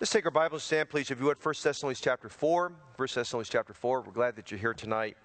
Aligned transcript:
Let's 0.00 0.12
take 0.12 0.26
our 0.26 0.30
Bibles, 0.30 0.62
stand, 0.62 0.88
please, 0.88 1.10
if 1.10 1.18
you 1.18 1.26
would. 1.26 1.44
1 1.44 1.54
Thessalonians 1.60 2.00
chapter 2.00 2.28
4. 2.28 2.72
1 2.94 3.08
Thessalonians 3.12 3.48
chapter 3.48 3.72
4. 3.74 4.02
We're 4.02 4.12
glad 4.12 4.36
that 4.36 4.48
you're 4.48 4.60
here 4.60 4.72
tonight. 4.72 5.16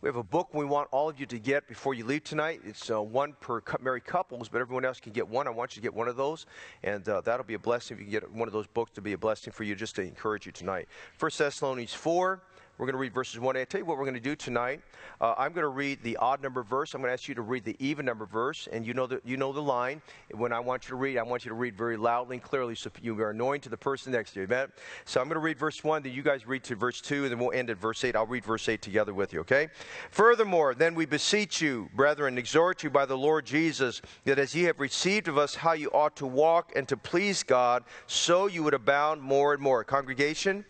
We 0.00 0.08
have 0.08 0.16
a 0.16 0.22
book 0.22 0.54
we 0.54 0.64
want 0.64 0.88
all 0.90 1.06
of 1.06 1.20
you 1.20 1.26
to 1.26 1.38
get 1.38 1.68
before 1.68 1.92
you 1.92 2.06
leave 2.06 2.24
tonight. 2.24 2.62
It's 2.64 2.90
uh, 2.90 3.02
one 3.02 3.34
per 3.40 3.60
married 3.82 4.06
couples, 4.06 4.48
but 4.48 4.62
everyone 4.62 4.86
else 4.86 5.00
can 5.00 5.12
get 5.12 5.28
one. 5.28 5.46
I 5.46 5.50
want 5.50 5.76
you 5.76 5.82
to 5.82 5.86
get 5.86 5.92
one 5.92 6.08
of 6.08 6.16
those, 6.16 6.46
and 6.82 7.06
uh, 7.06 7.20
that'll 7.20 7.44
be 7.44 7.52
a 7.52 7.58
blessing 7.58 7.96
if 7.96 8.00
you 8.00 8.06
can 8.06 8.12
get 8.12 8.32
one 8.32 8.48
of 8.48 8.54
those 8.54 8.66
books 8.68 8.92
to 8.92 9.02
be 9.02 9.12
a 9.12 9.18
blessing 9.18 9.52
for 9.52 9.64
you, 9.64 9.74
just 9.74 9.94
to 9.96 10.02
encourage 10.02 10.46
you 10.46 10.52
tonight. 10.52 10.88
1 11.18 11.30
Thessalonians 11.36 11.92
4. 11.92 12.40
We're 12.78 12.86
going 12.86 12.94
to 12.94 13.00
read 13.00 13.12
verses 13.12 13.40
1 13.40 13.56
I 13.56 13.64
tell 13.64 13.80
you 13.80 13.84
what 13.84 13.98
we're 13.98 14.04
going 14.04 14.14
to 14.14 14.20
do 14.20 14.36
tonight. 14.36 14.80
Uh, 15.20 15.34
I'm 15.36 15.52
going 15.52 15.64
to 15.64 15.68
read 15.68 16.00
the 16.04 16.16
odd 16.18 16.40
number 16.40 16.62
verse. 16.62 16.94
I'm 16.94 17.00
going 17.00 17.08
to 17.08 17.12
ask 17.12 17.26
you 17.26 17.34
to 17.34 17.42
read 17.42 17.64
the 17.64 17.74
even 17.80 18.06
number 18.06 18.24
verse. 18.24 18.68
And 18.70 18.86
you 18.86 18.94
know 18.94 19.08
the, 19.08 19.20
you 19.24 19.36
know 19.36 19.52
the 19.52 19.60
line. 19.60 20.00
When 20.32 20.52
I 20.52 20.60
want 20.60 20.84
you 20.84 20.90
to 20.90 20.94
read, 20.94 21.18
I 21.18 21.24
want 21.24 21.44
you 21.44 21.48
to 21.48 21.56
read 21.56 21.76
very 21.76 21.96
loudly 21.96 22.36
and 22.36 22.42
clearly 22.42 22.76
so 22.76 22.88
you 23.02 23.20
are 23.20 23.30
annoying 23.30 23.62
to 23.62 23.68
the 23.68 23.76
person 23.76 24.12
next 24.12 24.34
to 24.34 24.40
you. 24.40 24.44
Amen? 24.44 24.68
So 25.06 25.20
I'm 25.20 25.26
going 25.26 25.34
to 25.34 25.40
read 25.40 25.58
verse 25.58 25.82
1, 25.82 26.04
then 26.04 26.12
you 26.12 26.22
guys 26.22 26.46
read 26.46 26.62
to 26.64 26.76
verse 26.76 27.00
2, 27.00 27.24
and 27.24 27.32
then 27.32 27.40
we'll 27.40 27.50
end 27.50 27.68
at 27.68 27.78
verse 27.78 28.04
8. 28.04 28.14
I'll 28.14 28.26
read 28.26 28.44
verse 28.44 28.68
8 28.68 28.80
together 28.80 29.12
with 29.12 29.32
you, 29.32 29.40
okay? 29.40 29.70
Furthermore, 30.12 30.72
then 30.76 30.94
we 30.94 31.04
beseech 31.04 31.60
you, 31.60 31.90
brethren, 31.96 32.38
exhort 32.38 32.84
you 32.84 32.90
by 32.90 33.06
the 33.06 33.18
Lord 33.18 33.44
Jesus, 33.44 34.02
that 34.24 34.38
as 34.38 34.54
ye 34.54 34.62
have 34.64 34.78
received 34.78 35.26
of 35.26 35.36
us 35.36 35.56
how 35.56 35.72
you 35.72 35.88
ought 35.88 36.14
to 36.14 36.26
walk 36.26 36.70
and 36.76 36.86
to 36.86 36.96
please 36.96 37.42
God, 37.42 37.82
so 38.06 38.46
you 38.46 38.62
would 38.62 38.74
abound 38.74 39.20
more 39.20 39.52
and 39.52 39.60
more. 39.60 39.82
Congregation? 39.82 40.64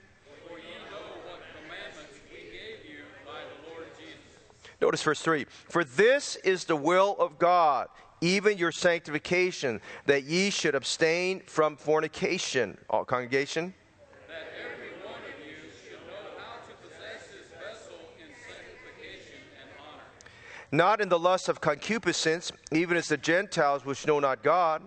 Notice 4.80 5.02
verse 5.02 5.20
3 5.20 5.44
For 5.68 5.84
this 5.84 6.36
is 6.36 6.64
the 6.64 6.76
will 6.76 7.16
of 7.18 7.38
God, 7.38 7.88
even 8.20 8.58
your 8.58 8.72
sanctification, 8.72 9.80
that 10.06 10.24
ye 10.24 10.50
should 10.50 10.74
abstain 10.74 11.42
from 11.46 11.76
fornication. 11.76 12.78
All 12.88 13.04
congregation? 13.04 13.74
That 14.28 14.36
every 14.72 14.90
one 15.04 15.14
of 15.14 15.46
you 15.46 15.70
should 15.82 15.98
know 16.06 16.38
how 16.38 16.56
to 16.66 16.74
possess 16.82 17.28
this 17.28 17.48
vessel 17.50 17.98
in 18.18 18.28
sanctification 18.34 19.40
and 19.60 19.70
honor. 19.80 20.02
Not 20.70 21.00
in 21.00 21.08
the 21.08 21.18
lust 21.18 21.48
of 21.48 21.60
concupiscence, 21.60 22.52
even 22.72 22.96
as 22.96 23.08
the 23.08 23.16
Gentiles 23.16 23.84
which 23.84 24.06
know 24.06 24.20
not 24.20 24.42
God 24.42 24.82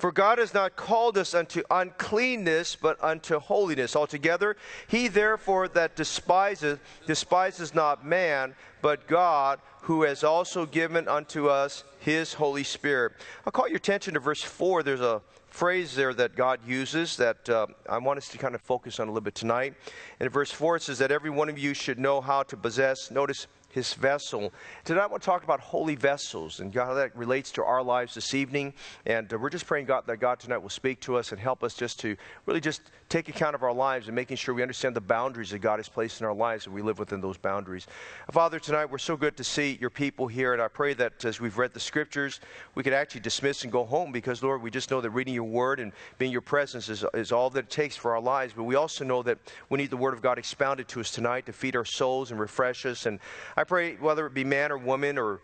For 0.00 0.10
God 0.10 0.38
has 0.38 0.54
not 0.54 0.76
called 0.76 1.18
us 1.18 1.34
unto 1.34 1.62
uncleanness, 1.70 2.74
but 2.74 2.96
unto 3.04 3.38
holiness. 3.38 3.94
Altogether, 3.94 4.56
he 4.88 5.08
therefore 5.08 5.68
that 5.68 5.94
despiseth, 5.94 6.80
despises 7.06 7.74
not 7.74 8.02
man, 8.02 8.54
but 8.80 9.06
God, 9.06 9.60
who 9.82 10.04
has 10.04 10.24
also 10.24 10.64
given 10.64 11.06
unto 11.06 11.48
us 11.48 11.84
his 11.98 12.32
Holy 12.32 12.64
Spirit. 12.64 13.12
I'll 13.44 13.52
call 13.52 13.68
your 13.68 13.76
attention 13.76 14.14
to 14.14 14.20
verse 14.20 14.42
4. 14.42 14.82
There's 14.82 15.02
a 15.02 15.20
phrase 15.48 15.94
there 15.94 16.14
that 16.14 16.34
God 16.34 16.60
uses 16.66 17.18
that 17.18 17.46
uh, 17.50 17.66
I 17.86 17.98
want 17.98 18.16
us 18.16 18.30
to 18.30 18.38
kind 18.38 18.54
of 18.54 18.62
focus 18.62 19.00
on 19.00 19.08
a 19.08 19.10
little 19.10 19.20
bit 19.20 19.34
tonight. 19.34 19.74
And 20.18 20.26
in 20.26 20.32
verse 20.32 20.50
4, 20.50 20.76
it 20.76 20.82
says 20.82 20.98
that 21.00 21.12
every 21.12 21.30
one 21.30 21.50
of 21.50 21.58
you 21.58 21.74
should 21.74 21.98
know 21.98 22.22
how 22.22 22.42
to 22.44 22.56
possess. 22.56 23.10
Notice 23.10 23.48
his 23.70 23.94
vessel. 23.94 24.52
Tonight 24.84 25.04
I 25.04 25.06
want 25.06 25.22
to 25.22 25.26
talk 25.26 25.44
about 25.44 25.60
holy 25.60 25.94
vessels 25.94 26.60
and 26.60 26.74
how 26.74 26.94
that 26.94 27.16
relates 27.16 27.52
to 27.52 27.64
our 27.64 27.82
lives 27.82 28.14
this 28.14 28.34
evening. 28.34 28.74
And 29.06 29.32
uh, 29.32 29.38
we're 29.38 29.50
just 29.50 29.66
praying 29.66 29.86
God 29.86 30.06
that 30.06 30.18
God 30.18 30.40
tonight 30.40 30.58
will 30.58 30.68
speak 30.68 31.00
to 31.02 31.16
us 31.16 31.32
and 31.32 31.40
help 31.40 31.62
us 31.62 31.74
just 31.74 32.00
to 32.00 32.16
really 32.46 32.60
just 32.60 32.82
take 33.08 33.28
account 33.28 33.56
of 33.56 33.62
our 33.62 33.72
lives 33.72 34.06
and 34.06 34.14
making 34.14 34.36
sure 34.36 34.54
we 34.54 34.62
understand 34.62 34.94
the 34.94 35.00
boundaries 35.00 35.50
that 35.50 35.58
God 35.58 35.78
has 35.78 35.88
placed 35.88 36.20
in 36.20 36.26
our 36.26 36.34
lives 36.34 36.66
and 36.66 36.74
we 36.74 36.80
live 36.80 36.98
within 36.98 37.20
those 37.20 37.36
boundaries. 37.36 37.86
Father, 38.30 38.60
tonight 38.60 38.86
we're 38.86 38.98
so 38.98 39.16
good 39.16 39.36
to 39.36 39.44
see 39.44 39.76
your 39.80 39.90
people 39.90 40.28
here, 40.28 40.52
and 40.52 40.62
I 40.62 40.68
pray 40.68 40.94
that 40.94 41.24
as 41.24 41.40
we've 41.40 41.58
read 41.58 41.74
the 41.74 41.80
scriptures, 41.80 42.40
we 42.76 42.84
could 42.84 42.92
actually 42.92 43.22
dismiss 43.22 43.64
and 43.64 43.72
go 43.72 43.84
home 43.84 44.12
because, 44.12 44.44
Lord, 44.44 44.62
we 44.62 44.70
just 44.70 44.92
know 44.92 45.00
that 45.00 45.10
reading 45.10 45.34
your 45.34 45.44
word 45.44 45.80
and 45.80 45.92
being 46.18 46.30
your 46.30 46.40
presence 46.40 46.88
is, 46.88 47.04
is 47.14 47.32
all 47.32 47.50
that 47.50 47.64
it 47.64 47.70
takes 47.70 47.96
for 47.96 48.14
our 48.14 48.20
lives. 48.20 48.52
But 48.56 48.64
we 48.64 48.76
also 48.76 49.04
know 49.04 49.22
that 49.24 49.38
we 49.68 49.78
need 49.78 49.90
the 49.90 49.96
word 49.96 50.14
of 50.14 50.22
God 50.22 50.38
expounded 50.38 50.86
to 50.88 51.00
us 51.00 51.10
tonight 51.10 51.46
to 51.46 51.52
feed 51.52 51.74
our 51.74 51.84
souls 51.84 52.30
and 52.30 52.38
refresh 52.38 52.86
us. 52.86 53.06
And 53.06 53.18
pray, 53.64 53.96
whether 53.96 54.26
it 54.26 54.34
be 54.34 54.44
man 54.44 54.72
or 54.72 54.78
woman 54.78 55.18
or 55.18 55.40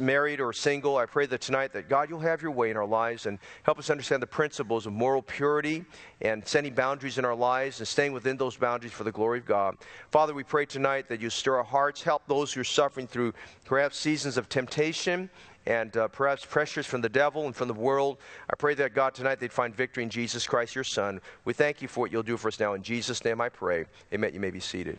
married 0.00 0.40
or 0.40 0.52
single, 0.52 0.98
I 0.98 1.06
pray 1.06 1.26
that 1.26 1.40
tonight 1.40 1.72
that 1.72 1.88
God, 1.88 2.10
you'll 2.10 2.20
have 2.20 2.42
your 2.42 2.50
way 2.50 2.70
in 2.70 2.76
our 2.76 2.86
lives 2.86 3.26
and 3.26 3.38
help 3.62 3.78
us 3.78 3.88
understand 3.88 4.22
the 4.22 4.26
principles 4.26 4.86
of 4.86 4.92
moral 4.92 5.22
purity 5.22 5.84
and 6.20 6.46
setting 6.46 6.74
boundaries 6.74 7.18
in 7.18 7.24
our 7.24 7.34
lives 7.34 7.78
and 7.78 7.88
staying 7.88 8.12
within 8.12 8.36
those 8.36 8.56
boundaries 8.56 8.92
for 8.92 9.04
the 9.04 9.12
glory 9.12 9.38
of 9.38 9.46
God. 9.46 9.76
Father, 10.10 10.34
we 10.34 10.44
pray 10.44 10.66
tonight 10.66 11.08
that 11.08 11.20
you 11.20 11.30
stir 11.30 11.56
our 11.56 11.64
hearts, 11.64 12.02
help 12.02 12.26
those 12.26 12.52
who 12.52 12.60
are 12.60 12.64
suffering 12.64 13.06
through 13.06 13.32
perhaps 13.64 13.96
seasons 13.96 14.36
of 14.36 14.48
temptation 14.48 15.30
and 15.66 15.96
uh, 15.96 16.08
perhaps 16.08 16.44
pressures 16.44 16.86
from 16.86 17.00
the 17.00 17.08
devil 17.08 17.46
and 17.46 17.56
from 17.56 17.68
the 17.68 17.74
world. 17.74 18.18
I 18.50 18.56
pray 18.56 18.74
that 18.74 18.94
God 18.94 19.14
tonight 19.14 19.40
they'd 19.40 19.52
find 19.52 19.74
victory 19.74 20.02
in 20.02 20.10
Jesus 20.10 20.46
Christ, 20.46 20.74
your 20.74 20.84
Son. 20.84 21.20
We 21.44 21.52
thank 21.52 21.82
you 21.82 21.88
for 21.88 22.00
what 22.00 22.12
you'll 22.12 22.22
do 22.22 22.36
for 22.36 22.48
us 22.48 22.60
now. 22.60 22.74
In 22.74 22.82
Jesus' 22.82 23.24
name 23.24 23.40
I 23.40 23.48
pray. 23.48 23.86
Amen. 24.12 24.32
You 24.34 24.40
may 24.40 24.50
be 24.50 24.60
seated. 24.60 24.98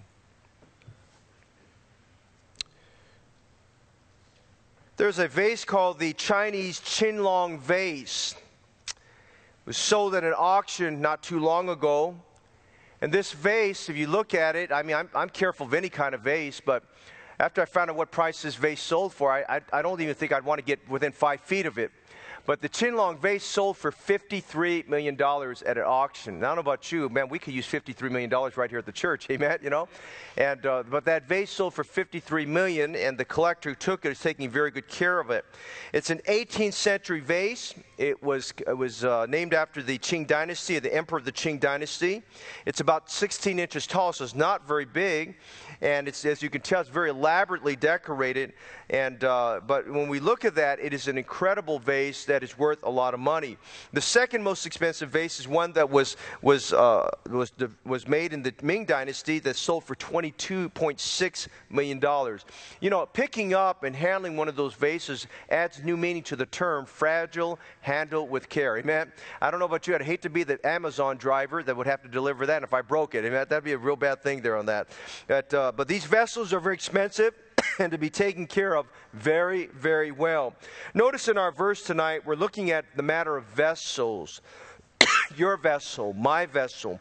There's 5.02 5.18
a 5.18 5.28
vase 5.28 5.66
called 5.66 5.98
the 5.98 6.14
Chinese 6.14 6.80
Qianlong 6.80 7.58
vase. 7.58 8.36
It 8.88 8.94
was 9.66 9.76
sold 9.76 10.14
at 10.14 10.24
an 10.24 10.36
auction 10.38 11.02
not 11.02 11.24
too 11.24 11.40
long 11.40 11.70
ago. 11.70 12.16
And 13.02 13.12
this 13.12 13.32
vase, 13.32 13.90
if 13.90 13.98
you 13.98 14.06
look 14.06 14.36
at 14.36 14.56
it, 14.56 14.72
I 14.72 14.84
mean, 14.84 14.96
I'm, 14.96 15.10
I'm 15.16 15.30
careful 15.30 15.66
of 15.66 15.74
any 15.74 15.90
kind 15.90 16.14
of 16.14 16.22
vase, 16.22 16.62
but 16.64 16.84
after 17.40 17.64
I 17.64 17.66
found 17.66 17.90
out 17.90 17.96
what 17.96 18.12
price 18.12 18.44
this 18.44 18.54
vase 18.54 18.80
sold 18.80 19.12
for, 19.12 19.32
I, 19.32 19.58
I, 19.58 19.62
I 19.74 19.82
don't 19.82 20.00
even 20.02 20.14
think 20.14 20.34
I'd 20.34 20.46
want 20.46 20.60
to 20.60 20.64
get 20.64 20.88
within 20.88 21.12
five 21.12 21.42
feet 21.42 21.66
of 21.66 21.80
it. 21.80 21.90
But 22.46 22.62
the 22.62 22.70
Qianlong 22.70 23.20
vase 23.20 23.44
sold 23.44 23.78
for 23.78 23.92
$53 23.92 24.88
million 24.88 25.16
at 25.22 25.78
an 25.78 25.84
auction. 25.86 26.40
Now, 26.40 26.48
I 26.48 26.50
don't 26.50 26.56
know 26.58 26.72
about 26.72 26.92
you, 26.92 27.08
man, 27.10 27.30
we 27.30 27.38
could 27.38 27.54
use 27.54 27.68
$53 27.68 28.10
million 28.10 28.30
right 28.56 28.70
here 28.70 28.80
at 28.80 28.86
the 28.86 28.92
church, 28.92 29.28
amen, 29.32 29.60
you 29.62 29.70
know? 29.70 29.88
And, 30.38 30.66
uh, 30.66 30.84
but 30.90 31.06
that 31.06 31.28
vase 31.28 31.52
sold 31.52 31.74
for 31.74 31.84
53 31.84 32.46
million, 32.46 32.96
and 32.96 33.18
the 33.18 33.26
collector 33.26 33.70
who 33.70 33.76
took 33.76 34.06
it 34.06 34.12
is 34.12 34.20
taking 34.20 34.50
very 34.50 34.72
good 34.72 34.88
care 34.88 35.20
of 35.20 35.30
it. 35.30 35.46
It's 35.94 36.10
an 36.10 36.22
18th 36.28 36.74
century 36.74 37.20
vase. 37.20 37.76
It 37.98 38.22
was, 38.24 38.54
it 38.68 38.78
was 38.78 39.04
uh, 39.04 39.28
named 39.28 39.54
after 39.54 39.84
the 39.84 40.00
Qing 40.00 40.26
dynasty, 40.26 40.80
the 40.80 40.94
emperor 40.94 41.20
of 41.20 41.26
the 41.26 41.32
Qing 41.32 41.60
dynasty. 41.60 42.24
It's 42.66 42.80
about 42.80 43.12
16 43.12 43.60
inches 43.60 43.86
tall, 43.86 44.14
so 44.14 44.24
it's 44.24 44.36
not 44.36 44.68
very 44.68 44.86
big 44.86 45.36
and 45.82 46.08
it's 46.08 46.24
as 46.26 46.42
you 46.42 46.50
can 46.50 46.62
tell, 46.62 46.82
it's 46.82 46.90
very 46.90 47.10
elaborately 47.10 47.76
decorated. 47.76 48.54
And 48.90 49.24
uh, 49.24 49.62
but 49.66 49.90
when 49.90 50.10
we 50.10 50.20
look 50.20 50.46
at 50.46 50.56
that, 50.56 50.80
it 50.80 50.94
is 50.94 51.08
an 51.08 51.18
incredible 51.18 51.80
vase 51.80 52.26
that 52.26 52.44
is 52.44 52.58
worth 52.58 52.84
a 52.84 52.90
lot 52.90 53.14
of 53.14 53.20
money. 53.20 53.58
The 53.94 54.02
second 54.02 54.44
most 54.44 54.66
expensive 54.66 55.10
vase 55.10 55.40
is 55.40 55.48
one 55.48 55.72
that 55.74 55.90
was 55.90 56.18
was 56.42 56.74
uh, 56.74 57.10
was 57.30 57.54
was 57.86 58.08
made 58.08 58.34
in 58.34 58.44
the 58.44 58.54
Ming 58.62 58.86
Dynasty 58.86 59.40
that 59.40 59.56
sold 59.56 59.86
for 59.86 59.96
twenty 59.96 60.32
two 60.32 60.70
point 60.70 61.00
six 61.00 61.48
million 61.70 62.00
dollars. 62.00 62.46
You 62.82 62.90
know, 62.90 63.06
picking 63.06 63.54
up 63.54 63.84
and 63.84 63.96
handling 63.96 64.36
one 64.38 64.50
of 64.50 64.56
those 64.56 64.74
vases 64.74 65.28
adds 65.50 65.82
new 65.84 65.96
meaning 65.96 66.24
to 66.24 66.36
the 66.36 66.46
term 66.46 66.86
fragile, 66.86 67.60
handle 67.80 68.28
with 68.28 68.50
care. 68.50 68.78
Amen. 68.78 69.12
I 69.42 69.52
don't 69.52 69.60
know 69.60 69.66
about 69.66 69.88
you, 69.88 69.96
I'd 69.96 70.02
hate 70.02 70.22
to 70.24 70.30
be 70.30 70.44
the 70.44 70.60
Amazon 70.68 71.18
driver 71.18 71.64
that 71.64 71.76
would 71.76 71.88
have 71.88 72.02
to 72.04 72.10
deliver 72.10 72.46
that 72.46 72.64
if 72.64 72.74
I 72.74 72.82
broke 72.82 73.16
it. 73.16 73.24
Amen. 73.24 73.46
That'd 73.48 73.64
be 73.64 73.72
a 73.72 73.78
real 73.78 73.96
bad 73.96 74.22
thing 74.22 74.42
there 74.42 74.58
on 74.58 74.66
that. 74.68 74.90
But, 75.28 75.54
uh, 75.54 75.71
Uh, 75.72 75.74
but 75.74 75.88
these 75.88 76.04
vessels 76.04 76.52
are 76.52 76.60
very 76.60 76.76
expensive 76.76 77.34
and 77.80 77.94
to 77.94 77.98
be 77.98 78.10
taken 78.10 78.46
care 78.46 78.76
of 78.76 78.88
very, 79.14 79.68
very 79.68 80.12
well. 80.12 80.54
Notice 80.94 81.30
in 81.30 81.38
our 81.38 81.50
verse 81.50 81.82
tonight, 81.82 82.26
we're 82.26 82.36
looking 82.36 82.72
at 82.72 82.84
the 82.98 83.04
matter 83.04 83.38
of 83.38 83.46
vessels. 83.46 84.42
Your 85.38 85.56
vessel, 85.56 86.12
my 86.12 86.46
vessel. 86.46 87.00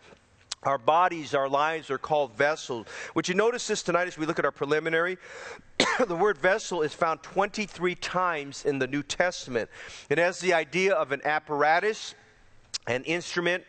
Our 0.62 0.78
bodies, 0.78 1.34
our 1.34 1.48
lives 1.48 1.90
are 1.90 1.98
called 1.98 2.36
vessels. 2.36 2.86
Would 3.16 3.26
you 3.26 3.34
notice 3.34 3.66
this 3.66 3.82
tonight 3.82 4.06
as 4.06 4.16
we 4.16 4.24
look 4.24 4.38
at 4.38 4.44
our 4.44 4.52
preliminary? 4.52 5.18
the 6.06 6.14
word 6.14 6.38
vessel 6.38 6.82
is 6.82 6.94
found 6.94 7.24
23 7.24 7.96
times 7.96 8.64
in 8.64 8.78
the 8.78 8.86
New 8.86 9.02
Testament. 9.02 9.68
It 10.08 10.18
has 10.18 10.38
the 10.38 10.54
idea 10.54 10.94
of 10.94 11.10
an 11.10 11.22
apparatus, 11.24 12.14
an 12.86 13.02
instrument, 13.02 13.64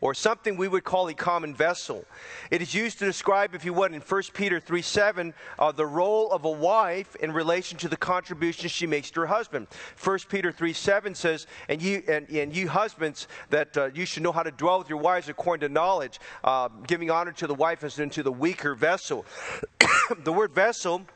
or 0.00 0.14
something 0.14 0.56
we 0.56 0.68
would 0.68 0.84
call 0.84 1.08
a 1.08 1.14
common 1.14 1.54
vessel. 1.54 2.04
It 2.50 2.62
is 2.62 2.74
used 2.74 2.98
to 2.98 3.04
describe, 3.04 3.54
if 3.54 3.64
you 3.64 3.72
would, 3.72 3.92
in 3.92 4.00
1 4.00 4.22
Peter 4.34 4.60
3 4.60 4.82
7, 4.82 5.34
uh, 5.58 5.72
the 5.72 5.86
role 5.86 6.30
of 6.30 6.44
a 6.44 6.50
wife 6.50 7.16
in 7.16 7.32
relation 7.32 7.78
to 7.78 7.88
the 7.88 7.96
contribution 7.96 8.68
she 8.68 8.86
makes 8.86 9.10
to 9.12 9.20
her 9.20 9.26
husband. 9.26 9.66
1 10.02 10.18
Peter 10.28 10.52
3 10.52 10.72
7 10.72 11.14
says, 11.14 11.46
And 11.68 11.80
you, 11.80 12.02
and, 12.08 12.28
and 12.28 12.54
you 12.54 12.68
husbands, 12.68 13.28
that 13.50 13.76
uh, 13.76 13.90
you 13.94 14.04
should 14.06 14.22
know 14.22 14.32
how 14.32 14.42
to 14.42 14.50
dwell 14.50 14.78
with 14.78 14.88
your 14.88 14.98
wives 14.98 15.28
according 15.28 15.68
to 15.68 15.72
knowledge, 15.72 16.20
uh, 16.42 16.68
giving 16.86 17.10
honor 17.10 17.32
to 17.32 17.46
the 17.46 17.54
wife 17.54 17.84
as 17.84 17.98
unto 17.98 18.22
the 18.22 18.32
weaker 18.32 18.74
vessel. 18.74 19.24
the 20.24 20.32
word 20.32 20.54
vessel 20.54 21.06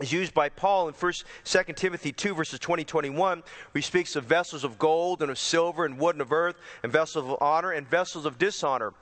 is 0.00 0.12
used 0.12 0.34
by 0.34 0.48
Paul 0.48 0.88
in 0.88 0.94
1st, 0.94 1.24
2nd 1.44 1.76
Timothy 1.76 2.10
2, 2.12 2.34
verses 2.34 2.58
20, 2.58 2.84
21, 2.84 3.38
where 3.38 3.44
he 3.74 3.80
speaks 3.80 4.16
of 4.16 4.24
vessels 4.24 4.64
of 4.64 4.78
gold 4.78 5.22
and 5.22 5.30
of 5.30 5.38
silver 5.38 5.84
and 5.84 5.98
wood 5.98 6.16
and 6.16 6.22
of 6.22 6.32
earth, 6.32 6.56
and 6.82 6.92
vessels 6.92 7.30
of 7.30 7.40
honor 7.40 7.70
and 7.70 7.88
vessels 7.88 8.26
of 8.26 8.38
dishonor. 8.38 8.92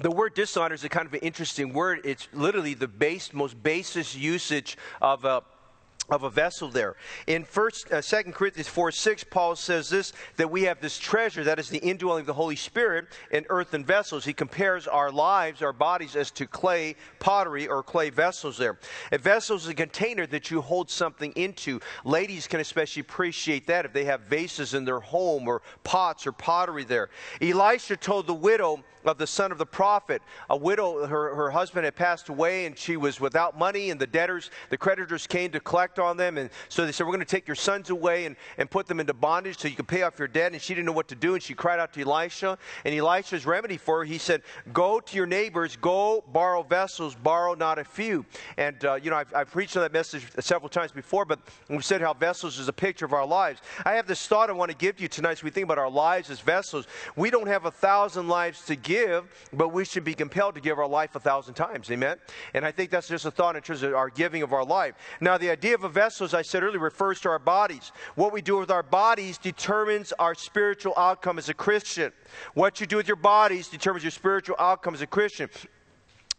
the 0.00 0.10
word 0.10 0.34
dishonor 0.34 0.74
is 0.74 0.84
a 0.84 0.88
kind 0.88 1.06
of 1.06 1.12
an 1.12 1.20
interesting 1.20 1.74
word. 1.74 2.00
It's 2.04 2.28
literally 2.32 2.72
the 2.72 2.88
base, 2.88 3.34
most 3.34 3.62
basis 3.62 4.16
usage 4.16 4.78
of 5.02 5.26
a 5.26 5.42
of 6.10 6.24
a 6.24 6.30
vessel 6.30 6.68
there. 6.68 6.96
In 7.26 7.44
first 7.44 7.92
uh, 7.92 8.02
2 8.02 8.32
Corinthians 8.32 8.68
4 8.68 8.90
6, 8.90 9.24
Paul 9.24 9.56
says 9.56 9.88
this 9.88 10.12
that 10.36 10.50
we 10.50 10.62
have 10.62 10.80
this 10.80 10.98
treasure 10.98 11.44
that 11.44 11.58
is 11.58 11.68
the 11.68 11.78
indwelling 11.78 12.22
of 12.22 12.26
the 12.26 12.32
Holy 12.32 12.56
Spirit 12.56 13.06
in 13.30 13.46
earthen 13.48 13.84
vessels. 13.84 14.24
He 14.24 14.32
compares 14.32 14.86
our 14.86 15.10
lives, 15.10 15.62
our 15.62 15.72
bodies, 15.72 16.16
as 16.16 16.30
to 16.32 16.46
clay 16.46 16.96
pottery 17.18 17.68
or 17.68 17.82
clay 17.82 18.10
vessels 18.10 18.58
there. 18.58 18.78
A 19.12 19.18
vessel 19.18 19.56
is 19.56 19.68
a 19.68 19.74
container 19.74 20.26
that 20.26 20.50
you 20.50 20.60
hold 20.60 20.90
something 20.90 21.32
into. 21.32 21.80
Ladies 22.04 22.46
can 22.46 22.60
especially 22.60 23.00
appreciate 23.00 23.66
that 23.68 23.84
if 23.84 23.92
they 23.92 24.04
have 24.04 24.22
vases 24.22 24.74
in 24.74 24.84
their 24.84 25.00
home 25.00 25.46
or 25.46 25.62
pots 25.84 26.26
or 26.26 26.32
pottery 26.32 26.84
there. 26.84 27.10
Elisha 27.40 27.96
told 27.96 28.26
the 28.26 28.34
widow 28.34 28.82
of 29.04 29.18
the 29.18 29.26
son 29.26 29.52
of 29.52 29.58
the 29.58 29.66
prophet. 29.66 30.22
A 30.50 30.56
widow, 30.56 31.06
her, 31.06 31.34
her 31.34 31.50
husband 31.50 31.84
had 31.84 31.96
passed 31.96 32.28
away 32.28 32.66
and 32.66 32.76
she 32.76 32.96
was 32.96 33.20
without 33.20 33.58
money, 33.58 33.90
and 33.90 34.00
the 34.00 34.06
debtors, 34.06 34.50
the 34.68 34.76
creditors 34.76 35.26
came 35.26 35.50
to 35.52 35.60
collect 35.60 35.98
on 36.00 36.16
them. 36.16 36.38
And 36.38 36.50
so 36.68 36.86
they 36.86 36.92
said, 36.92 37.06
We're 37.06 37.12
going 37.12 37.20
to 37.20 37.26
take 37.26 37.46
your 37.46 37.54
sons 37.54 37.90
away 37.90 38.26
and, 38.26 38.36
and 38.58 38.70
put 38.70 38.86
them 38.86 39.00
into 39.00 39.14
bondage 39.14 39.58
so 39.58 39.68
you 39.68 39.76
can 39.76 39.86
pay 39.86 40.02
off 40.02 40.18
your 40.18 40.28
debt. 40.28 40.52
And 40.52 40.60
she 40.60 40.74
didn't 40.74 40.86
know 40.86 40.92
what 40.92 41.08
to 41.08 41.14
do. 41.14 41.34
And 41.34 41.42
she 41.42 41.54
cried 41.54 41.80
out 41.80 41.92
to 41.94 42.00
Elisha. 42.00 42.58
And 42.84 42.94
Elisha's 42.94 43.46
remedy 43.46 43.76
for 43.76 43.98
her, 43.98 44.04
he 44.04 44.18
said, 44.18 44.42
Go 44.72 45.00
to 45.00 45.16
your 45.16 45.26
neighbors, 45.26 45.76
go 45.76 46.22
borrow 46.32 46.62
vessels, 46.62 47.14
borrow 47.14 47.54
not 47.54 47.78
a 47.78 47.84
few. 47.84 48.24
And, 48.56 48.84
uh, 48.84 48.94
you 48.94 49.10
know, 49.10 49.16
I've, 49.16 49.34
I've, 49.34 49.50
preached 49.50 49.76
on 49.76 49.82
that 49.82 49.92
message 49.92 50.24
several 50.38 50.68
times 50.68 50.92
before, 50.92 51.24
but 51.24 51.40
we've 51.68 51.84
said 51.84 52.00
how 52.00 52.14
vessels 52.14 52.58
is 52.60 52.68
a 52.68 52.72
picture 52.72 53.04
of 53.04 53.12
our 53.12 53.26
lives. 53.26 53.60
I 53.84 53.94
have 53.94 54.06
this 54.06 54.24
thought 54.28 54.48
I 54.48 54.52
want 54.52 54.70
to 54.70 54.76
give 54.76 54.96
to 54.96 55.02
you 55.02 55.08
tonight 55.08 55.32
as 55.32 55.42
we 55.42 55.50
think 55.50 55.64
about 55.64 55.78
our 55.78 55.90
lives 55.90 56.30
as 56.30 56.38
vessels. 56.38 56.86
We 57.16 57.30
don't 57.30 57.48
have 57.48 57.64
a 57.64 57.70
thousand 57.70 58.28
lives 58.28 58.64
to 58.66 58.76
give 58.76 59.10
give, 59.10 59.48
but 59.52 59.68
we 59.68 59.84
should 59.84 60.04
be 60.04 60.14
compelled 60.14 60.54
to 60.54 60.60
give 60.60 60.78
our 60.78 60.88
life 60.88 61.14
a 61.14 61.20
thousand 61.20 61.54
times. 61.54 61.90
Amen? 61.90 62.18
And 62.54 62.64
I 62.64 62.72
think 62.72 62.90
that's 62.90 63.08
just 63.08 63.24
a 63.24 63.30
thought 63.30 63.56
in 63.56 63.62
terms 63.62 63.82
of 63.82 63.94
our 63.94 64.10
giving 64.10 64.42
of 64.42 64.52
our 64.52 64.64
life. 64.64 64.94
Now, 65.20 65.38
the 65.38 65.50
idea 65.50 65.74
of 65.74 65.84
a 65.84 65.88
vessel, 65.90 66.24
as 66.24 66.34
I 66.34 66.42
said 66.42 66.62
earlier, 66.62 66.80
refers 66.80 67.20
to 67.22 67.28
our 67.28 67.38
bodies. 67.38 67.92
What 68.14 68.32
we 68.32 68.42
do 68.42 68.56
with 68.56 68.70
our 68.70 68.82
bodies 68.82 69.38
determines 69.38 70.12
our 70.12 70.34
spiritual 70.34 70.94
outcome 70.96 71.38
as 71.38 71.48
a 71.48 71.54
Christian. 71.54 72.12
What 72.54 72.80
you 72.80 72.86
do 72.86 72.96
with 72.96 73.08
your 73.08 73.16
bodies 73.16 73.68
determines 73.68 74.04
your 74.04 74.10
spiritual 74.10 74.56
outcome 74.58 74.94
as 74.94 75.02
a 75.02 75.06
Christian 75.06 75.48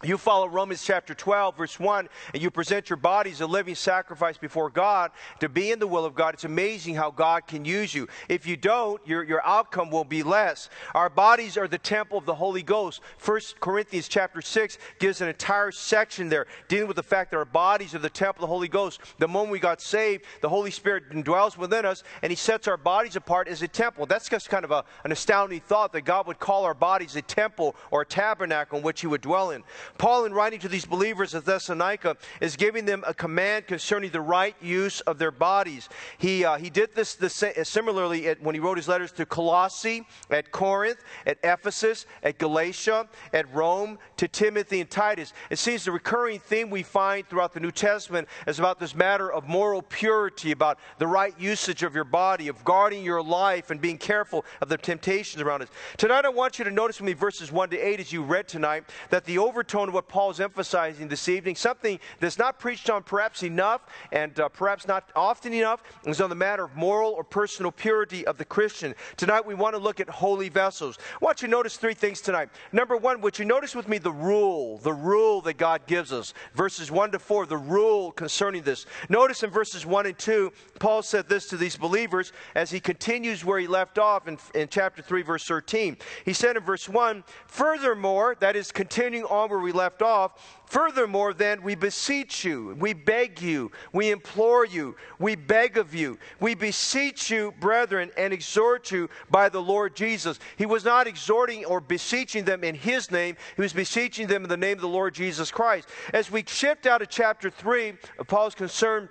you 0.04 0.18
follow 0.18 0.48
Romans 0.48 0.84
chapter 0.84 1.14
12, 1.14 1.58
verse 1.58 1.80
1, 1.80 2.10
and 2.34 2.42
you 2.42 2.50
present 2.50 2.90
your 2.90 2.98
bodies 2.98 3.42
a 3.42 3.46
living 3.46 3.76
sacrifice 3.76 4.38
before 4.38 4.70
God 4.70 5.12
to 5.40 5.50
be 5.50 5.72
in 5.72 5.80
the 5.80 5.88
will 5.88 6.06
of 6.06 6.16
God, 6.16 6.34
it's 6.34 6.44
amazing 6.44 6.96
how 6.96 7.12
God 7.12 7.48
can 7.48 7.66
use 7.66 7.94
you. 7.94 8.08
If 8.30 8.46
you 8.46 8.58
don't, 8.58 9.06
your, 9.08 9.24
your 9.24 9.46
outcome 9.46 9.90
will 9.90 10.04
be 10.04 10.24
less. 10.24 10.70
Our 10.96 11.10
bodies 11.10 11.58
are 11.58 11.68
the 11.68 11.78
temple 11.78 12.18
of 12.18 12.26
the 12.26 12.36
Holy 12.36 12.64
Ghost. 12.64 13.02
1 13.24 13.40
Corinthians 13.60 14.08
chapter 14.08 14.42
6 14.42 14.78
gives 15.00 15.22
an 15.22 15.28
entire 15.28 15.72
section 15.72 16.30
there 16.30 16.48
dealing 16.68 16.88
with 16.88 16.98
the 16.98 17.04
fact 17.04 17.32
that 17.32 17.38
our 17.38 17.46
bodies 17.46 17.94
are 17.94 18.00
the 18.00 18.10
temple 18.10 18.44
of 18.44 18.50
the 18.50 18.54
Holy 18.54 18.68
Ghost. 18.68 19.02
The 19.20 19.28
moment 19.28 19.52
we 19.52 19.60
got 19.60 19.82
saved, 19.82 20.26
the 20.42 20.50
Holy 20.50 20.72
Spirit 20.72 21.24
dwells 21.24 21.58
within 21.58 21.86
us, 21.86 22.04
and 22.22 22.32
He 22.32 22.36
sets 22.36 22.68
our 22.68 22.78
bodies 22.78 23.16
apart 23.16 23.48
as 23.48 23.62
a 23.62 23.68
temple. 23.68 24.06
That's 24.06 24.30
just 24.30 24.50
kind 24.50 24.66
of 24.66 24.72
a, 24.72 24.84
an 25.04 25.12
astounding 25.12 25.62
thought 25.62 25.94
that 25.94 26.02
God 26.02 26.28
would 26.28 26.40
call 26.40 26.66
our 26.66 26.74
bodies 26.74 27.16
a 27.16 27.22
temple 27.22 27.76
or 27.92 28.02
a 28.02 28.06
tabernacle 28.06 28.78
in 28.78 28.84
which 28.84 29.02
He 29.02 29.08
would 29.08 29.22
dwell 29.22 29.52
in. 29.52 29.64
Paul, 29.98 30.26
in 30.26 30.34
writing 30.34 30.60
to 30.60 30.70
these 30.70 30.86
believers 30.86 31.36
at 31.36 31.46
Thessalonica, 31.46 32.18
is 32.40 32.56
giving 32.56 32.86
them 32.86 33.04
a 33.06 33.14
command 33.14 33.68
concerning 33.68 34.12
the 34.12 34.22
right 34.22 34.56
use 34.62 35.02
of 35.02 35.18
their 35.18 35.32
bodies. 35.32 35.90
He, 36.18 36.46
uh, 36.46 36.58
he 36.58 36.70
did 36.70 36.96
this, 36.96 37.16
this 37.16 37.44
similarly 37.64 38.28
at, 38.28 38.42
when 38.42 38.56
he 38.56 38.60
wrote 38.60 38.78
his 38.78 38.88
letters 38.88 39.12
to 39.14 39.26
Colossae, 39.26 40.06
at 40.30 40.52
Corinth, 40.52 41.04
at 41.26 41.38
Ephesus, 41.44 42.06
at 42.24 42.38
Galatia, 42.38 43.08
at 43.34 43.52
Rome, 43.54 43.98
to 44.18 44.28
Timothy 44.28 44.82
and 44.82 44.90
Titus. 44.90 45.34
It 45.50 45.60
seems 45.60 45.86
the 45.86 45.92
recurring 45.92 46.40
theme 46.40 46.70
we 46.70 46.84
find 46.84 47.28
throughout 47.28 47.54
the 47.54 47.60
New 47.60 47.72
Testament 47.72 48.28
is 48.48 48.60
about 48.60 48.80
this 48.80 48.96
matter 48.96 49.32
of 49.32 49.48
moral 49.48 49.82
purity, 49.82 50.52
about 50.52 50.80
the 50.98 51.08
right 51.08 51.34
usage 51.40 51.84
of 51.84 51.96
your 51.96 52.04
body, 52.04 52.48
of 52.48 52.64
guarding 52.64 53.04
your 53.04 53.22
life, 53.22 53.72
and 53.72 53.82
being 53.82 53.98
careful 53.98 54.46
of 54.62 54.70
the 54.70 54.78
temptations 54.78 55.42
around 55.42 55.62
us. 55.62 55.70
Tonight, 55.98 56.26
I 56.26 56.30
want 56.30 56.60
you 56.60 56.66
to 56.66 56.72
notice 56.72 57.00
with 57.00 57.08
me 57.08 57.14
verses 57.14 57.52
1 57.52 57.70
to 57.72 57.78
8 57.78 58.00
as 58.00 58.14
you 58.14 58.24
read 58.24 58.48
tonight 58.48 58.84
that 59.10 59.26
the 59.26 59.38
overtone 59.38 59.81
of 59.90 59.94
what 59.94 60.08
Paul's 60.08 60.40
emphasizing 60.40 61.08
this 61.08 61.30
evening, 61.30 61.56
something 61.56 62.00
that's 62.20 62.38
not 62.38 62.60
preached 62.60 62.90
on 62.90 63.04
perhaps 63.04 63.44
enough 63.44 63.82
and 64.12 64.40
uh, 64.40 64.50
perhaps 64.50 64.88
not 64.88 65.10
often 65.16 65.54
enough, 65.54 65.84
is 66.06 66.22
on 66.22 66.30
the 66.30 66.36
matter 66.36 66.64
of 66.64 66.76
moral 66.76 67.12
or 67.12 67.24
personal 67.24 67.72
purity 67.72 68.26
of 68.28 68.38
the 68.38 68.46
Christian. 68.46 68.96
Tonight, 69.18 69.46
we 69.46 69.54
want 69.54 69.76
to 69.76 69.82
look 69.82 70.00
at 70.00 70.10
holy 70.10 70.50
vessels. 70.50 70.98
I 71.14 71.26
want 71.26 71.42
you 71.42 71.48
to 71.48 71.52
notice 71.52 71.78
three 71.78 71.94
things 71.94 72.22
tonight. 72.22 72.50
Number 72.72 72.98
one, 72.98 73.22
would 73.22 73.38
you 73.40 73.46
notice 73.46 73.76
with 73.76 73.88
me 73.88 73.98
the 73.98 74.12
rule, 74.12 74.78
the 74.80 74.94
rule 74.94 75.42
that 75.42 75.58
God 75.58 75.86
gives 75.88 76.12
us? 76.12 76.34
Verses 76.56 76.92
1 76.92 77.12
to 77.12 77.20
4, 77.20 77.46
the 77.46 77.58
rule 77.58 78.12
concerning 78.12 78.64
this. 78.64 78.86
Notice 79.10 79.44
in 79.44 79.50
verses 79.50 79.86
1 79.86 80.06
and 80.06 80.18
2, 80.18 80.52
Paul 80.80 81.02
said 81.02 81.28
this 81.28 81.48
to 81.48 81.58
these 81.58 81.78
believers 81.78 82.34
as 82.56 82.72
he 82.72 82.80
continues 82.80 83.46
where 83.46 83.60
he 83.60 83.68
left 83.68 83.98
off 83.98 84.28
in, 84.28 84.38
in 84.56 84.68
chapter 84.68 85.02
3, 85.02 85.22
verse 85.22 85.46
13. 85.46 85.98
He 86.26 86.34
said 86.34 86.58
in 86.58 86.64
verse 86.64 86.88
1, 86.88 87.24
Furthermore, 87.48 88.36
that 88.40 88.56
is 88.56 88.72
continuing 88.72 89.26
on 89.26 89.50
where 89.50 89.60
we 89.60 89.71
left 89.72 90.02
off, 90.02 90.62
Furthermore, 90.72 91.34
then, 91.34 91.64
we 91.64 91.76
beseech 91.76 92.46
you, 92.46 92.78
we 92.80 92.94
beg 92.94 93.42
you, 93.42 93.74
we 93.92 94.10
implore 94.10 94.66
you, 94.66 94.96
we 95.20 95.36
beg 95.36 95.78
of 95.78 95.94
you, 95.94 96.18
we 96.40 96.56
beseech 96.56 97.30
you, 97.30 97.54
brethren, 97.60 98.10
and 98.16 98.32
exhort 98.32 98.90
you 98.90 99.10
by 99.30 99.50
the 99.50 99.62
Lord 99.62 99.98
Jesus. 99.98 100.40
He 100.56 100.66
was 100.66 100.86
not 100.86 101.08
exhorting 101.08 101.66
or 101.66 101.82
beseeching 101.82 102.46
them 102.46 102.64
in 102.64 102.74
His 102.74 103.12
name, 103.12 103.36
He 103.58 103.62
was 103.62 103.74
beseeching 103.74 104.28
them 104.28 104.44
in 104.44 104.50
the 104.50 104.56
name 104.56 104.78
of 104.78 104.82
the 104.82 104.88
Lord 104.88 105.14
Jesus 105.14 105.52
Christ. 105.52 105.90
As 106.14 106.32
we 106.32 106.46
shift 106.48 106.86
out 106.86 107.02
of 107.02 107.10
chapter 107.10 107.50
3, 107.50 107.96
Paul's 108.28 108.56
concerned 108.56 109.10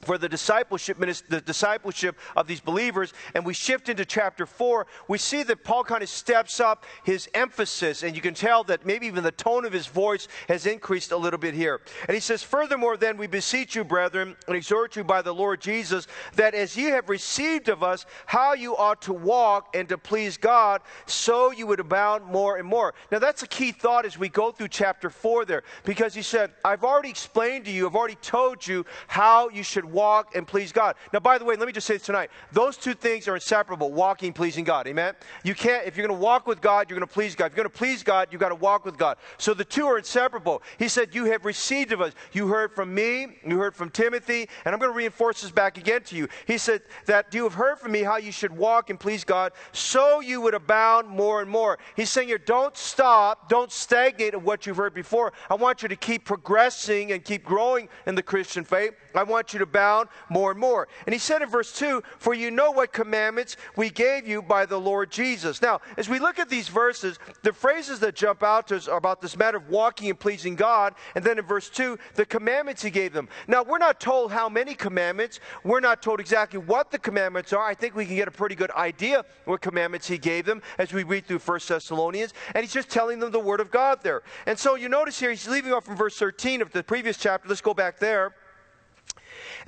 for 0.00 0.16
the 0.16 0.28
discipleship 0.28 0.96
the 1.28 1.40
discipleship 1.40 2.16
of 2.36 2.46
these 2.46 2.60
believers 2.60 3.12
and 3.34 3.44
we 3.44 3.52
shift 3.52 3.88
into 3.88 4.04
chapter 4.04 4.46
4 4.46 4.86
we 5.08 5.18
see 5.18 5.42
that 5.42 5.64
paul 5.64 5.82
kind 5.82 6.02
of 6.02 6.08
steps 6.08 6.60
up 6.60 6.84
his 7.02 7.28
emphasis 7.34 8.04
and 8.04 8.14
you 8.14 8.22
can 8.22 8.34
tell 8.34 8.62
that 8.62 8.86
maybe 8.86 9.06
even 9.06 9.24
the 9.24 9.32
tone 9.32 9.64
of 9.64 9.72
his 9.72 9.86
voice 9.86 10.28
has 10.48 10.66
increased 10.66 11.10
a 11.10 11.16
little 11.16 11.38
bit 11.38 11.54
here. 11.54 11.80
And 12.06 12.14
he 12.14 12.20
says 12.20 12.42
furthermore 12.42 12.96
then 12.96 13.16
we 13.16 13.26
beseech 13.26 13.74
you 13.74 13.82
brethren 13.82 14.36
and 14.46 14.56
exhort 14.56 14.94
you 14.94 15.02
by 15.02 15.20
the 15.20 15.34
lord 15.34 15.60
jesus 15.60 16.06
that 16.36 16.54
as 16.54 16.76
ye 16.76 16.84
have 16.84 17.08
received 17.08 17.68
of 17.68 17.82
us 17.82 18.06
how 18.26 18.54
you 18.54 18.76
ought 18.76 19.02
to 19.02 19.12
walk 19.12 19.74
and 19.74 19.88
to 19.88 19.98
please 19.98 20.36
god 20.36 20.80
so 21.06 21.50
you 21.50 21.66
would 21.66 21.80
abound 21.80 22.24
more 22.24 22.56
and 22.56 22.66
more. 22.66 22.94
Now 23.10 23.18
that's 23.18 23.42
a 23.42 23.46
key 23.46 23.72
thought 23.72 24.04
as 24.04 24.16
we 24.16 24.28
go 24.28 24.52
through 24.52 24.68
chapter 24.68 25.10
4 25.10 25.44
there 25.44 25.62
because 25.84 26.14
he 26.14 26.22
said 26.22 26.52
i've 26.64 26.84
already 26.84 27.10
explained 27.10 27.64
to 27.64 27.70
you 27.70 27.86
i've 27.86 27.96
already 27.96 28.16
told 28.16 28.66
you 28.66 28.84
how 29.06 29.48
you 29.48 29.62
should 29.62 29.84
walk 29.92 30.34
and 30.34 30.46
please 30.46 30.72
God. 30.72 30.96
Now, 31.12 31.20
by 31.20 31.38
the 31.38 31.44
way, 31.44 31.56
let 31.56 31.66
me 31.66 31.72
just 31.72 31.86
say 31.86 31.94
this 31.94 32.04
tonight. 32.04 32.30
Those 32.52 32.76
two 32.76 32.94
things 32.94 33.28
are 33.28 33.34
inseparable 33.34 33.92
walking, 33.92 34.32
pleasing 34.32 34.64
God. 34.64 34.86
Amen? 34.86 35.14
You 35.42 35.54
can't, 35.54 35.86
if 35.86 35.96
you're 35.96 36.06
going 36.06 36.18
to 36.18 36.22
walk 36.22 36.46
with 36.46 36.60
God, 36.60 36.88
you're 36.88 36.98
going 36.98 37.08
to 37.08 37.12
please 37.12 37.34
God. 37.34 37.46
If 37.46 37.56
you're 37.56 37.64
going 37.64 37.72
to 37.72 37.78
please 37.78 38.02
God, 38.02 38.28
you've 38.30 38.40
got 38.40 38.50
to 38.50 38.54
walk 38.54 38.84
with 38.84 38.96
God. 38.96 39.16
So 39.38 39.54
the 39.54 39.64
two 39.64 39.86
are 39.86 39.98
inseparable. 39.98 40.62
He 40.78 40.88
said, 40.88 41.14
You 41.14 41.26
have 41.26 41.44
received 41.44 41.92
of 41.92 42.00
us. 42.00 42.12
You 42.32 42.48
heard 42.48 42.72
from 42.72 42.94
me, 42.94 43.38
you 43.46 43.58
heard 43.58 43.74
from 43.74 43.90
Timothy, 43.90 44.48
and 44.64 44.74
I'm 44.74 44.78
going 44.78 44.92
to 44.92 44.96
reinforce 44.96 45.42
this 45.42 45.50
back 45.50 45.78
again 45.78 46.02
to 46.04 46.16
you. 46.16 46.28
He 46.46 46.58
said, 46.58 46.82
That 47.06 47.32
you 47.34 47.44
have 47.44 47.54
heard 47.54 47.78
from 47.78 47.92
me 47.92 48.02
how 48.02 48.16
you 48.16 48.32
should 48.32 48.56
walk 48.56 48.90
and 48.90 48.98
please 48.98 49.24
God, 49.24 49.52
so 49.72 50.20
you 50.20 50.40
would 50.40 50.54
abound 50.54 51.08
more 51.08 51.40
and 51.40 51.50
more. 51.50 51.78
He's 51.96 52.10
saying 52.10 52.28
here, 52.28 52.38
don't 52.38 52.76
stop, 52.76 53.48
don't 53.48 53.72
stagnate 53.72 54.34
at 54.34 54.42
what 54.42 54.66
you've 54.66 54.76
heard 54.76 54.94
before. 54.94 55.32
I 55.50 55.54
want 55.54 55.82
you 55.82 55.88
to 55.88 55.96
keep 55.96 56.24
progressing 56.24 57.12
and 57.12 57.24
keep 57.24 57.44
growing 57.44 57.88
in 58.06 58.14
the 58.14 58.22
Christian 58.22 58.64
faith. 58.64 58.94
I 59.14 59.22
want 59.22 59.52
you 59.52 59.58
to 59.58 59.66
abound 59.78 60.08
more 60.28 60.50
and 60.50 60.58
more. 60.58 60.88
And 61.06 61.12
he 61.12 61.18
said 61.18 61.40
in 61.42 61.48
verse 61.48 61.72
2 61.72 62.02
For 62.18 62.34
you 62.34 62.50
know 62.50 62.72
what 62.72 62.92
commandments 62.92 63.56
we 63.76 63.90
gave 63.90 64.26
you 64.26 64.42
by 64.42 64.66
the 64.66 64.78
Lord 64.78 65.10
Jesus. 65.10 65.62
Now, 65.62 65.80
as 65.96 66.08
we 66.08 66.18
look 66.18 66.38
at 66.38 66.48
these 66.48 66.68
verses, 66.68 67.18
the 67.42 67.52
phrases 67.52 68.00
that 68.00 68.14
jump 68.16 68.42
out 68.42 68.68
to 68.68 68.76
us 68.76 68.88
are 68.88 68.98
about 68.98 69.20
this 69.20 69.36
matter 69.36 69.58
of 69.58 69.68
walking 69.68 70.10
and 70.10 70.18
pleasing 70.18 70.56
God. 70.56 70.94
And 71.14 71.24
then 71.24 71.38
in 71.38 71.44
verse 71.44 71.70
2, 71.70 71.98
the 72.14 72.26
commandments 72.26 72.82
he 72.82 72.90
gave 72.90 73.12
them. 73.12 73.28
Now, 73.46 73.62
we're 73.62 73.78
not 73.78 74.00
told 74.00 74.32
how 74.32 74.48
many 74.48 74.74
commandments, 74.74 75.38
we're 75.62 75.80
not 75.80 76.02
told 76.02 76.18
exactly 76.20 76.58
what 76.58 76.90
the 76.90 76.98
commandments 76.98 77.52
are. 77.52 77.64
I 77.64 77.74
think 77.74 77.94
we 77.94 78.04
can 78.04 78.16
get 78.16 78.28
a 78.28 78.32
pretty 78.32 78.54
good 78.54 78.72
idea 78.72 79.24
what 79.44 79.60
commandments 79.60 80.08
he 80.08 80.18
gave 80.18 80.44
them 80.44 80.60
as 80.78 80.92
we 80.92 81.04
read 81.04 81.26
through 81.26 81.38
1 81.38 81.60
Thessalonians. 81.68 82.34
And 82.54 82.64
he's 82.64 82.74
just 82.74 82.88
telling 82.88 83.20
them 83.20 83.30
the 83.30 83.38
word 83.38 83.60
of 83.60 83.70
God 83.70 84.02
there. 84.02 84.22
And 84.46 84.58
so 84.58 84.74
you 84.74 84.88
notice 84.88 85.20
here, 85.20 85.30
he's 85.30 85.46
leaving 85.46 85.72
off 85.72 85.84
from 85.84 85.96
verse 85.96 86.18
13 86.18 86.62
of 86.62 86.72
the 86.72 86.82
previous 86.82 87.16
chapter. 87.16 87.48
Let's 87.48 87.60
go 87.60 87.74
back 87.74 87.98
there. 87.98 88.34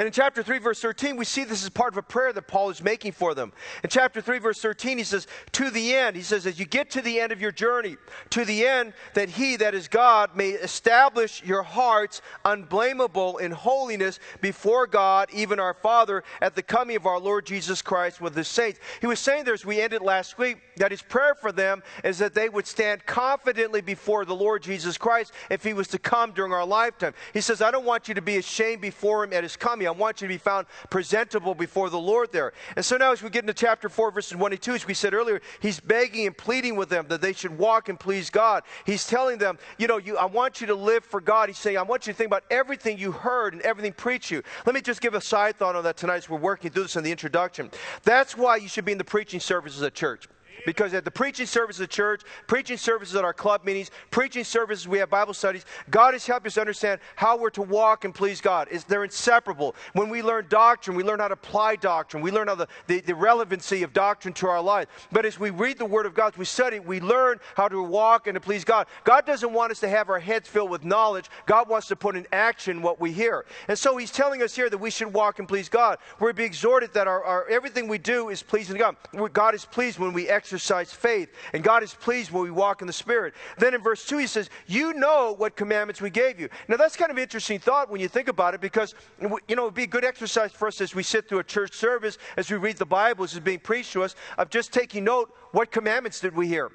And 0.00 0.06
in 0.06 0.14
chapter 0.14 0.42
3, 0.42 0.60
verse 0.60 0.80
13, 0.80 1.14
we 1.18 1.26
see 1.26 1.44
this 1.44 1.62
is 1.62 1.68
part 1.68 1.92
of 1.92 1.98
a 1.98 2.02
prayer 2.02 2.32
that 2.32 2.48
Paul 2.48 2.70
is 2.70 2.82
making 2.82 3.12
for 3.12 3.34
them. 3.34 3.52
In 3.84 3.90
chapter 3.90 4.22
3, 4.22 4.38
verse 4.38 4.58
13, 4.58 4.96
he 4.96 5.04
says, 5.04 5.26
To 5.52 5.68
the 5.68 5.94
end, 5.94 6.16
he 6.16 6.22
says, 6.22 6.46
as 6.46 6.58
you 6.58 6.64
get 6.64 6.88
to 6.92 7.02
the 7.02 7.20
end 7.20 7.32
of 7.32 7.40
your 7.42 7.52
journey, 7.52 7.98
to 8.30 8.46
the 8.46 8.66
end 8.66 8.94
that 9.12 9.28
he, 9.28 9.56
that 9.56 9.74
is 9.74 9.88
God, 9.88 10.34
may 10.34 10.52
establish 10.52 11.42
your 11.44 11.62
hearts 11.62 12.22
unblameable 12.46 13.36
in 13.36 13.52
holiness 13.52 14.20
before 14.40 14.86
God, 14.86 15.28
even 15.34 15.60
our 15.60 15.74
Father, 15.74 16.24
at 16.40 16.54
the 16.54 16.62
coming 16.62 16.96
of 16.96 17.04
our 17.04 17.20
Lord 17.20 17.44
Jesus 17.44 17.82
Christ 17.82 18.22
with 18.22 18.34
the 18.34 18.42
saints. 18.42 18.80
He 19.02 19.06
was 19.06 19.20
saying 19.20 19.44
there 19.44 19.52
as 19.52 19.66
we 19.66 19.82
ended 19.82 20.00
last 20.00 20.38
week 20.38 20.62
that 20.76 20.92
his 20.92 21.02
prayer 21.02 21.34
for 21.34 21.52
them 21.52 21.82
is 22.04 22.16
that 22.20 22.32
they 22.32 22.48
would 22.48 22.66
stand 22.66 23.04
confidently 23.04 23.82
before 23.82 24.24
the 24.24 24.34
Lord 24.34 24.62
Jesus 24.62 24.96
Christ 24.96 25.34
if 25.50 25.62
he 25.62 25.74
was 25.74 25.88
to 25.88 25.98
come 25.98 26.32
during 26.32 26.54
our 26.54 26.64
lifetime. 26.64 27.12
He 27.34 27.42
says, 27.42 27.60
I 27.60 27.70
don't 27.70 27.84
want 27.84 28.08
you 28.08 28.14
to 28.14 28.22
be 28.22 28.38
ashamed 28.38 28.80
before 28.80 29.24
him 29.24 29.34
at 29.34 29.42
his 29.42 29.58
coming. 29.58 29.89
I 29.90 29.92
want 29.92 30.20
you 30.20 30.28
to 30.28 30.32
be 30.32 30.38
found 30.38 30.66
presentable 30.88 31.54
before 31.54 31.90
the 31.90 31.98
Lord 31.98 32.30
there. 32.32 32.52
And 32.76 32.84
so 32.84 32.96
now, 32.96 33.12
as 33.12 33.22
we 33.22 33.30
get 33.30 33.42
into 33.42 33.52
chapter 33.52 33.88
4, 33.88 34.12
verses 34.12 34.36
1 34.36 34.52
and 34.52 34.62
2, 34.62 34.74
as 34.74 34.86
we 34.86 34.94
said 34.94 35.14
earlier, 35.14 35.40
he's 35.60 35.80
begging 35.80 36.26
and 36.26 36.36
pleading 36.36 36.76
with 36.76 36.88
them 36.88 37.06
that 37.08 37.20
they 37.20 37.32
should 37.32 37.58
walk 37.58 37.88
and 37.88 37.98
please 37.98 38.30
God. 38.30 38.62
He's 38.86 39.06
telling 39.06 39.38
them, 39.38 39.58
you 39.78 39.88
know, 39.88 39.98
you, 39.98 40.16
I 40.16 40.26
want 40.26 40.60
you 40.60 40.68
to 40.68 40.74
live 40.74 41.04
for 41.04 41.20
God. 41.20 41.48
He's 41.48 41.58
saying, 41.58 41.76
I 41.76 41.82
want 41.82 42.06
you 42.06 42.12
to 42.12 42.16
think 42.16 42.28
about 42.28 42.44
everything 42.50 42.98
you 42.98 43.10
heard 43.12 43.52
and 43.52 43.62
everything 43.62 43.92
preached 43.92 44.30
you. 44.30 44.42
Let 44.64 44.74
me 44.74 44.80
just 44.80 45.00
give 45.00 45.14
a 45.14 45.20
side 45.20 45.56
thought 45.56 45.74
on 45.74 45.82
that 45.84 45.96
tonight 45.96 46.16
as 46.16 46.28
we're 46.28 46.38
working 46.38 46.70
through 46.70 46.84
this 46.84 46.96
in 46.96 47.02
the 47.02 47.10
introduction. 47.10 47.70
That's 48.04 48.36
why 48.36 48.56
you 48.56 48.68
should 48.68 48.84
be 48.84 48.92
in 48.92 48.98
the 48.98 49.04
preaching 49.04 49.40
services 49.40 49.82
at 49.82 49.94
church. 49.94 50.28
Because 50.66 50.94
at 50.94 51.04
the 51.04 51.10
preaching 51.10 51.46
services 51.46 51.80
at 51.80 51.90
church, 51.90 52.22
preaching 52.46 52.76
services 52.76 53.14
at 53.16 53.24
our 53.24 53.32
club 53.32 53.64
meetings, 53.64 53.90
preaching 54.10 54.44
services, 54.44 54.88
we 54.88 54.98
have 54.98 55.10
Bible 55.10 55.34
studies, 55.34 55.64
God 55.90 56.14
has 56.14 56.26
helped 56.26 56.46
us 56.46 56.58
understand 56.58 57.00
how 57.16 57.36
we're 57.36 57.50
to 57.50 57.62
walk 57.62 58.04
and 58.04 58.14
please 58.14 58.40
God. 58.40 58.68
They're 58.88 59.04
inseparable. 59.04 59.74
When 59.92 60.08
we 60.08 60.22
learn 60.22 60.46
doctrine, 60.48 60.96
we 60.96 61.04
learn 61.04 61.20
how 61.20 61.28
to 61.28 61.34
apply 61.34 61.76
doctrine. 61.76 62.22
We 62.22 62.30
learn 62.30 62.48
how 62.48 62.56
the, 62.56 62.68
the, 62.86 63.00
the 63.00 63.14
relevancy 63.14 63.82
of 63.82 63.92
doctrine 63.92 64.34
to 64.34 64.48
our 64.48 64.60
lives. 64.60 64.90
But 65.12 65.24
as 65.24 65.38
we 65.38 65.50
read 65.50 65.78
the 65.78 65.86
Word 65.86 66.06
of 66.06 66.14
God, 66.14 66.36
we 66.36 66.44
study, 66.44 66.80
we 66.80 67.00
learn 67.00 67.38
how 67.54 67.68
to 67.68 67.82
walk 67.82 68.26
and 68.26 68.34
to 68.34 68.40
please 68.40 68.64
God. 68.64 68.86
God 69.04 69.26
doesn't 69.26 69.52
want 69.52 69.70
us 69.72 69.80
to 69.80 69.88
have 69.88 70.08
our 70.08 70.18
heads 70.18 70.48
filled 70.48 70.70
with 70.70 70.84
knowledge. 70.84 71.30
God 71.46 71.68
wants 71.68 71.86
to 71.88 71.96
put 71.96 72.16
in 72.16 72.26
action 72.32 72.82
what 72.82 73.00
we 73.00 73.12
hear. 73.12 73.44
And 73.68 73.78
so 73.78 73.96
He's 73.96 74.10
telling 74.10 74.42
us 74.42 74.54
here 74.54 74.68
that 74.68 74.78
we 74.78 74.90
should 74.90 75.12
walk 75.12 75.38
and 75.38 75.46
please 75.46 75.68
God. 75.68 75.98
We're 76.18 76.32
be 76.40 76.44
exhorted 76.44 76.92
that 76.94 77.06
our, 77.06 77.22
our 77.24 77.48
everything 77.48 77.86
we 77.86 77.98
do 77.98 78.30
is 78.30 78.42
pleasing 78.42 78.76
to 78.76 78.78
God. 78.78 79.32
God 79.32 79.54
is 79.54 79.64
pleased 79.64 79.98
when 79.98 80.12
we 80.12 80.28
exercise 80.28 80.49
exercise 80.50 80.92
faith. 80.92 81.30
And 81.52 81.62
God 81.62 81.84
is 81.84 81.94
pleased 81.94 82.32
when 82.32 82.42
we 82.42 82.50
walk 82.50 82.80
in 82.80 82.88
the 82.88 82.92
Spirit. 82.92 83.34
Then 83.58 83.72
in 83.72 83.80
verse 83.80 84.04
2, 84.04 84.18
he 84.18 84.26
says, 84.26 84.50
You 84.66 84.92
know 84.94 85.34
what 85.38 85.54
commandments 85.54 86.00
we 86.00 86.10
gave 86.10 86.40
you. 86.40 86.48
Now, 86.66 86.76
that's 86.76 86.96
kind 86.96 87.08
of 87.08 87.16
an 87.16 87.22
interesting 87.22 87.60
thought 87.60 87.88
when 87.88 88.00
you 88.00 88.08
think 88.08 88.26
about 88.26 88.54
it 88.54 88.60
because, 88.60 88.96
you 89.20 89.28
know, 89.28 89.62
it 89.62 89.64
would 89.64 89.74
be 89.74 89.84
a 89.84 89.86
good 89.86 90.04
exercise 90.04 90.50
for 90.50 90.66
us 90.66 90.80
as 90.80 90.92
we 90.92 91.04
sit 91.04 91.28
through 91.28 91.38
a 91.38 91.44
church 91.44 91.74
service, 91.74 92.18
as 92.36 92.50
we 92.50 92.56
read 92.56 92.78
the 92.78 92.86
Bible, 92.86 93.22
as 93.22 93.36
it's 93.36 93.44
being 93.44 93.60
preached 93.60 93.92
to 93.92 94.02
us, 94.02 94.16
of 94.38 94.50
just 94.50 94.72
taking 94.72 95.04
note 95.04 95.32
what 95.52 95.70
commandments 95.70 96.18
did 96.18 96.34
we 96.34 96.48
hear? 96.48 96.72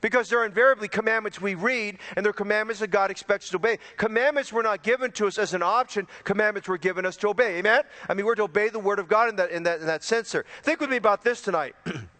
Because 0.00 0.28
there 0.28 0.38
are 0.38 0.46
invariably 0.46 0.86
commandments 0.86 1.40
we 1.40 1.56
read, 1.56 1.98
and 2.14 2.24
they're 2.24 2.32
commandments 2.32 2.78
that 2.78 2.92
God 2.92 3.10
expects 3.10 3.46
us 3.46 3.50
to 3.50 3.56
obey. 3.56 3.78
Commandments 3.96 4.52
were 4.52 4.62
not 4.62 4.84
given 4.84 5.10
to 5.12 5.26
us 5.26 5.36
as 5.36 5.52
an 5.52 5.64
option, 5.64 6.06
commandments 6.22 6.68
were 6.68 6.78
given 6.78 7.04
us 7.04 7.16
to 7.18 7.28
obey. 7.28 7.58
Amen? 7.58 7.82
I 8.08 8.14
mean, 8.14 8.24
we're 8.24 8.36
to 8.36 8.44
obey 8.44 8.68
the 8.68 8.78
Word 8.78 9.00
of 9.00 9.08
God 9.08 9.28
in 9.28 9.36
that, 9.36 9.50
in 9.50 9.64
that, 9.64 9.80
in 9.80 9.86
that 9.86 10.04
sense, 10.04 10.28
sir. 10.28 10.44
Think 10.62 10.80
with 10.80 10.90
me 10.90 10.96
about 10.96 11.24
this 11.24 11.40
tonight. 11.40 11.74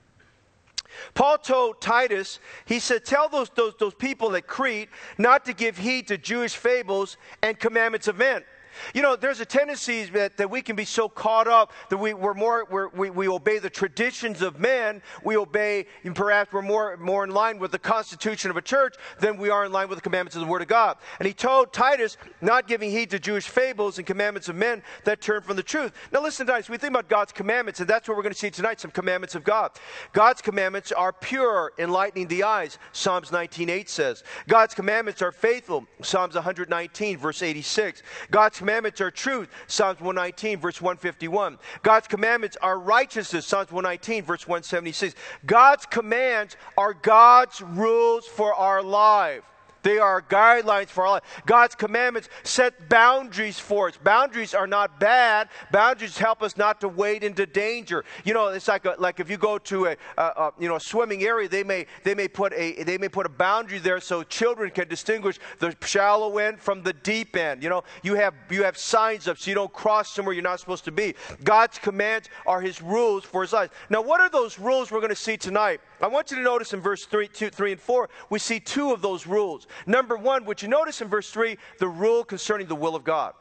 Paul 1.14 1.38
told 1.38 1.80
Titus, 1.80 2.38
he 2.64 2.78
said, 2.78 3.04
Tell 3.04 3.28
those, 3.28 3.50
those, 3.50 3.74
those 3.78 3.94
people 3.94 4.34
at 4.36 4.46
Crete 4.46 4.88
not 5.18 5.44
to 5.46 5.52
give 5.52 5.78
heed 5.78 6.08
to 6.08 6.18
Jewish 6.18 6.54
fables 6.54 7.16
and 7.42 7.58
commandments 7.58 8.08
of 8.08 8.16
men. 8.16 8.44
You 8.94 9.02
know, 9.02 9.16
there's 9.16 9.40
a 9.40 9.44
tendency 9.44 10.04
that, 10.04 10.36
that 10.36 10.50
we 10.50 10.62
can 10.62 10.76
be 10.76 10.84
so 10.84 11.08
caught 11.08 11.48
up 11.48 11.72
that 11.90 11.96
we, 11.96 12.14
we're 12.14 12.34
more, 12.34 12.66
we're, 12.70 12.88
we, 12.88 13.10
we 13.10 13.28
obey 13.28 13.58
the 13.58 13.70
traditions 13.70 14.42
of 14.42 14.58
men. 14.58 15.02
We 15.24 15.36
obey, 15.36 15.86
perhaps 16.14 16.52
we're 16.52 16.62
more, 16.62 16.96
more 16.96 17.24
in 17.24 17.30
line 17.30 17.58
with 17.58 17.72
the 17.72 17.78
constitution 17.78 18.50
of 18.50 18.56
a 18.56 18.62
church 18.62 18.96
than 19.18 19.36
we 19.36 19.50
are 19.50 19.64
in 19.64 19.72
line 19.72 19.88
with 19.88 19.98
the 19.98 20.02
commandments 20.02 20.36
of 20.36 20.42
the 20.42 20.48
Word 20.48 20.62
of 20.62 20.68
God. 20.68 20.96
And 21.18 21.26
he 21.26 21.34
told 21.34 21.72
Titus, 21.72 22.16
not 22.40 22.66
giving 22.66 22.90
heed 22.90 23.10
to 23.10 23.18
Jewish 23.18 23.48
fables 23.48 23.98
and 23.98 24.06
commandments 24.06 24.48
of 24.48 24.56
men 24.56 24.82
that 25.04 25.20
turn 25.20 25.42
from 25.42 25.56
the 25.56 25.62
truth. 25.62 25.92
Now 26.12 26.22
listen, 26.22 26.46
Titus, 26.46 26.68
we 26.68 26.78
think 26.78 26.92
about 26.92 27.08
God's 27.08 27.32
commandments, 27.32 27.80
and 27.80 27.88
that's 27.88 28.08
what 28.08 28.16
we're 28.16 28.22
going 28.22 28.32
to 28.32 28.38
see 28.38 28.50
tonight, 28.50 28.80
some 28.80 28.90
commandments 28.90 29.34
of 29.34 29.44
God. 29.44 29.72
God's 30.12 30.40
commandments 30.40 30.92
are 30.92 31.12
pure, 31.12 31.72
enlightening 31.78 32.28
the 32.28 32.44
eyes, 32.44 32.78
Psalms 32.92 33.30
19.8 33.30 33.88
says. 33.88 34.24
God's 34.48 34.74
commandments 34.74 35.22
are 35.22 35.32
faithful, 35.32 35.86
Psalms 36.02 36.34
119, 36.34 37.18
verse 37.18 37.42
86. 37.42 38.02
God's 38.30 38.58
commandments 38.58 38.69
are 38.70 39.10
truth, 39.10 39.48
Psalms 39.66 40.00
119, 40.00 40.58
verse 40.58 40.80
151. 40.80 41.58
God's 41.82 42.06
commandments 42.06 42.56
are 42.62 42.78
righteousness, 42.78 43.46
Psalms 43.46 43.72
119, 43.72 44.24
verse 44.24 44.46
176. 44.46 45.14
God's 45.46 45.86
commands 45.86 46.56
are 46.76 46.94
God's 46.94 47.60
rules 47.60 48.26
for 48.26 48.54
our 48.54 48.82
life. 48.82 49.42
They 49.82 49.98
are 49.98 50.22
guidelines 50.22 50.88
for 50.88 51.04
our 51.04 51.10
life. 51.12 51.42
God's 51.46 51.74
commandments 51.74 52.28
set 52.42 52.88
boundaries 52.88 53.58
for 53.58 53.88
us. 53.88 53.96
Boundaries 53.96 54.54
are 54.54 54.66
not 54.66 55.00
bad. 55.00 55.48
Boundaries 55.72 56.18
help 56.18 56.42
us 56.42 56.56
not 56.56 56.80
to 56.80 56.88
wade 56.88 57.24
into 57.24 57.46
danger. 57.46 58.04
You 58.24 58.34
know, 58.34 58.48
it's 58.48 58.68
like 58.68 58.84
a, 58.84 58.96
like 58.98 59.20
if 59.20 59.30
you 59.30 59.36
go 59.36 59.58
to 59.58 59.86
a, 59.86 59.96
a, 60.18 60.22
a, 60.22 60.52
you 60.58 60.68
know 60.68 60.78
swimming 60.78 61.22
area, 61.24 61.48
they 61.48 61.64
may 61.64 61.86
they 62.04 62.14
may 62.14 62.28
put 62.28 62.52
a 62.54 62.82
they 62.82 62.98
may 62.98 63.08
put 63.08 63.26
a 63.26 63.30
boundary 63.30 63.78
there 63.78 64.00
so 64.00 64.22
children 64.22 64.70
can 64.70 64.88
distinguish 64.88 65.38
the 65.58 65.74
shallow 65.84 66.38
end 66.38 66.60
from 66.60 66.82
the 66.82 66.92
deep 66.92 67.36
end. 67.36 67.62
You 67.62 67.68
know, 67.68 67.84
you 68.02 68.14
have 68.14 68.34
you 68.50 68.62
have 68.64 68.76
signs 68.76 69.28
up 69.28 69.38
so 69.38 69.50
you 69.50 69.54
don't 69.54 69.72
cross 69.72 70.10
somewhere 70.10 70.34
you're 70.34 70.42
not 70.42 70.60
supposed 70.60 70.84
to 70.84 70.92
be. 70.92 71.14
God's 71.44 71.78
commands 71.78 72.28
are 72.46 72.60
His 72.60 72.82
rules 72.82 73.24
for 73.24 73.42
His 73.42 73.52
life. 73.52 73.70
Now, 73.88 74.02
what 74.02 74.20
are 74.20 74.28
those 74.30 74.58
rules 74.58 74.90
we're 74.90 75.00
going 75.00 75.10
to 75.10 75.16
see 75.16 75.36
tonight? 75.36 75.80
I 76.00 76.06
want 76.06 76.30
you 76.30 76.36
to 76.38 76.42
notice 76.42 76.72
in 76.72 76.80
verse 76.80 77.04
3, 77.04 77.28
2, 77.28 77.50
3 77.50 77.72
and 77.72 77.80
4, 77.80 78.08
we 78.30 78.38
see 78.38 78.58
two 78.58 78.92
of 78.92 79.02
those 79.02 79.26
rules. 79.26 79.66
Number 79.86 80.16
one, 80.16 80.44
would 80.46 80.62
you 80.62 80.68
notice 80.68 81.00
in 81.00 81.08
verse 81.08 81.30
3 81.30 81.56
the 81.78 81.88
rule 81.88 82.24
concerning 82.24 82.66
the 82.66 82.76
will 82.76 82.96
of 82.96 83.04
God? 83.04 83.34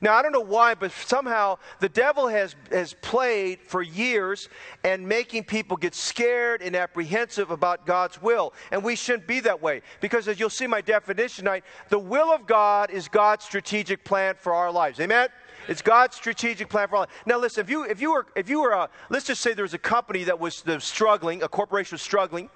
Now, 0.00 0.16
I 0.16 0.22
don't 0.22 0.32
know 0.32 0.40
why, 0.40 0.74
but 0.74 0.90
somehow 0.90 1.58
the 1.80 1.88
devil 1.88 2.28
has, 2.28 2.56
has 2.70 2.94
played 2.94 3.60
for 3.60 3.82
years 3.82 4.48
and 4.84 5.06
making 5.06 5.44
people 5.44 5.76
get 5.76 5.94
scared 5.94 6.62
and 6.62 6.74
apprehensive 6.74 7.50
about 7.50 7.86
God's 7.86 8.20
will. 8.20 8.52
And 8.72 8.82
we 8.82 8.96
shouldn't 8.96 9.28
be 9.28 9.40
that 9.40 9.60
way. 9.60 9.82
Because 10.00 10.28
as 10.28 10.40
you'll 10.40 10.50
see 10.50 10.66
my 10.66 10.80
definition 10.80 11.44
tonight, 11.44 11.64
the 11.88 11.98
will 11.98 12.32
of 12.32 12.46
God 12.46 12.90
is 12.90 13.08
God's 13.08 13.44
strategic 13.44 14.04
plan 14.04 14.34
for 14.38 14.54
our 14.54 14.72
lives. 14.72 14.98
Amen? 14.98 15.28
It's 15.68 15.82
God's 15.82 16.16
strategic 16.16 16.68
plan 16.68 16.88
for 16.88 16.96
all. 16.96 17.06
Now, 17.24 17.38
listen, 17.38 17.62
if 17.62 17.70
you, 17.70 17.84
if 17.84 18.00
you 18.00 18.12
were, 18.12 18.26
if 18.34 18.48
you 18.48 18.60
were 18.60 18.70
a, 18.70 18.88
let's 19.10 19.26
just 19.26 19.40
say 19.40 19.54
there 19.54 19.64
was 19.64 19.74
a 19.74 19.78
company 19.78 20.24
that 20.24 20.38
was, 20.38 20.62
that 20.62 20.74
was 20.74 20.84
struggling, 20.84 21.42
a 21.42 21.48
corporation 21.48 21.94
was 21.94 22.02
struggling, 22.02 22.48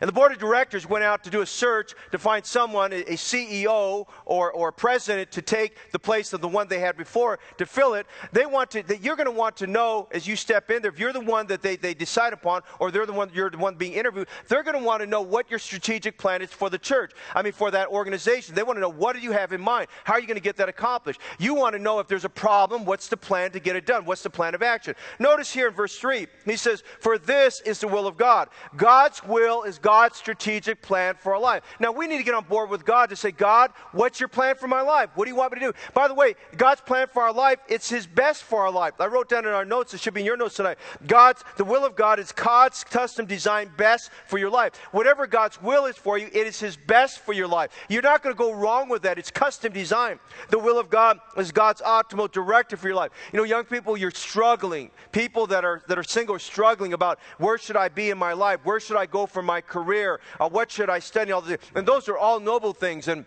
and 0.00 0.08
the 0.08 0.12
board 0.12 0.32
of 0.32 0.38
directors 0.38 0.88
went 0.88 1.04
out 1.04 1.24
to 1.24 1.30
do 1.30 1.40
a 1.40 1.46
search 1.46 1.94
to 2.12 2.18
find 2.18 2.44
someone, 2.44 2.92
a 2.92 3.02
CEO 3.16 4.06
or, 4.24 4.52
or 4.52 4.72
president, 4.72 5.30
to 5.32 5.42
take 5.42 5.76
the 5.92 5.98
place 5.98 6.32
of 6.32 6.40
the 6.40 6.48
one 6.48 6.68
they 6.68 6.80
had 6.80 6.96
before 6.96 7.38
to 7.58 7.66
fill 7.66 7.94
it. 7.94 8.06
They 8.32 8.46
want 8.46 8.70
to, 8.72 8.82
that 8.84 9.02
you're 9.02 9.16
going 9.16 9.26
to 9.26 9.32
want 9.32 9.56
to 9.58 9.66
know 9.66 10.08
as 10.12 10.26
you 10.26 10.36
step 10.36 10.70
in 10.70 10.82
there, 10.82 10.90
if 10.90 10.98
you're 10.98 11.12
the 11.12 11.20
one 11.20 11.46
that 11.48 11.62
they, 11.62 11.76
they 11.76 11.94
decide 11.94 12.32
upon, 12.32 12.62
or 12.78 12.90
they're 12.90 13.06
the 13.06 13.12
one, 13.12 13.30
you're 13.34 13.50
the 13.50 13.58
one 13.58 13.74
being 13.74 13.92
interviewed, 13.92 14.28
they're 14.48 14.62
going 14.62 14.78
to 14.78 14.84
want 14.84 15.00
to 15.00 15.06
know 15.06 15.22
what 15.22 15.50
your 15.50 15.58
strategic 15.58 16.18
plan 16.18 16.42
is 16.42 16.50
for 16.50 16.70
the 16.70 16.78
church. 16.78 17.12
I 17.34 17.42
mean, 17.42 17.52
for 17.52 17.70
that 17.70 17.88
organization. 17.88 18.54
They 18.54 18.62
want 18.62 18.76
to 18.76 18.80
know 18.80 18.88
what 18.88 19.14
do 19.14 19.22
you 19.22 19.32
have 19.32 19.52
in 19.52 19.60
mind? 19.60 19.88
How 20.04 20.14
are 20.14 20.20
you 20.20 20.26
going 20.26 20.36
to 20.36 20.42
get 20.42 20.56
that 20.56 20.68
accomplished? 20.68 21.20
You 21.38 21.54
want 21.54 21.74
to 21.74 21.78
know 21.78 21.98
if 21.98 22.08
there's 22.08 22.24
a 22.24 22.28
problem, 22.28 22.84
what's 22.84 23.08
the 23.08 23.16
plan 23.16 23.52
to 23.52 23.60
get 23.60 23.76
it 23.76 23.86
done? 23.86 24.04
What's 24.04 24.22
the 24.22 24.30
plan 24.30 24.54
of 24.54 24.62
action? 24.62 24.94
Notice 25.18 25.52
here 25.52 25.68
in 25.68 25.74
verse 25.74 25.96
3, 25.98 26.26
he 26.44 26.56
says, 26.56 26.82
For 27.00 27.18
this 27.18 27.60
is 27.60 27.80
the 27.80 27.88
will 27.88 28.06
of 28.06 28.16
God. 28.16 28.48
God's 28.76 29.22
will 29.24 29.62
is 29.62 29.78
God's 29.84 30.16
strategic 30.16 30.80
plan 30.80 31.14
for 31.14 31.34
our 31.34 31.40
life. 31.40 31.62
Now, 31.78 31.92
we 31.92 32.06
need 32.06 32.16
to 32.16 32.24
get 32.24 32.32
on 32.32 32.44
board 32.44 32.70
with 32.70 32.86
God 32.86 33.10
to 33.10 33.16
say, 33.16 33.30
God, 33.30 33.70
what's 33.92 34.18
your 34.18 34.30
plan 34.30 34.54
for 34.54 34.66
my 34.66 34.80
life? 34.80 35.10
What 35.14 35.26
do 35.26 35.30
you 35.30 35.36
want 35.36 35.52
me 35.52 35.60
to 35.60 35.66
do? 35.66 35.72
By 35.92 36.08
the 36.08 36.14
way, 36.14 36.36
God's 36.56 36.80
plan 36.80 37.06
for 37.06 37.22
our 37.22 37.34
life, 37.34 37.58
it's 37.68 37.90
His 37.90 38.06
best 38.06 38.44
for 38.44 38.62
our 38.62 38.72
life. 38.72 38.94
I 38.98 39.08
wrote 39.08 39.28
down 39.28 39.44
in 39.44 39.52
our 39.52 39.66
notes, 39.66 39.92
it 39.92 40.00
should 40.00 40.14
be 40.14 40.20
in 40.20 40.26
your 40.26 40.38
notes 40.38 40.56
tonight. 40.56 40.78
God's, 41.06 41.44
the 41.58 41.64
will 41.64 41.84
of 41.84 41.96
God 41.96 42.18
is 42.18 42.32
God's 42.32 42.82
custom 42.82 43.26
design 43.26 43.70
best 43.76 44.10
for 44.26 44.38
your 44.38 44.48
life. 44.48 44.74
Whatever 44.92 45.26
God's 45.26 45.60
will 45.60 45.84
is 45.84 45.98
for 45.98 46.16
you, 46.16 46.30
it 46.32 46.46
is 46.46 46.58
His 46.58 46.78
best 46.78 47.18
for 47.18 47.34
your 47.34 47.46
life. 47.46 47.70
You're 47.90 48.00
not 48.00 48.22
going 48.22 48.34
to 48.34 48.38
go 48.38 48.54
wrong 48.54 48.88
with 48.88 49.02
that. 49.02 49.18
It's 49.18 49.30
custom 49.30 49.70
design. 49.70 50.18
The 50.48 50.58
will 50.58 50.78
of 50.78 50.88
God 50.88 51.18
is 51.36 51.52
God's 51.52 51.82
optimal 51.82 52.32
directive 52.32 52.80
for 52.80 52.88
your 52.88 52.96
life. 52.96 53.10
You 53.34 53.36
know, 53.36 53.44
young 53.44 53.64
people, 53.64 53.98
you're 53.98 54.10
struggling. 54.12 54.90
People 55.12 55.46
that 55.48 55.62
are, 55.62 55.82
that 55.88 55.98
are 55.98 56.04
single 56.04 56.36
are 56.36 56.38
struggling 56.38 56.94
about 56.94 57.18
where 57.36 57.58
should 57.58 57.76
I 57.76 57.90
be 57.90 58.08
in 58.08 58.16
my 58.16 58.32
life? 58.32 58.60
Where 58.64 58.80
should 58.80 58.96
I 58.96 59.04
go 59.04 59.26
for 59.26 59.42
my 59.42 59.60
career? 59.60 59.73
Uh, 59.74 60.48
what 60.48 60.70
should 60.70 60.90
I 60.90 60.98
study? 60.98 61.32
All 61.32 61.40
the, 61.40 61.58
and 61.74 61.86
those 61.86 62.08
are 62.08 62.18
all 62.18 62.40
noble 62.40 62.72
things. 62.72 63.08
And 63.08 63.24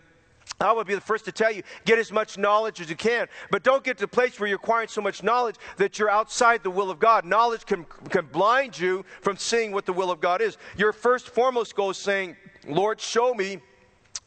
I 0.60 0.72
would 0.72 0.86
be 0.86 0.94
the 0.94 1.00
first 1.00 1.24
to 1.26 1.32
tell 1.32 1.52
you, 1.52 1.62
get 1.84 1.98
as 1.98 2.10
much 2.10 2.36
knowledge 2.36 2.80
as 2.80 2.90
you 2.90 2.96
can. 2.96 3.28
But 3.50 3.62
don't 3.62 3.84
get 3.84 3.98
to 3.98 4.02
the 4.02 4.08
place 4.08 4.40
where 4.40 4.48
you're 4.48 4.56
acquiring 4.56 4.88
so 4.88 5.00
much 5.00 5.22
knowledge 5.22 5.56
that 5.76 5.98
you're 5.98 6.10
outside 6.10 6.62
the 6.62 6.70
will 6.70 6.90
of 6.90 6.98
God. 6.98 7.24
Knowledge 7.24 7.64
can, 7.64 7.84
can 8.10 8.26
blind 8.26 8.78
you 8.78 9.04
from 9.20 9.36
seeing 9.36 9.72
what 9.72 9.86
the 9.86 9.92
will 9.92 10.10
of 10.10 10.20
God 10.20 10.40
is. 10.40 10.56
Your 10.76 10.92
first 10.92 11.28
foremost 11.28 11.76
goal 11.76 11.90
is 11.90 11.96
saying, 11.96 12.36
Lord, 12.66 13.00
show 13.00 13.34
me 13.34 13.60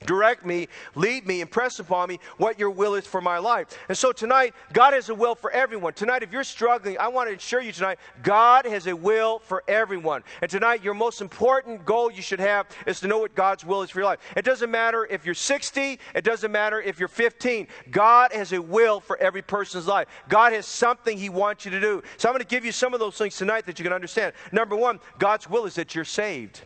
direct 0.05 0.45
me, 0.45 0.67
lead 0.95 1.25
me, 1.25 1.41
impress 1.41 1.79
upon 1.79 2.09
me 2.09 2.19
what 2.37 2.59
your 2.59 2.69
will 2.69 2.95
is 2.95 3.05
for 3.05 3.21
my 3.21 3.37
life. 3.37 3.67
And 3.87 3.97
so 3.97 4.11
tonight, 4.11 4.53
God 4.73 4.93
has 4.93 5.09
a 5.09 5.15
will 5.15 5.35
for 5.35 5.51
everyone. 5.51 5.93
Tonight, 5.93 6.23
if 6.23 6.31
you're 6.31 6.43
struggling, 6.43 6.97
I 6.97 7.07
want 7.07 7.29
to 7.29 7.35
assure 7.35 7.61
you 7.61 7.71
tonight, 7.71 7.99
God 8.23 8.65
has 8.65 8.87
a 8.87 8.95
will 8.95 9.39
for 9.39 9.63
everyone. 9.67 10.23
And 10.41 10.49
tonight, 10.49 10.83
your 10.83 10.93
most 10.93 11.21
important 11.21 11.85
goal 11.85 12.11
you 12.11 12.21
should 12.21 12.39
have 12.39 12.67
is 12.85 12.99
to 13.01 13.07
know 13.07 13.19
what 13.19 13.35
God's 13.35 13.65
will 13.65 13.83
is 13.83 13.89
for 13.89 13.99
your 13.99 14.07
life. 14.07 14.19
It 14.35 14.45
doesn't 14.45 14.71
matter 14.71 15.05
if 15.05 15.25
you're 15.25 15.35
60, 15.35 15.99
it 16.15 16.23
doesn't 16.23 16.51
matter 16.51 16.81
if 16.81 16.99
you're 16.99 17.07
15. 17.07 17.67
God 17.91 18.31
has 18.33 18.53
a 18.53 18.61
will 18.61 18.99
for 18.99 19.17
every 19.17 19.41
person's 19.41 19.87
life. 19.87 20.07
God 20.29 20.53
has 20.53 20.65
something 20.65 21.17
He 21.17 21.29
wants 21.29 21.65
you 21.65 21.71
to 21.71 21.79
do. 21.79 22.01
So 22.17 22.29
I'm 22.29 22.33
going 22.33 22.41
to 22.41 22.47
give 22.47 22.65
you 22.65 22.71
some 22.71 22.93
of 22.93 22.99
those 22.99 23.17
things 23.17 23.37
tonight 23.37 23.65
that 23.65 23.79
you 23.79 23.83
can 23.83 23.93
understand. 23.93 24.33
Number 24.51 24.75
one, 24.75 24.99
God's 25.19 25.49
will 25.49 25.65
is 25.65 25.75
that 25.75 25.95
you're 25.95 26.05
saved. 26.05 26.61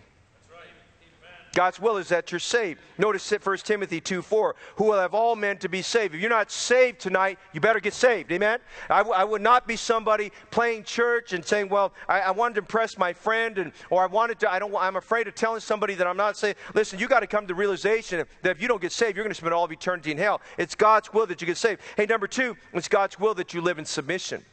God's 1.56 1.80
will 1.80 1.98
is 1.98 2.10
that 2.10 2.32
you're 2.32 2.40
saved. 2.40 2.82
Notice 2.98 3.32
it, 3.32 3.44
1 3.44 3.58
Timothy 3.60 4.02
2 4.02 4.22
4, 4.22 4.56
who 4.76 4.84
will 4.84 5.00
have 5.00 5.14
all 5.14 5.36
men 5.36 5.58
to 5.60 5.70
be 5.70 5.82
saved. 5.82 6.14
If 6.14 6.22
you're 6.22 6.30
not 6.30 6.52
saved 6.52 7.00
tonight, 7.00 7.40
you 7.54 7.62
better 7.62 7.80
get 7.80 7.94
saved. 7.94 8.32
Amen? 8.32 8.60
I, 8.90 8.98
w- 9.00 9.16
I 9.16 9.24
would 9.24 9.42
not 9.42 9.66
be 9.66 9.78
somebody 9.78 10.32
playing 10.52 10.84
church 10.84 11.32
and 11.32 11.44
saying, 11.44 11.70
well, 11.70 11.94
I, 12.10 12.20
I, 12.20 12.32
wanted 12.32 12.56
to 12.56 12.60
impress 12.60 12.98
my 12.98 13.14
friend, 13.14 13.58
and, 13.58 13.72
or 13.90 14.04
I 14.04 14.06
wanted 14.06 14.38
to, 14.42 14.52
I 14.52 14.60
don't, 14.60 14.76
I'm 14.76 14.98
afraid 14.98 15.30
of 15.30 15.36
telling 15.36 15.62
somebody 15.62 15.96
that 15.96 16.06
I'm 16.06 16.18
not 16.18 16.36
saved. 16.38 16.58
Listen, 16.74 17.00
you 17.00 17.08
got 17.08 17.22
to 17.22 17.28
come 17.28 17.46
to 17.46 17.48
the 17.48 17.56
realization 17.56 18.26
that 18.42 18.52
if 18.52 18.62
you 18.62 18.68
don't 18.68 18.82
get 18.82 18.92
saved, 18.92 19.16
you're 19.16 19.24
going 19.24 19.32
to 19.32 19.36
spend 19.36 19.54
all 19.54 19.64
of 19.64 19.72
eternity 19.72 20.12
in 20.12 20.18
hell. 20.18 20.42
It's 20.58 20.76
God's 20.76 21.14
will 21.14 21.26
that 21.28 21.40
you 21.40 21.48
get 21.48 21.58
saved. 21.58 21.80
Hey, 21.96 22.06
number 22.06 22.28
two, 22.28 22.58
it's 22.74 22.90
God's 22.90 23.18
will 23.18 23.34
that 23.36 23.54
you 23.54 23.62
live 23.62 23.80
in 23.80 23.86
submission. 23.86 24.44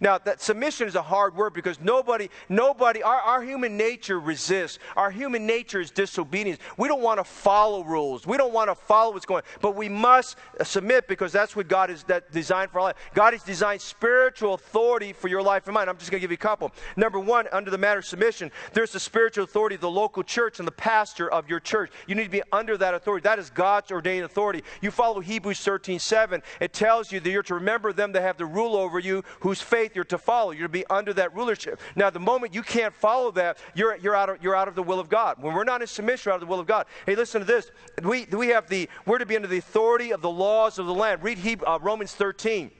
Now, 0.00 0.18
that 0.18 0.40
submission 0.40 0.88
is 0.88 0.94
a 0.94 1.02
hard 1.02 1.36
word 1.36 1.52
because 1.52 1.78
nobody, 1.80 2.30
nobody, 2.48 3.02
our, 3.02 3.20
our 3.20 3.42
human 3.42 3.76
nature 3.76 4.18
resists. 4.18 4.78
Our 4.96 5.10
human 5.10 5.46
nature 5.46 5.80
is 5.80 5.90
disobedience. 5.90 6.58
We 6.78 6.88
don't 6.88 7.02
want 7.02 7.18
to 7.18 7.24
follow 7.24 7.84
rules. 7.84 8.26
We 8.26 8.38
don't 8.38 8.52
want 8.52 8.70
to 8.70 8.74
follow 8.74 9.12
what's 9.12 9.26
going 9.26 9.42
on. 9.42 9.50
But 9.60 9.76
we 9.76 9.88
must 9.88 10.36
submit 10.62 11.06
because 11.06 11.32
that's 11.32 11.54
what 11.54 11.68
God 11.68 11.90
has 11.90 12.02
that 12.04 12.32
designed 12.32 12.70
for 12.70 12.80
our 12.80 12.86
life. 12.86 12.96
God 13.14 13.34
has 13.34 13.42
designed 13.42 13.82
spiritual 13.82 14.54
authority 14.54 15.12
for 15.12 15.28
your 15.28 15.42
life 15.42 15.66
and 15.66 15.74
mine. 15.74 15.88
I'm 15.88 15.98
just 15.98 16.10
going 16.10 16.20
to 16.20 16.24
give 16.24 16.30
you 16.30 16.36
a 16.36 16.38
couple. 16.38 16.72
Number 16.96 17.20
one, 17.20 17.46
under 17.52 17.70
the 17.70 17.78
matter 17.78 17.98
of 17.98 18.06
submission, 18.06 18.50
there's 18.72 18.92
the 18.92 19.00
spiritual 19.00 19.44
authority 19.44 19.74
of 19.74 19.82
the 19.82 19.90
local 19.90 20.22
church 20.22 20.58
and 20.60 20.66
the 20.66 20.72
pastor 20.72 21.30
of 21.30 21.48
your 21.48 21.60
church. 21.60 21.90
You 22.06 22.14
need 22.14 22.24
to 22.24 22.30
be 22.30 22.42
under 22.52 22.78
that 22.78 22.94
authority. 22.94 23.24
That 23.24 23.38
is 23.38 23.50
God's 23.50 23.90
ordained 23.90 24.24
authority. 24.24 24.64
You 24.80 24.90
follow 24.90 25.20
Hebrews 25.20 25.60
13 25.60 25.98
7. 25.98 26.42
It 26.60 26.72
tells 26.72 27.12
you 27.12 27.20
that 27.20 27.30
you're 27.30 27.42
to 27.42 27.54
remember 27.54 27.92
them 27.92 28.12
that 28.12 28.22
have 28.22 28.38
the 28.38 28.46
rule 28.46 28.76
over 28.76 28.98
you, 28.98 29.24
whose 29.40 29.60
faith 29.60 29.89
faith 29.90 29.96
you're 29.96 30.04
to 30.04 30.18
follow. 30.18 30.52
You're 30.52 30.68
to 30.68 30.72
be 30.72 30.86
under 30.88 31.12
that 31.14 31.34
rulership. 31.34 31.80
Now, 31.96 32.10
the 32.10 32.20
moment 32.20 32.54
you 32.54 32.62
can't 32.62 32.94
follow 32.94 33.30
that, 33.32 33.58
you're, 33.74 33.96
you're, 33.96 34.14
out, 34.14 34.28
of, 34.28 34.42
you're 34.42 34.56
out 34.56 34.68
of 34.68 34.74
the 34.74 34.82
will 34.82 35.00
of 35.00 35.08
God. 35.08 35.42
When 35.42 35.54
we're 35.54 35.64
not 35.64 35.80
in 35.80 35.86
submission, 35.86 36.32
out 36.32 36.36
of 36.36 36.40
the 36.40 36.46
will 36.46 36.60
of 36.60 36.66
God. 36.66 36.86
Hey, 37.06 37.14
listen 37.14 37.40
to 37.40 37.46
this. 37.46 37.70
We, 38.02 38.26
we 38.26 38.48
have 38.48 38.68
the, 38.68 38.88
we're 39.06 39.18
to 39.18 39.26
be 39.26 39.36
under 39.36 39.48
the 39.48 39.58
authority 39.58 40.12
of 40.12 40.22
the 40.22 40.30
laws 40.30 40.78
of 40.78 40.86
the 40.86 40.94
land. 40.94 41.22
Read 41.22 41.38
Hebrew, 41.38 41.66
uh, 41.66 41.78
Romans 41.80 42.12
13. 42.12 42.70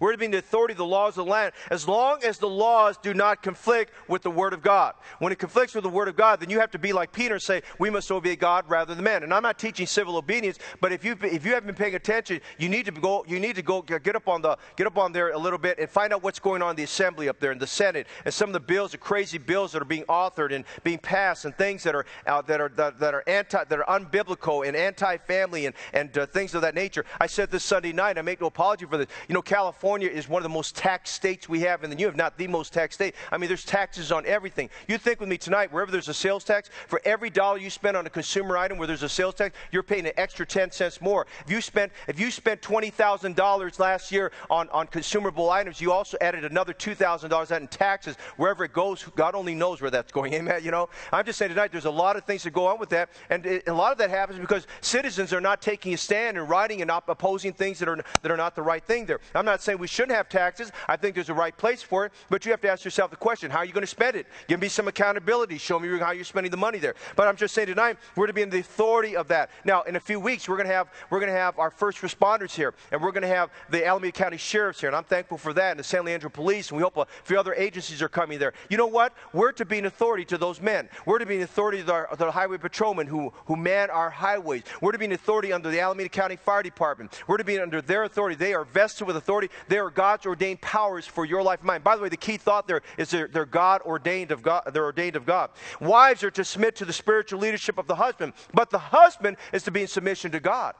We're 0.00 0.12
to 0.12 0.18
be 0.18 0.24
in 0.24 0.30
the 0.30 0.38
authority 0.38 0.72
of 0.72 0.78
the 0.78 0.86
laws 0.86 1.18
of 1.18 1.26
the 1.26 1.30
land 1.30 1.52
as 1.70 1.86
long 1.86 2.24
as 2.24 2.38
the 2.38 2.48
laws 2.48 2.96
do 2.96 3.12
not 3.12 3.42
conflict 3.42 3.92
with 4.08 4.22
the 4.22 4.30
Word 4.30 4.54
of 4.54 4.62
God. 4.62 4.94
When 5.18 5.30
it 5.30 5.38
conflicts 5.38 5.74
with 5.74 5.84
the 5.84 5.90
Word 5.90 6.08
of 6.08 6.16
God, 6.16 6.40
then 6.40 6.48
you 6.48 6.58
have 6.58 6.70
to 6.70 6.78
be 6.78 6.94
like 6.94 7.12
Peter 7.12 7.34
and 7.34 7.42
say, 7.42 7.62
we 7.78 7.90
must 7.90 8.10
obey 8.10 8.34
God 8.34 8.64
rather 8.66 8.94
than 8.94 9.04
man. 9.04 9.22
And 9.22 9.32
I'm 9.32 9.42
not 9.42 9.58
teaching 9.58 9.86
civil 9.86 10.16
obedience, 10.16 10.58
but 10.80 10.90
if 10.90 11.04
you 11.04 11.16
if 11.22 11.44
you 11.44 11.52
haven't 11.52 11.66
been 11.66 11.76
paying 11.76 11.94
attention, 11.94 12.40
you 12.58 12.70
need 12.70 12.86
to 12.86 12.92
go 12.92 13.24
you 13.28 13.38
need 13.38 13.56
to 13.56 13.62
go 13.62 13.82
get 13.82 14.16
up 14.16 14.26
on 14.26 14.40
the 14.40 14.56
get 14.76 14.86
up 14.86 14.96
on 14.96 15.12
there 15.12 15.32
a 15.32 15.38
little 15.38 15.58
bit 15.58 15.78
and 15.78 15.88
find 15.88 16.14
out 16.14 16.22
what's 16.22 16.38
going 16.38 16.62
on 16.62 16.70
in 16.70 16.76
the 16.76 16.82
assembly 16.82 17.28
up 17.28 17.38
there 17.38 17.52
in 17.52 17.58
the 17.58 17.66
Senate 17.66 18.06
and 18.24 18.32
some 18.32 18.48
of 18.48 18.54
the 18.54 18.60
bills, 18.60 18.92
the 18.92 18.98
crazy 18.98 19.36
bills 19.36 19.72
that 19.72 19.82
are 19.82 19.84
being 19.84 20.04
authored 20.04 20.54
and 20.54 20.64
being 20.82 20.98
passed 20.98 21.44
and 21.44 21.54
things 21.56 21.82
that 21.82 21.94
are 21.94 22.06
uh, 22.26 22.40
that 22.42 22.60
are 22.60 22.70
that, 22.70 22.98
that, 22.98 23.12
are 23.12 23.24
anti 23.26 23.64
that 23.64 23.78
are 23.78 24.00
unbiblical 24.00 24.66
and 24.66 24.74
anti-family 24.74 25.66
and 25.66 25.74
and 25.92 26.16
uh, 26.16 26.24
things 26.24 26.54
of 26.54 26.62
that 26.62 26.74
nature. 26.74 27.04
I 27.20 27.26
said 27.26 27.50
this 27.50 27.64
Sunday 27.64 27.92
night. 27.92 28.16
I 28.16 28.22
make 28.22 28.40
no 28.40 28.46
apology 28.46 28.86
for 28.86 28.96
this. 28.96 29.08
You 29.28 29.34
know, 29.34 29.42
California 29.42 29.89
California 29.90 30.16
is 30.16 30.28
one 30.28 30.38
of 30.38 30.44
the 30.44 30.54
most 30.54 30.76
taxed 30.76 31.16
states 31.16 31.48
we 31.48 31.62
have, 31.62 31.82
and 31.82 31.92
then 31.92 31.98
you 31.98 32.06
have 32.06 32.14
not 32.14 32.38
the 32.38 32.46
most 32.46 32.72
taxed 32.72 32.98
state. 32.98 33.16
I 33.32 33.38
mean, 33.38 33.48
there's 33.48 33.64
taxes 33.64 34.12
on 34.12 34.24
everything. 34.24 34.70
You 34.86 34.98
think 34.98 35.18
with 35.18 35.28
me 35.28 35.36
tonight, 35.36 35.72
wherever 35.72 35.90
there's 35.90 36.08
a 36.08 36.14
sales 36.14 36.44
tax, 36.44 36.70
for 36.86 37.02
every 37.04 37.28
dollar 37.28 37.58
you 37.58 37.70
spend 37.70 37.96
on 37.96 38.06
a 38.06 38.10
consumer 38.10 38.56
item 38.56 38.78
where 38.78 38.86
there's 38.86 39.02
a 39.02 39.08
sales 39.08 39.34
tax, 39.34 39.56
you're 39.72 39.82
paying 39.82 40.06
an 40.06 40.12
extra 40.16 40.46
10 40.46 40.70
cents 40.70 41.00
more. 41.00 41.26
If 41.44 41.50
you 41.50 41.60
spent, 41.60 41.90
if 42.06 42.20
you 42.20 42.30
spent 42.30 42.62
$20,000 42.62 43.78
last 43.80 44.12
year 44.12 44.30
on, 44.48 44.68
on 44.68 44.86
consumable 44.86 45.50
items, 45.50 45.80
you 45.80 45.90
also 45.90 46.16
added 46.20 46.44
another 46.44 46.72
$2,000 46.72 47.56
in 47.56 47.66
taxes. 47.66 48.14
Wherever 48.36 48.62
it 48.62 48.72
goes, 48.72 49.02
God 49.16 49.34
only 49.34 49.56
knows 49.56 49.80
where 49.80 49.90
that's 49.90 50.12
going. 50.12 50.32
Amen. 50.34 50.62
You 50.62 50.70
know, 50.70 50.88
I'm 51.12 51.26
just 51.26 51.36
saying 51.36 51.48
tonight, 51.48 51.72
there's 51.72 51.84
a 51.84 51.90
lot 51.90 52.14
of 52.14 52.22
things 52.22 52.44
that 52.44 52.52
go 52.52 52.68
on 52.68 52.78
with 52.78 52.90
that, 52.90 53.10
and 53.28 53.44
it, 53.44 53.66
a 53.66 53.74
lot 53.74 53.90
of 53.90 53.98
that 53.98 54.10
happens 54.10 54.38
because 54.38 54.68
citizens 54.82 55.32
are 55.32 55.40
not 55.40 55.60
taking 55.60 55.94
a 55.94 55.98
stand 55.98 56.38
and 56.38 56.48
writing 56.48 56.80
and 56.80 56.92
opposing 57.08 57.52
things 57.52 57.80
that 57.80 57.88
are 57.88 58.00
that 58.22 58.30
are 58.30 58.36
not 58.36 58.54
the 58.54 58.62
right 58.62 58.84
thing. 58.84 59.04
There, 59.04 59.18
I'm 59.34 59.44
not 59.44 59.60
saying 59.60 59.79
we 59.80 59.88
shouldn't 59.88 60.16
have 60.16 60.28
taxes. 60.28 60.72
I 60.88 60.96
think 60.96 61.14
there's 61.14 61.28
a 61.28 61.34
right 61.34 61.56
place 61.56 61.82
for 61.82 62.06
it. 62.06 62.12
But 62.28 62.44
you 62.44 62.50
have 62.52 62.60
to 62.62 62.70
ask 62.70 62.84
yourself 62.84 63.10
the 63.10 63.16
question 63.16 63.50
how 63.50 63.58
are 63.58 63.64
you 63.64 63.72
going 63.72 63.82
to 63.82 63.86
spend 63.86 64.16
it? 64.16 64.26
Give 64.48 64.60
me 64.60 64.68
some 64.68 64.88
accountability. 64.88 65.58
Show 65.58 65.78
me 65.78 65.98
how 65.98 66.12
you're 66.12 66.24
spending 66.24 66.50
the 66.50 66.56
money 66.56 66.78
there. 66.78 66.94
But 67.16 67.28
I'm 67.28 67.36
just 67.36 67.54
saying 67.54 67.68
tonight, 67.68 67.96
we're 68.16 68.26
to 68.26 68.32
be 68.32 68.42
in 68.42 68.50
the 68.50 68.60
authority 68.60 69.16
of 69.16 69.28
that. 69.28 69.50
Now, 69.64 69.82
in 69.82 69.96
a 69.96 70.00
few 70.00 70.20
weeks, 70.20 70.48
we're 70.48 70.56
going 70.56 70.68
to 70.68 70.74
have, 70.74 70.88
we're 71.10 71.20
going 71.20 71.32
to 71.32 71.38
have 71.38 71.58
our 71.58 71.70
first 71.70 71.98
responders 71.98 72.52
here, 72.52 72.74
and 72.92 73.02
we're 73.02 73.12
going 73.12 73.22
to 73.22 73.28
have 73.28 73.50
the 73.70 73.86
Alameda 73.86 74.12
County 74.12 74.36
Sheriffs 74.36 74.80
here. 74.80 74.88
And 74.88 74.96
I'm 74.96 75.04
thankful 75.04 75.38
for 75.38 75.52
that, 75.54 75.72
and 75.72 75.80
the 75.80 75.84
San 75.84 76.04
Leandro 76.04 76.30
Police, 76.30 76.70
and 76.70 76.76
we 76.76 76.82
hope 76.82 76.96
a 76.96 77.06
few 77.24 77.38
other 77.38 77.54
agencies 77.54 78.02
are 78.02 78.08
coming 78.08 78.38
there. 78.38 78.52
You 78.68 78.76
know 78.76 78.86
what? 78.86 79.14
We're 79.32 79.52
to 79.52 79.64
be 79.64 79.78
an 79.78 79.86
authority 79.86 80.24
to 80.26 80.38
those 80.38 80.60
men. 80.60 80.88
We're 81.06 81.18
to 81.18 81.26
be 81.26 81.36
an 81.36 81.42
authority 81.42 81.82
to, 81.82 81.92
our, 81.92 82.08
the 82.16 82.30
highway 82.30 82.58
patrolmen 82.58 83.06
who, 83.06 83.32
who 83.46 83.56
man 83.56 83.90
our 83.90 84.10
highways. 84.10 84.62
We're 84.80 84.92
to 84.92 84.98
be 84.98 85.06
an 85.06 85.12
authority 85.12 85.52
under 85.52 85.70
the 85.70 85.80
Alameda 85.80 86.08
County 86.08 86.36
Fire 86.36 86.62
Department. 86.62 87.22
We're 87.26 87.38
to 87.38 87.44
be 87.44 87.58
under 87.58 87.80
their 87.80 88.04
authority. 88.04 88.36
They 88.36 88.54
are 88.54 88.64
vested 88.64 89.06
with 89.06 89.16
authority. 89.16 89.48
They 89.70 89.78
are 89.78 89.88
God's 89.88 90.26
ordained 90.26 90.60
powers 90.60 91.06
for 91.06 91.24
your 91.24 91.44
life 91.44 91.60
and 91.60 91.68
mine. 91.68 91.82
By 91.82 91.94
the 91.94 92.02
way, 92.02 92.08
the 92.08 92.16
key 92.16 92.36
thought 92.36 92.66
there 92.66 92.82
is 92.98 93.08
they're, 93.08 93.28
they're 93.28 93.46
God 93.46 93.82
ordained 93.82 94.32
of 94.32 94.42
God. 94.42 94.64
They're 94.72 94.82
ordained 94.82 95.14
of 95.14 95.24
God. 95.24 95.50
Wives 95.80 96.24
are 96.24 96.30
to 96.32 96.44
submit 96.44 96.74
to 96.76 96.84
the 96.84 96.92
spiritual 96.92 97.38
leadership 97.38 97.78
of 97.78 97.86
the 97.86 97.94
husband, 97.94 98.32
but 98.52 98.70
the 98.70 98.80
husband 98.80 99.36
is 99.52 99.62
to 99.62 99.70
be 99.70 99.82
in 99.82 99.86
submission 99.86 100.32
to 100.32 100.40
God. 100.40 100.74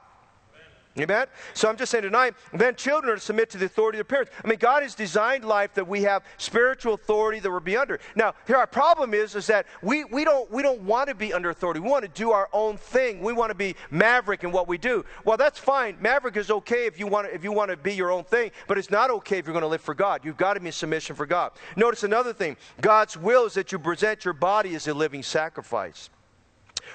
Amen? 0.99 1.27
So 1.53 1.69
I'm 1.69 1.77
just 1.77 1.89
saying 1.89 2.03
tonight, 2.03 2.33
then 2.53 2.75
children 2.75 3.13
are 3.13 3.15
to 3.15 3.21
submit 3.21 3.49
to 3.51 3.57
the 3.57 3.65
authority 3.65 3.97
of 3.97 4.07
their 4.07 4.17
parents. 4.17 4.33
I 4.43 4.47
mean, 4.47 4.59
God 4.59 4.83
has 4.83 4.93
designed 4.93 5.45
life 5.45 5.73
that 5.75 5.87
we 5.87 6.01
have 6.03 6.23
spiritual 6.37 6.95
authority 6.95 7.39
that 7.39 7.49
we're 7.49 7.61
be 7.61 7.77
under. 7.77 7.99
Now, 8.15 8.33
here 8.45 8.57
our 8.57 8.67
problem 8.67 9.13
is, 9.13 9.35
is 9.35 9.47
that 9.47 9.67
we, 9.81 10.03
we 10.05 10.25
don't 10.25 10.51
we 10.51 10.61
don't 10.61 10.81
want 10.81 11.07
to 11.07 11.15
be 11.15 11.33
under 11.33 11.49
authority. 11.49 11.79
We 11.79 11.89
want 11.89 12.03
to 12.03 12.09
do 12.09 12.31
our 12.31 12.49
own 12.51 12.77
thing. 12.77 13.21
We 13.21 13.31
want 13.33 13.51
to 13.51 13.55
be 13.55 13.75
maverick 13.89 14.43
in 14.43 14.51
what 14.51 14.67
we 14.67 14.77
do. 14.77 15.05
Well, 15.23 15.37
that's 15.37 15.59
fine. 15.59 15.95
Maverick 16.01 16.35
is 16.35 16.51
okay 16.51 16.87
if 16.87 16.99
you 16.99 17.07
want 17.07 17.27
to, 17.27 17.33
if 17.33 17.43
you 17.43 17.51
want 17.51 17.71
to 17.71 17.77
be 17.77 17.93
your 17.93 18.11
own 18.11 18.23
thing, 18.23 18.51
but 18.67 18.77
it's 18.77 18.91
not 18.91 19.09
okay 19.11 19.37
if 19.37 19.45
you're 19.45 19.53
going 19.53 19.61
to 19.61 19.67
live 19.67 19.81
for 19.81 19.93
God. 19.93 20.21
You've 20.25 20.37
got 20.37 20.55
to 20.55 20.59
be 20.59 20.67
in 20.67 20.71
submission 20.73 21.15
for 21.15 21.25
God. 21.25 21.51
Notice 21.75 22.03
another 22.03 22.33
thing. 22.33 22.57
God's 22.81 23.15
will 23.15 23.45
is 23.45 23.53
that 23.53 23.71
you 23.71 23.79
present 23.79 24.25
your 24.25 24.33
body 24.33 24.75
as 24.75 24.87
a 24.87 24.93
living 24.93 25.23
sacrifice. 25.23 26.09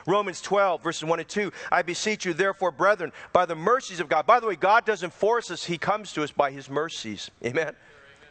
Romans 0.07 0.41
12, 0.41 0.83
verses 0.83 1.05
1 1.05 1.21
and 1.21 1.29
2. 1.29 1.53
I 1.71 1.83
beseech 1.83 2.25
you, 2.25 2.33
therefore, 2.33 2.71
brethren, 2.71 3.13
by 3.33 3.47
the 3.47 3.55
mercies 3.55 4.01
of 4.01 4.09
God. 4.09 4.27
By 4.27 4.41
the 4.41 4.47
way, 4.47 4.57
God 4.57 4.85
doesn't 4.85 5.13
force 5.13 5.51
us, 5.51 5.65
He 5.65 5.79
comes 5.79 6.13
to 6.13 6.23
us 6.23 6.31
by 6.31 6.51
His 6.51 6.69
mercies. 6.71 7.31
Amen 7.45 7.75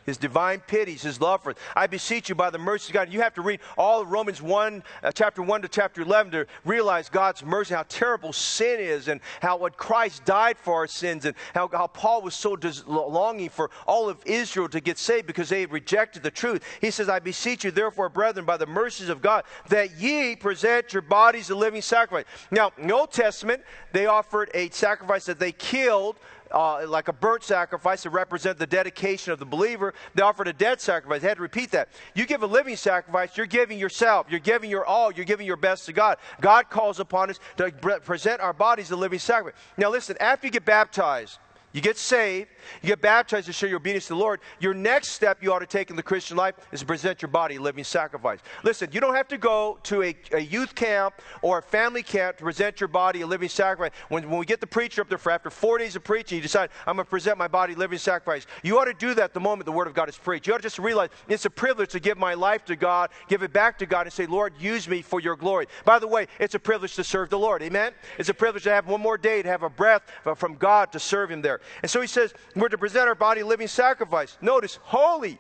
his 0.06 0.18
divine 0.18 0.62
pities, 0.68 1.02
his 1.02 1.20
love 1.20 1.44
for 1.44 1.52
us. 1.52 1.58
I 1.76 1.88
beseech 1.88 2.30
you 2.30 2.36
by 2.36 2.50
the 2.50 2.58
mercy 2.58 2.92
of 2.92 2.94
God. 2.94 3.14
You 3.14 3.22
have 3.22 3.34
to 3.36 3.42
read 3.42 3.60
all 3.78 4.02
of 4.02 4.12
Romans 4.12 4.42
1, 4.42 4.84
uh, 5.04 5.12
chapter 5.12 5.42
1 5.42 5.62
to 5.64 5.68
chapter 5.68 6.02
11 6.02 6.32
to 6.32 6.46
realize 6.64 7.10
God's 7.10 7.44
mercy, 7.44 7.74
how 7.74 7.86
terrible 7.90 8.34
sin 8.34 8.80
is, 8.80 9.08
and 9.08 9.20
how 9.42 9.58
what 9.58 9.78
Christ 9.78 10.26
died 10.26 10.58
for 10.58 10.74
our 10.76 10.88
sins, 10.88 11.26
and 11.26 11.36
how, 11.54 11.70
how 11.72 11.88
Paul 11.88 12.22
was 12.22 12.36
so 12.36 12.58
longing 12.86 13.50
for 13.50 13.72
all 13.88 14.10
of 14.10 14.20
Israel 14.26 14.70
to 14.70 14.80
get 14.80 14.98
saved 14.98 15.28
because 15.28 15.50
they 15.50 15.62
had 15.62 15.72
rejected 15.72 16.24
the 16.24 16.32
truth. 16.32 16.64
He 16.82 16.92
says, 16.92 17.10
I 17.10 17.20
beseech 17.20 17.64
you, 17.64 17.72
therefore, 17.72 18.10
brethren, 18.10 18.46
by 18.46 18.58
the 18.58 18.68
mercies 18.68 19.10
of 19.10 19.22
God, 19.22 19.44
that 19.70 19.98
ye 19.98 20.36
present 20.36 20.94
your 20.94 21.02
bodies 21.02 21.50
a 21.50 21.56
living 21.56 21.82
sacrifice. 21.82 22.26
Now, 22.52 22.72
in 22.78 22.88
the 22.88 22.96
Old 22.96 23.12
Testament, 23.12 23.64
they 23.92 24.06
offered 24.06 24.52
a 24.54 24.70
sacrifice 24.70 25.26
that 25.26 25.40
they 25.40 25.52
killed 25.52 26.18
uh, 26.52 26.88
like 26.88 27.08
a 27.08 27.14
burnt 27.14 27.44
sacrifice 27.44 28.04
to 28.04 28.10
represent 28.10 28.58
the 28.58 28.68
dedication 28.68 29.34
of 29.34 29.40
the 29.40 29.46
believer. 29.46 29.94
They 30.14 30.22
offered 30.22 30.48
a 30.48 30.54
dead 30.54 30.82
sacrifice. 30.82 31.22
They 31.22 31.28
had 31.28 31.38
to 31.38 31.44
repeat 31.44 31.72
that. 31.72 31.90
You 32.14 32.26
give 32.26 32.44
a 32.44 32.48
living 32.48 32.76
sacrifice, 32.76 33.36
you're 33.38 33.46
giving 33.46 33.80
yourself, 33.80 34.28
you're 34.30 34.40
giving 34.40 34.70
your 34.70 34.86
all, 34.86 35.12
you're 35.12 35.26
giving 35.26 35.48
your 35.48 35.58
best 35.58 35.86
to 35.88 35.94
God. 35.94 36.18
God 36.42 36.70
calls 36.70 37.00
upon 37.00 37.30
us 37.30 37.40
to 37.58 37.72
present 37.72 38.42
our 38.42 38.54
bodies 38.54 38.92
a 38.92 38.96
living 38.96 39.20
sacrifice. 39.20 39.60
Now, 39.78 39.90
listen, 39.90 40.16
after 40.20 40.48
you 40.48 40.52
get 40.52 40.66
baptized, 40.66 41.40
You 41.76 41.82
get 41.82 41.98
saved, 41.98 42.48
you 42.82 42.88
get 42.88 43.02
baptized 43.02 43.48
to 43.48 43.54
show 43.54 43.68
your 43.68 43.76
obedience 43.76 44.06
to 44.06 44.14
the 44.14 44.20
Lord. 44.20 44.40
Your 44.62 44.74
next 44.74 45.10
step 45.10 45.44
you 45.44 45.52
ought 45.52 45.60
to 45.60 45.66
take 45.66 45.90
in 45.90 45.98
the 45.98 46.04
Christian 46.04 46.38
life 46.38 46.56
is 46.72 46.80
to 46.80 46.86
present 46.86 47.22
your 47.22 47.28
body 47.28 47.58
a 47.58 47.62
living 47.62 47.84
sacrifice. 47.84 48.40
Listen, 48.64 48.88
you 48.94 49.02
don't 49.02 49.14
have 49.14 49.28
to 49.28 49.38
go 49.38 49.78
to 49.84 50.02
a, 50.04 50.16
a 50.32 50.40
youth 50.40 50.74
camp 50.74 51.16
or 51.42 51.58
a 51.58 51.62
family 51.62 52.02
camp 52.02 52.38
to 52.38 52.46
present 52.46 52.80
your 52.80 52.88
body 52.88 53.22
a 53.22 53.28
living 53.28 53.50
sacrifice. 53.50 53.92
When, 54.08 54.30
when 54.30 54.40
we 54.40 54.46
get 54.46 54.62
the 54.62 54.68
preacher 54.68 55.02
up 55.02 55.10
there 55.10 55.18
for 55.18 55.34
after 55.34 55.50
four 55.50 55.78
days 55.78 55.98
of 55.98 56.06
preaching, 56.06 56.38
you 56.38 56.42
decide, 56.42 56.70
I'm 56.88 56.96
going 56.96 57.06
to 57.06 57.10
present 57.10 57.38
my 57.38 57.50
body 57.50 57.74
a 57.74 57.78
living 57.78 58.00
sacrifice. 58.00 58.48
You 58.64 58.80
ought 58.80 58.86
to 58.86 58.94
do 58.94 59.14
that 59.16 59.34
the 59.34 59.42
moment 59.42 59.66
the 59.66 59.74
Word 59.74 59.88
of 59.88 59.94
God 59.94 60.08
is 60.08 60.18
preached. 60.18 60.48
You 60.48 60.54
ought 60.54 60.60
to 60.60 60.64
just 60.64 60.80
realize 60.80 61.10
it's 61.28 61.44
a 61.44 61.50
privilege 61.50 61.90
to 61.90 62.00
give 62.00 62.18
my 62.18 62.36
life 62.36 62.64
to 62.66 62.78
God, 62.78 63.10
give 63.28 63.44
it 63.44 63.52
back 63.52 63.78
to 63.80 63.86
God, 63.86 64.08
and 64.08 64.14
say, 64.14 64.28
Lord, 64.28 64.54
use 64.58 64.88
me 64.88 65.02
for 65.02 65.20
your 65.20 65.36
glory. 65.36 65.68
By 65.84 66.00
the 66.00 66.08
way, 66.08 66.28
it's 66.40 66.56
a 66.56 66.60
privilege 66.60 66.96
to 66.96 67.04
serve 67.04 67.30
the 67.30 67.38
Lord. 67.38 67.62
Amen? 67.62 67.92
It's 68.18 68.30
a 68.30 68.34
privilege 68.34 68.64
to 68.64 68.72
have 68.72 68.88
one 68.88 69.02
more 69.02 69.18
day 69.18 69.42
to 69.42 69.50
have 69.50 69.64
a 69.64 69.70
breath 69.70 70.04
from 70.38 70.56
God 70.56 70.94
to 70.94 71.02
serve 71.02 71.30
Him 71.30 71.42
there. 71.42 71.60
And 71.82 71.90
so 71.90 72.02
he 72.02 72.08
says, 72.08 72.34
we're 72.56 72.70
to 72.70 72.78
present 72.78 73.08
our 73.08 73.16
body 73.16 73.44
living 73.44 73.68
sacrifice. 73.68 74.38
Notice, 74.42 74.80
holy. 74.82 75.40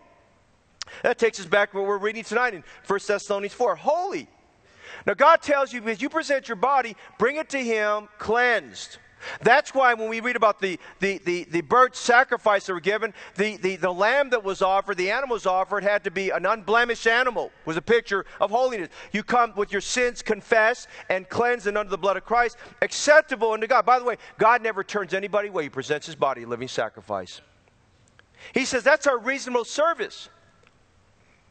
That 1.03 1.17
takes 1.17 1.39
us 1.39 1.45
back 1.45 1.71
to 1.71 1.77
what 1.77 1.87
we're 1.87 1.97
reading 1.97 2.23
tonight 2.23 2.53
in 2.53 2.63
1 2.87 2.99
Thessalonians 3.07 3.53
4. 3.53 3.75
Holy. 3.75 4.27
Now, 5.05 5.13
God 5.13 5.41
tells 5.41 5.73
you, 5.73 5.83
as 5.87 6.01
you 6.01 6.09
present 6.09 6.47
your 6.47 6.55
body, 6.55 6.95
bring 7.17 7.35
it 7.37 7.49
to 7.49 7.59
Him 7.59 8.07
cleansed. 8.17 8.97
That's 9.41 9.73
why 9.73 9.93
when 9.93 10.09
we 10.09 10.19
read 10.19 10.35
about 10.35 10.59
the, 10.59 10.79
the, 10.99 11.19
the, 11.19 11.45
the 11.45 11.61
burnt 11.61 11.95
sacrifice 11.95 12.65
that 12.65 12.73
were 12.73 12.79
given, 12.79 13.13
the, 13.35 13.57
the, 13.57 13.75
the 13.75 13.91
lamb 13.91 14.29
that 14.31 14.43
was 14.43 14.61
offered, 14.61 14.97
the 14.97 15.11
animal 15.11 15.35
was 15.35 15.45
offered, 15.45 15.83
had 15.83 16.03
to 16.03 16.11
be 16.11 16.29
an 16.29 16.45
unblemished 16.45 17.07
animal, 17.07 17.51
was 17.65 17.77
a 17.77 17.81
picture 17.81 18.25
of 18.39 18.51
holiness. 18.51 18.89
You 19.11 19.23
come 19.23 19.53
with 19.55 19.71
your 19.71 19.81
sins 19.81 20.21
confessed 20.21 20.87
and 21.09 21.27
cleansed 21.29 21.67
and 21.67 21.77
under 21.77 21.89
the 21.89 21.97
blood 21.97 22.17
of 22.17 22.25
Christ, 22.25 22.57
acceptable 22.81 23.51
unto 23.51 23.67
God. 23.67 23.85
By 23.85 23.99
the 23.99 24.05
way, 24.05 24.17
God 24.37 24.61
never 24.61 24.83
turns 24.83 25.13
anybody 25.13 25.49
away. 25.49 25.63
He 25.63 25.69
presents 25.69 26.05
his 26.05 26.15
body 26.15 26.43
a 26.43 26.47
living 26.47 26.67
sacrifice. 26.67 27.41
He 28.53 28.65
says 28.65 28.83
that's 28.83 29.07
our 29.07 29.17
reasonable 29.17 29.65
service. 29.65 30.29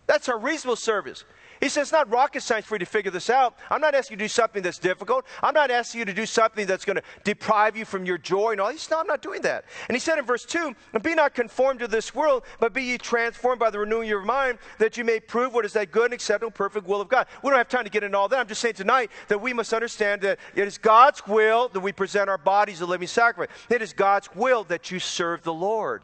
That's 0.06 0.28
our 0.28 0.38
reasonable 0.38 0.76
service. 0.76 1.24
He 1.64 1.70
says 1.70 1.84
it's 1.84 1.92
not 1.92 2.12
rocket 2.12 2.42
science 2.42 2.66
for 2.66 2.74
you 2.74 2.80
to 2.80 2.84
figure 2.84 3.10
this 3.10 3.30
out. 3.30 3.56
I'm 3.70 3.80
not 3.80 3.94
asking 3.94 4.16
you 4.16 4.18
to 4.18 4.24
do 4.24 4.28
something 4.28 4.62
that's 4.62 4.78
difficult. 4.78 5.24
I'm 5.42 5.54
not 5.54 5.70
asking 5.70 6.00
you 6.00 6.04
to 6.04 6.12
do 6.12 6.26
something 6.26 6.66
that's 6.66 6.84
going 6.84 6.96
to 6.96 7.02
deprive 7.24 7.74
you 7.74 7.86
from 7.86 8.04
your 8.04 8.18
joy 8.18 8.50
and 8.50 8.60
all. 8.60 8.68
He 8.68 8.76
said, 8.76 8.90
no, 8.90 9.00
I'm 9.00 9.06
not 9.06 9.22
doing 9.22 9.40
that. 9.40 9.64
And 9.88 9.96
he 9.96 9.98
said 9.98 10.18
in 10.18 10.26
verse 10.26 10.44
2, 10.44 10.74
and 10.92 11.02
be 11.02 11.14
not 11.14 11.32
conformed 11.32 11.80
to 11.80 11.88
this 11.88 12.14
world, 12.14 12.42
but 12.60 12.74
be 12.74 12.82
ye 12.82 12.98
transformed 12.98 13.60
by 13.60 13.70
the 13.70 13.78
renewing 13.78 14.02
of 14.02 14.08
your 14.10 14.22
mind, 14.26 14.58
that 14.76 14.98
you 14.98 15.04
may 15.04 15.18
prove 15.20 15.54
what 15.54 15.64
is 15.64 15.72
that 15.72 15.90
good 15.90 16.04
and 16.04 16.12
acceptable 16.12 16.50
perfect 16.50 16.86
will 16.86 17.00
of 17.00 17.08
God. 17.08 17.26
We 17.42 17.48
don't 17.48 17.56
have 17.56 17.70
time 17.70 17.84
to 17.84 17.90
get 17.90 18.04
into 18.04 18.18
all 18.18 18.28
that. 18.28 18.38
I'm 18.38 18.46
just 18.46 18.60
saying 18.60 18.74
tonight 18.74 19.10
that 19.28 19.40
we 19.40 19.54
must 19.54 19.72
understand 19.72 20.20
that 20.20 20.40
it 20.54 20.68
is 20.68 20.76
God's 20.76 21.26
will 21.26 21.68
that 21.68 21.80
we 21.80 21.92
present 21.92 22.28
our 22.28 22.36
bodies 22.36 22.82
a 22.82 22.86
living 22.86 23.08
sacrifice. 23.08 23.56
It 23.70 23.80
is 23.80 23.94
God's 23.94 24.28
will 24.34 24.64
that 24.64 24.90
you 24.90 24.98
serve 24.98 25.42
the 25.42 25.54
Lord. 25.54 26.02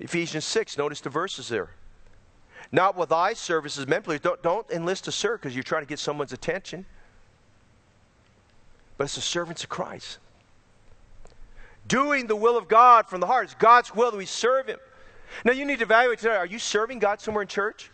Ephesians 0.00 0.44
6, 0.44 0.76
notice 0.76 1.00
the 1.00 1.08
verses 1.08 1.48
there. 1.48 1.70
Not 2.72 2.96
with 2.96 3.12
eye 3.12 3.34
services 3.34 3.86
men, 3.86 4.00
please. 4.00 4.20
Don't, 4.20 4.42
don't 4.42 4.68
enlist 4.70 5.04
to 5.04 5.12
serve 5.12 5.40
because 5.40 5.54
you're 5.54 5.62
trying 5.62 5.82
to 5.82 5.88
get 5.88 5.98
someone's 5.98 6.32
attention. 6.32 6.86
But 8.96 9.04
it's 9.04 9.14
the 9.14 9.20
servants 9.20 9.62
of 9.62 9.68
Christ. 9.68 10.18
Doing 11.86 12.26
the 12.26 12.36
will 12.36 12.56
of 12.56 12.68
God 12.68 13.06
from 13.06 13.20
the 13.20 13.26
heart. 13.26 13.44
It's 13.44 13.54
God's 13.54 13.94
will 13.94 14.10
that 14.10 14.16
we 14.16 14.24
serve 14.24 14.68
Him. 14.68 14.78
Now 15.44 15.52
you 15.52 15.66
need 15.66 15.78
to 15.78 15.84
evaluate 15.84 16.18
today. 16.18 16.36
Are 16.36 16.46
you 16.46 16.58
serving 16.58 16.98
God 16.98 17.20
somewhere 17.20 17.42
in 17.42 17.48
church? 17.48 17.90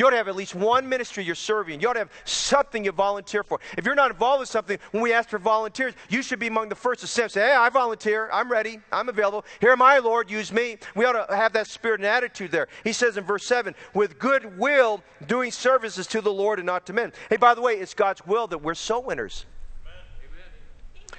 You 0.00 0.06
ought 0.06 0.10
to 0.12 0.16
have 0.16 0.28
at 0.28 0.34
least 0.36 0.54
one 0.54 0.88
ministry 0.88 1.24
you're 1.24 1.34
serving. 1.34 1.82
You 1.82 1.90
ought 1.90 1.92
to 1.92 1.98
have 1.98 2.10
something 2.24 2.86
you 2.86 2.90
volunteer 2.90 3.44
for. 3.44 3.60
If 3.76 3.84
you're 3.84 3.94
not 3.94 4.10
involved 4.10 4.40
with 4.40 4.48
something, 4.48 4.78
when 4.92 5.02
we 5.02 5.12
ask 5.12 5.28
for 5.28 5.38
volunteers, 5.38 5.92
you 6.08 6.22
should 6.22 6.38
be 6.38 6.46
among 6.46 6.70
the 6.70 6.74
first 6.74 7.02
to 7.02 7.06
say, 7.06 7.28
Hey, 7.28 7.52
I 7.52 7.68
volunteer. 7.68 8.30
I'm 8.32 8.50
ready. 8.50 8.80
I'm 8.90 9.10
available. 9.10 9.44
Here 9.60 9.72
am 9.72 9.82
I, 9.82 9.98
Lord. 9.98 10.30
Use 10.30 10.52
me. 10.52 10.78
We 10.96 11.04
ought 11.04 11.26
to 11.26 11.36
have 11.36 11.52
that 11.52 11.66
spirit 11.66 12.00
and 12.00 12.06
attitude 12.06 12.50
there. 12.50 12.68
He 12.82 12.94
says 12.94 13.18
in 13.18 13.24
verse 13.24 13.44
7, 13.44 13.74
with 13.92 14.18
good 14.18 14.58
will, 14.58 15.02
doing 15.26 15.50
services 15.50 16.06
to 16.06 16.22
the 16.22 16.32
Lord 16.32 16.58
and 16.60 16.64
not 16.64 16.86
to 16.86 16.94
men. 16.94 17.12
Hey, 17.28 17.36
by 17.36 17.52
the 17.52 17.60
way, 17.60 17.74
it's 17.74 17.92
God's 17.92 18.26
will 18.26 18.46
that 18.46 18.62
we're 18.62 18.72
soul 18.72 19.02
winners. 19.02 19.44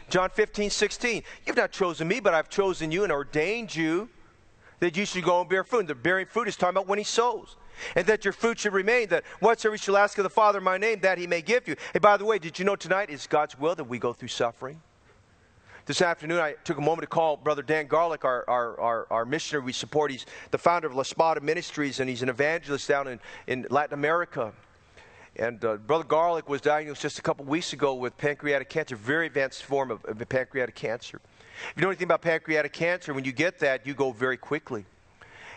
John 0.09 0.31
15, 0.31 0.71
16. 0.71 1.21
You've 1.45 1.55
not 1.55 1.71
chosen 1.71 2.07
me, 2.07 2.19
but 2.19 2.33
I've 2.33 2.49
chosen 2.49 2.91
you 2.91 3.03
and 3.03 3.11
ordained 3.11 3.75
you 3.75 4.09
that 4.79 4.97
you 4.97 5.05
should 5.05 5.23
go 5.23 5.41
and 5.41 5.47
bear 5.47 5.63
fruit. 5.63 5.81
And 5.81 5.89
the 5.89 5.93
bearing 5.93 6.25
fruit 6.25 6.47
is 6.47 6.55
talking 6.55 6.77
about 6.77 6.87
when 6.87 6.97
he 6.97 7.05
sows 7.05 7.57
and 7.95 8.05
that 8.07 8.25
your 8.25 8.33
fruit 8.33 8.59
should 8.59 8.73
remain, 8.73 9.09
that 9.09 9.23
whatsoever 9.39 9.75
you 9.75 9.79
shall 9.79 9.97
ask 9.97 10.17
of 10.17 10.23
the 10.23 10.29
Father 10.29 10.59
in 10.59 10.63
my 10.63 10.77
name, 10.77 10.99
that 11.01 11.17
he 11.17 11.27
may 11.27 11.41
give 11.41 11.67
you. 11.67 11.75
Hey, 11.93 11.99
by 11.99 12.17
the 12.17 12.25
way, 12.25 12.39
did 12.39 12.59
you 12.59 12.65
know 12.65 12.75
tonight 12.75 13.09
it's 13.09 13.27
God's 13.27 13.57
will 13.57 13.75
that 13.75 13.83
we 13.83 13.99
go 13.99 14.13
through 14.13 14.29
suffering? 14.29 14.81
This 15.87 16.01
afternoon, 16.01 16.39
I 16.39 16.53
took 16.63 16.77
a 16.77 16.81
moment 16.81 17.01
to 17.01 17.07
call 17.07 17.37
Brother 17.37 17.63
Dan 17.63 17.87
Garlick, 17.87 18.23
our, 18.23 18.45
our, 18.47 18.79
our, 18.79 19.07
our 19.09 19.25
missionary 19.25 19.65
we 19.65 19.73
support. 19.73 20.11
He's 20.11 20.27
the 20.51 20.57
founder 20.59 20.87
of 20.87 20.95
La 20.95 21.03
Spada 21.03 21.41
Ministries, 21.41 21.99
and 21.99 22.07
he's 22.07 22.21
an 22.21 22.29
evangelist 22.29 22.87
down 22.87 23.07
in, 23.07 23.19
in 23.47 23.65
Latin 23.69 23.95
America. 23.95 24.53
And 25.37 25.63
uh, 25.65 25.77
Brother 25.77 26.03
Garlick 26.03 26.47
was 26.49 26.61
diagnosed 26.61 27.01
just 27.01 27.17
a 27.17 27.21
couple 27.21 27.45
weeks 27.45 27.73
ago 27.73 27.95
with 27.95 28.15
pancreatic 28.17 28.69
cancer, 28.69 28.95
very 28.95 29.25
advanced 29.25 29.63
form 29.63 29.89
of, 29.89 30.05
of 30.05 30.17
pancreatic 30.29 30.75
cancer. 30.75 31.19
If 31.69 31.73
you 31.77 31.81
know 31.81 31.89
anything 31.89 32.05
about 32.05 32.21
pancreatic 32.21 32.73
cancer, 32.73 33.13
when 33.13 33.25
you 33.25 33.31
get 33.31 33.59
that, 33.59 33.87
you 33.87 33.93
go 33.93 34.11
very 34.11 34.37
quickly. 34.37 34.85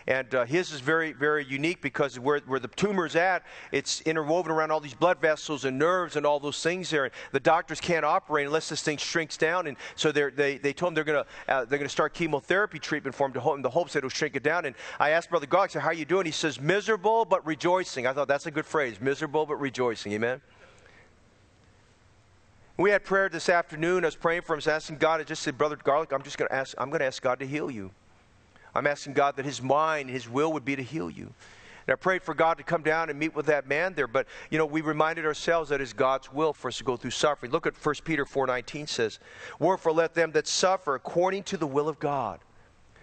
And 0.07 0.35
uh, 0.35 0.45
his 0.45 0.71
is 0.71 0.81
very, 0.81 1.13
very 1.13 1.43
unique 1.45 1.81
because 1.81 2.19
where, 2.19 2.39
where 2.45 2.59
the 2.59 2.69
is 3.05 3.15
at, 3.15 3.43
it's 3.71 4.01
interwoven 4.01 4.51
around 4.51 4.69
all 4.69 4.79
these 4.79 4.93
blood 4.93 5.19
vessels 5.19 5.65
and 5.65 5.79
nerves 5.79 6.15
and 6.15 6.25
all 6.25 6.39
those 6.39 6.61
things 6.61 6.91
there. 6.91 7.05
And 7.05 7.13
the 7.31 7.39
doctors 7.39 7.81
can't 7.81 8.05
operate 8.05 8.45
unless 8.45 8.69
this 8.69 8.83
thing 8.83 8.97
shrinks 8.97 9.35
down. 9.35 9.65
And 9.65 9.77
so 9.95 10.11
they 10.11 10.57
they 10.59 10.73
told 10.73 10.91
him 10.91 10.95
they're 10.95 11.03
going 11.03 11.23
to 11.23 11.51
uh, 11.51 11.65
they're 11.65 11.79
to 11.79 11.89
start 11.89 12.13
chemotherapy 12.13 12.77
treatment 12.77 13.15
for 13.15 13.25
him 13.25 13.33
to 13.33 13.39
hope, 13.39 13.55
in 13.55 13.63
the 13.63 13.69
hopes 13.69 13.93
that 13.93 13.99
it'll 13.99 14.09
shrink 14.11 14.35
it 14.35 14.43
down. 14.43 14.65
And 14.65 14.75
I 14.99 15.09
asked 15.11 15.31
Brother 15.31 15.47
Gog, 15.47 15.69
I 15.69 15.73
said, 15.73 15.81
"How 15.81 15.89
are 15.89 15.93
you 15.93 16.05
doing?" 16.05 16.25
He 16.27 16.31
says, 16.31 16.61
"Miserable 16.61 17.25
but 17.25 17.45
rejoicing." 17.45 18.05
I 18.05 18.13
thought 18.13 18.27
that's 18.27 18.45
a 18.45 18.51
good 18.51 18.65
phrase, 18.65 19.01
miserable 19.01 19.47
but 19.47 19.55
rejoicing. 19.55 20.11
Amen. 20.13 20.39
We 22.77 22.91
had 22.91 23.03
prayer 23.05 23.29
this 23.29 23.47
afternoon. 23.47 24.03
I 24.03 24.07
was 24.07 24.15
praying 24.15 24.41
for 24.41 24.53
him, 24.53 24.57
I 24.57 24.59
was 24.59 24.67
asking 24.67 24.97
God. 24.97 25.21
I 25.21 25.23
just 25.23 25.41
said, 25.43 25.57
Brother 25.57 25.77
Garlick, 25.77 26.11
I'm 26.11 26.23
just 26.23 26.37
going 26.37 26.49
to 26.49 26.55
ask. 26.55 26.75
I'm 26.77 26.89
going 26.89 26.99
to 26.99 27.05
ask 27.05 27.23
God 27.23 27.39
to 27.39 27.47
heal 27.47 27.71
you. 27.71 27.91
I'm 28.75 28.87
asking 28.87 29.13
God 29.13 29.37
that 29.37 29.45
His 29.45 29.61
mind, 29.61 30.09
His 30.09 30.29
will 30.29 30.53
would 30.53 30.65
be 30.65 30.75
to 30.75 30.83
heal 30.83 31.09
you. 31.09 31.33
And 31.87 31.93
I 31.93 31.95
prayed 31.95 32.23
for 32.23 32.33
God 32.33 32.57
to 32.57 32.63
come 32.63 32.81
down 32.81 33.09
and 33.09 33.19
meet 33.19 33.35
with 33.35 33.45
that 33.45 33.67
man 33.67 33.93
there. 33.93 34.07
But, 34.07 34.27
you 34.49 34.57
know, 34.57 34.65
we 34.65 34.81
reminded 34.81 35.25
ourselves 35.25 35.69
that 35.69 35.81
it's 35.81 35.93
God's 35.93 36.33
will 36.33 36.51
for 36.51 36.67
us 36.67 36.77
to 36.79 36.83
go 36.83 36.97
through 36.97 37.11
suffering. 37.11 37.51
Look 37.51 37.67
at 37.67 37.75
1 37.75 37.95
Peter 38.03 38.25
4.19 38.25 38.89
says, 38.89 39.19
Wherefore 39.59 39.93
let 39.93 40.15
them 40.15 40.31
that 40.31 40.47
suffer 40.47 40.95
according 40.95 41.43
to 41.43 41.57
the 41.57 41.67
will 41.67 41.87
of 41.87 41.99
God. 41.99 42.39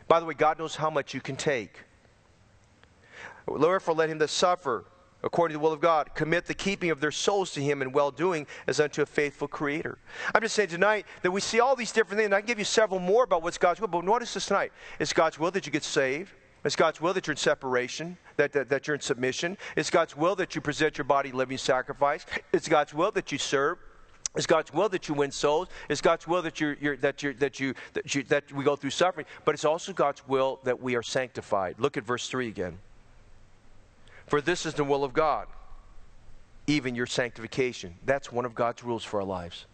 By 0.09 0.21
the 0.21 0.27
way, 0.27 0.35
God 0.35 0.59
knows 0.59 0.75
how 0.77 0.91
much 0.91 1.15
you 1.15 1.21
can 1.21 1.37
take. 1.37 1.79
Wherefore 3.47 3.95
let 3.95 4.11
him 4.11 4.19
that 4.19 4.31
suffer 4.31 4.85
according 5.23 5.55
to 5.55 5.59
the 5.59 5.63
will 5.63 5.73
of 5.73 5.81
God, 5.81 6.15
commit 6.15 6.47
the 6.47 6.55
keeping 6.55 6.91
of 6.91 7.01
their 7.01 7.11
souls 7.11 7.53
to 7.53 7.61
Him 7.61 7.83
in 7.83 7.93
well 7.93 8.11
doing 8.11 8.47
as 8.67 8.81
unto 8.81 9.03
a 9.03 9.07
faithful 9.07 9.49
Creator. 9.49 9.99
I'm 10.35 10.43
just 10.43 10.55
saying 10.55 10.71
tonight 10.71 11.07
that 11.23 11.31
we 11.31 11.41
see 11.41 11.61
all 11.61 11.77
these 11.77 11.93
different 11.93 12.21
things, 12.21 12.33
I 12.33 12.41
can 12.41 12.47
give 12.47 12.59
you 12.59 12.65
several 12.65 13.01
more 13.01 13.25
about 13.25 13.43
what's 13.43 13.59
God's 13.59 13.81
will, 13.81 13.89
but 13.89 14.05
notice 14.05 14.35
this 14.35 14.47
tonight. 14.47 14.73
It's 14.99 15.13
God's 15.13 15.39
will 15.39 15.51
that 15.53 15.67
you 15.67 15.73
get 15.73 15.85
saved. 15.85 16.33
It's 16.65 16.77
God's 16.77 17.01
will 17.01 17.13
that 17.15 17.27
you're 17.27 17.33
in 17.33 17.39
separation, 17.39 18.17
that, 18.37 18.53
that, 18.53 18.69
that 18.69 18.87
you're 18.87 18.95
in 18.95 19.01
submission. 19.01 19.59
It's 19.77 19.91
God's 19.91 20.17
will 20.17 20.37
that 20.37 20.55
you 20.55 20.61
present 20.61 20.97
your 20.97 21.05
body 21.05 21.33
living 21.33 21.59
sacrifice. 21.59 22.25
It's 22.53 22.69
God's 22.69 22.95
will 22.95 23.11
that 23.13 23.33
you 23.33 23.39
serve. 23.39 23.79
It's 24.35 24.47
God's 24.47 24.73
will 24.73 24.89
that 24.91 25.09
you 25.09 25.15
win 25.15 25.31
souls. 25.31 25.69
It's 25.89 26.01
God's 26.01 26.27
will 26.27 26.41
that, 26.43 26.61
you're, 26.61 26.77
you're, 26.81 26.97
that, 26.99 27.23
you're, 27.23 27.35
that, 27.35 27.61
you, 27.61 27.75
that, 27.95 28.15
you, 28.15 28.23
that 28.25 28.51
we 28.53 28.65
go 28.65 28.77
through 28.77 28.91
suffering. 28.91 29.27
But 29.45 29.55
it's 29.55 29.65
also 29.65 29.93
God's 29.93 30.27
will 30.27 30.61
that 30.65 30.81
we 30.81 30.95
are 30.95 31.03
sanctified. 31.03 31.77
Look 31.79 31.97
at 31.97 32.05
verse 32.05 32.29
3 32.29 32.49
again. 32.49 32.79
For 34.27 34.41
this 34.41 34.67
is 34.67 34.75
the 34.75 34.85
will 34.85 35.05
of 35.05 35.13
God, 35.13 35.47
even 36.67 36.95
your 36.95 37.07
sanctification. 37.07 37.95
That's 38.05 38.33
one 38.33 38.45
of 38.45 38.55
God's 38.55 38.83
rules 38.85 39.05
for 39.05 39.21
our 39.21 39.27
lives. 39.27 39.67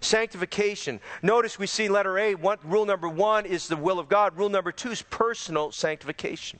Sanctification. 0.00 1.00
Notice 1.22 1.58
we 1.58 1.66
see 1.66 1.88
letter 1.88 2.18
A. 2.18 2.34
One, 2.34 2.58
rule 2.64 2.86
number 2.86 3.08
one 3.08 3.44
is 3.44 3.68
the 3.68 3.76
will 3.76 3.98
of 3.98 4.08
God. 4.08 4.36
Rule 4.36 4.48
number 4.48 4.72
two 4.72 4.90
is 4.90 5.02
personal 5.02 5.70
sanctification. 5.70 6.58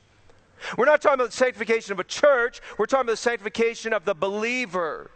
We're 0.77 0.85
not 0.85 1.01
talking 1.01 1.15
about 1.15 1.31
the 1.31 1.37
sanctification 1.37 1.93
of 1.93 1.99
a 1.99 2.03
church, 2.03 2.61
we're 2.77 2.87
talking 2.87 3.05
about 3.05 3.13
the 3.13 3.17
sanctification 3.17 3.93
of 3.93 4.05
the 4.05 4.15
believer. 4.15 5.11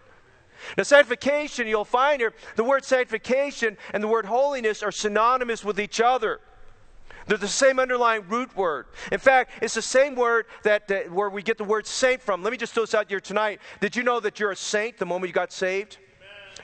Now, 0.78 0.84
sanctification, 0.84 1.67
you'll 1.67 1.86
find 1.86 2.22
here, 2.22 2.34
the 2.56 2.63
word 2.63 2.86
sanctification 2.86 3.78
and 3.94 4.04
the 4.04 4.08
word 4.08 4.26
holiness 4.26 4.84
are 4.84 4.91
synonymous 4.91 5.65
with 5.65 5.80
each 5.80 6.00
other. 6.00 6.39
They're 7.27 7.38
the 7.38 7.47
same 7.47 7.79
underlying 7.79 8.27
root 8.27 8.55
word. 8.55 8.88
In 9.12 9.19
fact, 9.19 9.51
it's 9.62 9.73
the 9.73 9.81
same 9.81 10.15
word 10.15 10.45
that, 10.63 10.88
that, 10.88 11.12
where 11.12 11.29
we 11.29 11.41
get 11.43 11.57
the 11.57 11.63
word 11.63 11.88
saint 11.88 12.21
from. 12.21 12.43
Let 12.43 12.51
me 12.51 12.57
just 12.57 12.73
throw 12.73 12.84
this 12.84 12.93
out 12.93 13.10
here 13.10 13.19
tonight. 13.19 13.62
Did 13.79 13.95
you 13.95 14.03
know 14.03 14.19
that 14.19 14.39
you're 14.39 14.51
a 14.51 14.55
saint 14.55 14.97
the 14.97 15.05
moment 15.05 15.29
you 15.29 15.34
got 15.34 15.51
saved? 15.51 15.97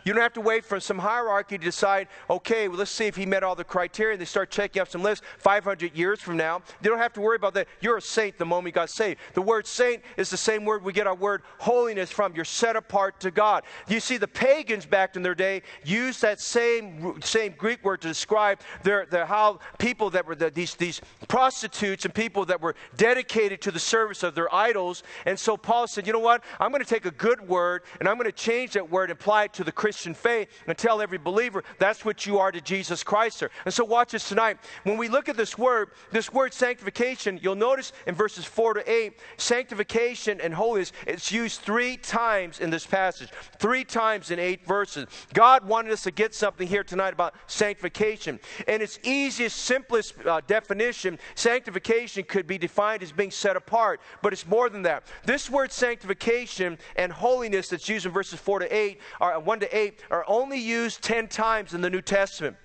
You 0.07 0.13
don't 0.13 0.21
have 0.21 0.31
to 0.35 0.41
wait 0.41 0.63
for 0.63 0.79
some 0.79 0.99
hierarchy 0.99 1.57
to 1.57 1.63
decide, 1.65 2.07
okay, 2.29 2.69
well, 2.69 2.77
let's 2.77 2.91
see 2.91 3.07
if 3.07 3.17
he 3.17 3.25
met 3.25 3.43
all 3.43 3.55
the 3.55 3.65
criteria. 3.65 4.13
And 4.13 4.21
they 4.21 4.25
start 4.25 4.49
checking 4.49 4.81
up 4.81 4.87
some 4.87 5.03
lists 5.03 5.25
500 5.39 5.93
years 5.97 6.21
from 6.21 6.37
now. 6.37 6.61
They 6.79 6.87
don't 6.87 6.97
have 6.97 7.11
to 7.15 7.19
worry 7.19 7.35
about 7.35 7.53
that. 7.55 7.67
You're 7.81 7.97
a 7.97 8.01
saint 8.01 8.37
the 8.37 8.45
moment 8.45 8.67
you 8.67 8.71
got 8.71 8.89
saved. 8.89 9.19
The 9.33 9.41
word 9.41 9.67
saint 9.67 10.01
is 10.15 10.29
the 10.29 10.37
same 10.37 10.63
word 10.63 10.85
we 10.85 10.93
get 10.93 11.07
our 11.07 11.15
word 11.15 11.41
holiness 11.57 12.09
from. 12.09 12.33
You're 12.33 12.45
set 12.45 12.77
apart 12.77 13.19
to 13.19 13.31
God. 13.31 13.65
You 13.89 13.99
see, 13.99 14.15
the 14.15 14.29
pagans 14.29 14.85
back 14.85 15.17
in 15.17 15.23
their 15.23 15.35
day 15.35 15.61
used 15.83 16.21
that 16.21 16.39
same, 16.39 17.21
same 17.21 17.53
Greek 17.57 17.83
word 17.83 17.99
to 18.03 18.07
describe 18.07 18.61
their, 18.83 19.07
their 19.07 19.25
how 19.25 19.59
people 19.77 20.09
that 20.11 20.25
were 20.25 20.35
the, 20.35 20.49
these, 20.51 20.75
these 20.75 21.01
prostitutes 21.27 22.05
and 22.05 22.13
people 22.13 22.45
that 22.45 22.61
were 22.61 22.75
dedicated 22.95 23.59
to 23.63 23.71
the 23.71 23.79
service 23.79 24.23
of 24.23 24.35
their 24.35 24.55
idols. 24.55 25.03
And 25.25 25.37
so 25.37 25.57
Paul 25.57 25.85
said, 25.85 26.07
you 26.07 26.13
know 26.13 26.19
what? 26.19 26.45
I'm 26.61 26.71
going 26.71 26.81
to 26.81 26.89
take 26.89 27.05
a 27.05 27.11
good 27.11 27.45
word 27.45 27.81
and 27.99 28.07
I'm 28.07 28.15
going 28.15 28.23
to 28.23 28.31
change 28.31 28.71
that 28.71 28.89
word 28.89 29.09
and 29.09 29.19
apply 29.19 29.43
it 29.43 29.53
to 29.55 29.65
the 29.65 29.71
Christian 29.73 29.96
faith 30.05 30.49
and 30.67 30.77
tell 30.77 31.01
every 31.01 31.17
believer 31.17 31.63
that's 31.79 32.05
what 32.05 32.25
you 32.25 32.37
are 32.39 32.51
to 32.51 32.61
Jesus 32.61 33.03
Christ. 33.03 33.37
Sir. 33.37 33.49
And 33.65 33.73
so 33.73 33.83
watch 33.83 34.11
this 34.11 34.27
tonight. 34.27 34.57
When 34.83 34.97
we 34.97 35.07
look 35.07 35.29
at 35.29 35.37
this 35.37 35.57
word, 35.57 35.91
this 36.11 36.31
word 36.31 36.53
sanctification, 36.53 37.39
you'll 37.41 37.55
notice 37.55 37.93
in 38.05 38.15
verses 38.15 38.45
4 38.45 38.75
to 38.75 38.91
8, 38.91 39.19
sanctification 39.37 40.41
and 40.41 40.53
holiness, 40.53 40.91
it's 41.05 41.31
used 41.31 41.61
three 41.61 41.97
times 41.97 42.59
in 42.59 42.69
this 42.69 42.85
passage, 42.85 43.29
three 43.59 43.83
times 43.83 44.31
in 44.31 44.39
eight 44.39 44.65
verses. 44.65 45.07
God 45.33 45.67
wanted 45.67 45.91
us 45.91 46.03
to 46.03 46.11
get 46.11 46.33
something 46.33 46.67
here 46.67 46.83
tonight 46.83 47.13
about 47.13 47.35
sanctification. 47.47 48.39
And 48.67 48.81
its 48.81 48.99
easiest, 49.03 49.57
simplest 49.57 50.13
uh, 50.25 50.41
definition, 50.47 51.19
sanctification 51.35 52.23
could 52.23 52.47
be 52.47 52.57
defined 52.57 53.03
as 53.03 53.11
being 53.11 53.31
set 53.31 53.55
apart, 53.55 54.01
but 54.21 54.33
it's 54.33 54.45
more 54.45 54.69
than 54.69 54.81
that. 54.83 55.03
This 55.25 55.49
word 55.49 55.71
sanctification 55.71 56.77
and 56.95 57.11
holiness 57.11 57.69
that's 57.69 57.87
used 57.87 58.05
in 58.05 58.11
verses 58.11 58.39
4 58.39 58.59
to 58.59 58.75
8, 58.75 59.01
or 59.21 59.39
1 59.39 59.59
to 59.61 59.77
8, 59.77 59.86
are 60.09 60.25
only 60.27 60.59
used 60.59 61.01
10 61.01 61.27
times 61.27 61.73
in 61.73 61.81
the 61.81 61.89
New 61.89 62.01
Testament. 62.01 62.57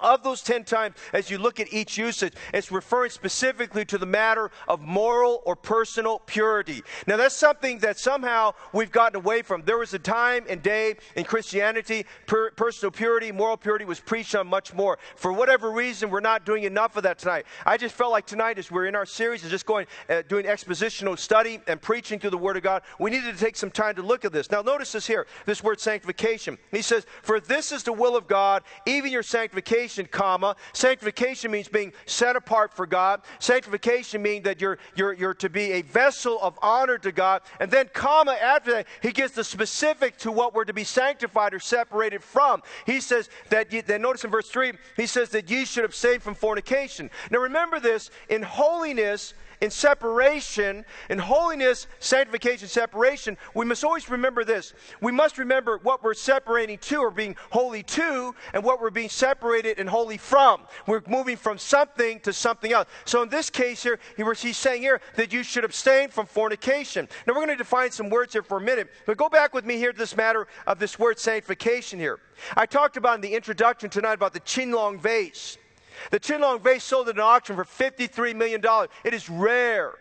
Of 0.00 0.22
those 0.22 0.42
10 0.42 0.64
times, 0.64 0.96
as 1.12 1.30
you 1.30 1.38
look 1.38 1.60
at 1.60 1.72
each 1.72 1.98
usage, 1.98 2.34
it's 2.54 2.72
referring 2.72 3.10
specifically 3.10 3.84
to 3.86 3.98
the 3.98 4.06
matter 4.06 4.50
of 4.68 4.80
moral 4.80 5.42
or 5.44 5.56
personal 5.56 6.20
purity. 6.20 6.82
Now, 7.06 7.16
that's 7.16 7.34
something 7.34 7.78
that 7.80 7.98
somehow 7.98 8.54
we've 8.72 8.90
gotten 8.90 9.16
away 9.16 9.42
from. 9.42 9.62
There 9.62 9.78
was 9.78 9.92
a 9.94 9.98
time 9.98 10.44
and 10.48 10.62
day 10.62 10.96
in 11.16 11.24
Christianity, 11.24 12.06
per, 12.26 12.50
personal 12.52 12.90
purity, 12.90 13.32
moral 13.32 13.56
purity 13.56 13.84
was 13.84 14.00
preached 14.00 14.34
on 14.34 14.46
much 14.46 14.72
more. 14.72 14.98
For 15.16 15.32
whatever 15.32 15.70
reason, 15.70 16.10
we're 16.10 16.20
not 16.20 16.46
doing 16.46 16.64
enough 16.64 16.96
of 16.96 17.02
that 17.02 17.18
tonight. 17.18 17.46
I 17.66 17.76
just 17.76 17.94
felt 17.94 18.12
like 18.12 18.26
tonight, 18.26 18.58
as 18.58 18.70
we're 18.70 18.86
in 18.86 18.94
our 18.94 19.06
series 19.06 19.42
and 19.42 19.50
just 19.50 19.66
going, 19.66 19.86
uh, 20.08 20.22
doing 20.28 20.46
expositional 20.46 21.18
study 21.18 21.60
and 21.66 21.80
preaching 21.80 22.18
through 22.18 22.30
the 22.30 22.38
Word 22.38 22.56
of 22.56 22.62
God, 22.62 22.82
we 22.98 23.10
needed 23.10 23.34
to 23.34 23.40
take 23.40 23.56
some 23.56 23.70
time 23.70 23.94
to 23.96 24.02
look 24.02 24.24
at 24.24 24.32
this. 24.32 24.50
Now, 24.50 24.62
notice 24.62 24.92
this 24.92 25.06
here, 25.06 25.26
this 25.46 25.62
word 25.62 25.80
sanctification. 25.80 26.58
He 26.70 26.82
says, 26.82 27.06
For 27.22 27.40
this 27.40 27.72
is 27.72 27.82
the 27.82 27.92
will 27.92 28.16
of 28.16 28.26
God, 28.26 28.62
even 28.86 29.12
your 29.12 29.22
sanctification 29.22 29.89
sanctification, 29.90 30.06
comma. 30.06 30.56
Sanctification 30.72 31.50
means 31.50 31.68
being 31.68 31.92
set 32.06 32.36
apart 32.36 32.72
for 32.72 32.86
God. 32.86 33.22
Sanctification 33.38 34.22
means 34.22 34.44
that 34.44 34.60
you're, 34.60 34.78
you're, 34.94 35.12
you're 35.12 35.34
to 35.34 35.48
be 35.48 35.72
a 35.72 35.82
vessel 35.82 36.38
of 36.40 36.58
honor 36.62 36.98
to 36.98 37.12
God. 37.12 37.42
And 37.58 37.70
then, 37.70 37.90
comma, 37.92 38.32
after 38.32 38.72
that, 38.72 38.86
he 39.02 39.10
gives 39.12 39.32
the 39.32 39.44
specific 39.44 40.16
to 40.18 40.32
what 40.32 40.54
we're 40.54 40.64
to 40.64 40.72
be 40.72 40.84
sanctified 40.84 41.54
or 41.54 41.60
separated 41.60 42.22
from. 42.22 42.62
He 42.86 43.00
says 43.00 43.28
that, 43.50 43.72
you, 43.72 43.82
then 43.82 44.02
notice 44.02 44.24
in 44.24 44.30
verse 44.30 44.48
3, 44.48 44.72
he 44.96 45.06
says 45.06 45.30
that 45.30 45.50
ye 45.50 45.64
should 45.64 45.84
abstain 45.84 46.20
from 46.20 46.34
fornication. 46.34 47.10
Now 47.30 47.38
remember 47.40 47.80
this, 47.80 48.10
in 48.28 48.42
holiness, 48.42 49.34
in 49.60 49.70
separation, 49.70 50.84
in 51.08 51.18
holiness, 51.18 51.86
sanctification, 51.98 52.68
separation, 52.68 53.36
we 53.54 53.64
must 53.64 53.84
always 53.84 54.08
remember 54.08 54.44
this. 54.44 54.72
We 55.00 55.12
must 55.12 55.38
remember 55.38 55.78
what 55.82 56.02
we're 56.02 56.14
separating 56.14 56.78
to 56.78 57.00
or 57.00 57.10
being 57.10 57.36
holy 57.50 57.82
to 57.82 58.34
and 58.54 58.64
what 58.64 58.80
we're 58.80 58.90
being 58.90 59.08
separated 59.08 59.78
and 59.78 59.88
holy 59.88 60.16
from. 60.16 60.62
We're 60.86 61.02
moving 61.06 61.36
from 61.36 61.58
something 61.58 62.20
to 62.20 62.32
something 62.32 62.72
else. 62.72 62.88
So 63.04 63.22
in 63.22 63.28
this 63.28 63.50
case 63.50 63.82
here, 63.82 63.98
he's 64.16 64.56
saying 64.56 64.82
here 64.82 65.00
that 65.16 65.32
you 65.32 65.42
should 65.42 65.64
abstain 65.64 66.08
from 66.08 66.26
fornication. 66.26 67.08
Now 67.26 67.34
we're 67.34 67.46
going 67.46 67.48
to 67.48 67.56
define 67.56 67.90
some 67.90 68.08
words 68.08 68.32
here 68.32 68.42
for 68.42 68.58
a 68.58 68.62
minute, 68.62 68.88
but 69.06 69.16
go 69.16 69.28
back 69.28 69.52
with 69.54 69.64
me 69.64 69.76
here 69.76 69.92
to 69.92 69.98
this 69.98 70.16
matter 70.16 70.46
of 70.66 70.78
this 70.78 70.98
word 70.98 71.18
sanctification 71.18 71.98
here. 71.98 72.18
I 72.56 72.66
talked 72.66 72.96
about 72.96 73.16
in 73.16 73.20
the 73.20 73.34
introduction 73.34 73.90
tonight 73.90 74.14
about 74.14 74.32
the 74.32 74.40
Qianlong 74.40 74.98
vase. 75.00 75.58
The 76.10 76.20
Qianlong 76.20 76.60
vase 76.60 76.84
sold 76.84 77.08
at 77.08 77.16
an 77.16 77.20
auction 77.20 77.56
for 77.56 77.64
$53 77.64 78.34
million. 78.34 78.62
It 79.04 79.14
is 79.14 79.28
rare. 79.28 79.94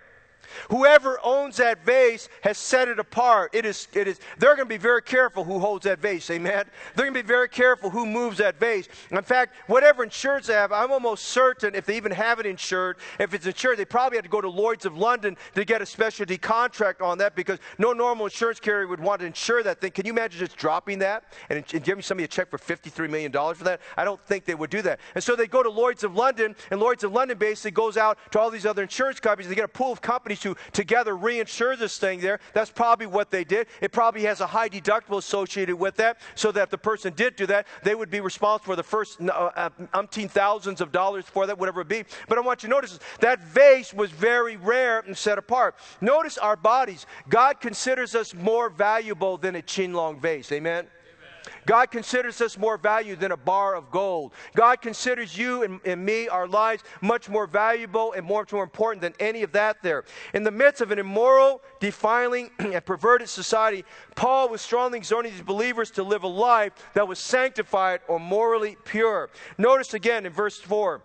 Whoever 0.70 1.20
owns 1.24 1.58
that 1.58 1.86
vase 1.86 2.30
has 2.42 2.58
set 2.58 2.88
it 2.88 3.00
apart. 3.00 3.54
It 3.54 3.66
is, 3.66 3.88
it 3.94 4.08
is, 4.08 4.20
they're 4.38 4.56
going 4.56 4.68
to 4.68 4.74
be 4.74 4.78
very 4.78 5.02
careful 5.02 5.44
who 5.44 5.60
holds 5.60 5.86
that 5.86 6.00
vase, 6.00 6.30
amen? 6.30 6.66
They're 6.96 7.06
going 7.06 7.14
to 7.14 7.24
be 7.24 7.28
very 7.28 7.50
careful 7.50 7.90
who 7.90 8.06
moves 8.06 8.38
that 8.38 8.60
vase. 8.60 8.88
In 9.12 9.22
fact, 9.22 9.56
whatever 9.68 10.04
insurance 10.04 10.48
they 10.48 10.54
have, 10.54 10.72
I'm 10.72 10.92
almost 10.92 11.26
certain 11.26 11.76
if 11.76 11.86
they 11.86 11.98
even 11.98 12.12
have 12.12 12.40
it 12.40 12.46
insured, 12.46 12.98
if 13.20 13.34
it's 13.34 13.46
insured, 13.46 13.78
they 13.78 13.86
probably 13.86 14.18
have 14.18 14.26
to 14.26 14.30
go 14.30 14.42
to 14.42 14.50
Lloyd's 14.50 14.86
of 14.86 14.98
London 14.98 15.38
to 15.56 15.66
get 15.66 15.82
a 15.82 15.86
specialty 15.86 16.38
contract 16.38 17.02
on 17.02 17.18
that 17.20 17.36
because 17.36 17.60
no 17.78 17.94
normal 17.94 18.26
insurance 18.26 18.60
carrier 18.60 18.88
would 18.88 19.00
want 19.00 19.22
to 19.22 19.28
insure 19.28 19.64
that 19.64 19.82
thing. 19.82 19.92
Can 19.92 20.06
you 20.06 20.12
imagine 20.12 20.40
just 20.40 20.56
dropping 20.56 21.00
that 21.00 21.24
and, 21.50 21.64
and 21.74 21.84
giving 21.84 22.02
somebody 22.02 22.26
a 22.26 22.28
check 22.28 22.50
for 22.50 22.58
$53 22.58 23.10
million 23.10 23.32
for 23.32 23.64
that? 23.64 23.82
I 23.98 24.04
don't 24.04 24.20
think 24.26 24.46
they 24.46 24.56
would 24.56 24.70
do 24.70 24.82
that. 24.82 25.00
And 25.16 25.24
so 25.24 25.36
they 25.36 25.48
go 25.48 25.64
to 25.64 25.70
Lloyd's 25.70 26.04
of 26.04 26.16
London, 26.16 26.56
and 26.72 26.80
Lloyd's 26.80 27.04
of 27.04 27.12
London 27.12 27.38
basically 27.38 27.72
goes 27.72 27.98
out 27.98 28.18
to 28.32 28.40
all 28.40 28.50
these 28.50 28.66
other 28.66 28.82
insurance 28.82 29.20
companies. 29.20 29.50
They 29.50 29.56
get 29.56 29.66
a 29.66 29.68
pool 29.68 29.92
of 29.92 30.02
companies 30.02 30.38
to 30.39 30.56
together 30.71 31.13
reinsure 31.13 31.78
this 31.78 31.97
thing 31.97 32.19
there. 32.19 32.39
That's 32.54 32.71
probably 32.71 33.08
what 33.08 33.32
they 33.32 33.43
did. 33.43 33.67
It 33.82 33.91
probably 33.91 34.23
has 34.23 34.41
a 34.41 34.47
high 34.47 34.69
deductible 34.69 35.17
associated 35.17 35.75
with 35.75 35.95
that, 35.97 36.19
so 36.36 36.52
that 36.52 36.63
if 36.63 36.69
the 36.69 36.78
person 36.78 37.13
did 37.13 37.36
do 37.36 37.45
that, 37.47 37.67
they 37.84 37.95
would 37.95 38.10
be 38.10 38.19
responsible 38.19 38.73
for 38.73 38.75
the 38.75 38.84
first 38.84 39.21
uh, 39.21 39.25
uh, 39.56 39.69
umpteen 39.93 40.30
thousands 40.30 40.82
of 40.82 40.91
dollars 40.91 41.25
for 41.25 41.47
that, 41.47 41.58
whatever 41.58 41.82
it 41.82 41.88
be. 41.88 42.04
But 42.28 42.38
I 42.38 42.41
want 42.41 42.63
you 42.63 42.69
to 42.69 42.75
notice 42.75 42.99
that 43.19 43.39
vase 43.41 43.93
was 43.93 44.12
very 44.12 44.58
rare 44.58 44.99
and 44.99 45.17
set 45.17 45.38
apart. 45.38 45.75
Notice 46.02 46.38
our 46.38 46.56
bodies. 46.56 47.06
God 47.30 47.60
considers 47.60 48.15
us 48.15 48.34
more 48.34 48.69
valuable 48.69 49.38
than 49.38 49.56
a 49.56 49.62
Qianlong 49.62 50.19
vase. 50.19 50.52
Amen. 50.52 50.88
God 51.70 51.92
considers 51.92 52.42
us 52.42 52.58
more 52.58 52.80
valuable 52.80 53.22
than 53.22 53.32
a 53.32 53.38
bar 53.38 53.76
of 53.76 53.92
gold. 53.92 54.34
God 54.56 54.82
considers 54.82 55.38
you 55.38 55.62
and, 55.62 55.80
and, 55.86 56.04
me, 56.04 56.28
our 56.28 56.48
lives, 56.48 56.84
much 57.00 57.30
more 57.30 57.46
valuable 57.46 58.12
and 58.14 58.26
much 58.26 58.52
more 58.52 58.64
important 58.64 59.04
than 59.04 59.14
any 59.20 59.44
of 59.44 59.52
that 59.52 59.84
there. 59.84 60.04
In 60.34 60.42
the 60.42 60.50
midst 60.50 60.82
of 60.82 60.90
an 60.90 60.98
immoral, 60.98 61.62
defiling, 61.80 62.50
and 62.58 62.84
perverted 62.84 63.30
society, 63.30 63.86
Paul 64.16 64.50
was 64.50 64.62
strongly 64.62 64.98
exhorting 64.98 65.32
these 65.32 65.44
believers 65.44 65.92
to 65.92 66.02
live 66.02 66.24
a 66.24 66.28
life 66.28 66.74
that 66.96 67.08
was 67.08 67.20
sanctified 67.20 68.00
or 68.08 68.20
morally 68.20 68.76
pure. 68.84 69.30
Notice 69.60 69.94
again 69.94 70.26
in 70.26 70.34
verse 70.34 70.60
4 70.60 71.04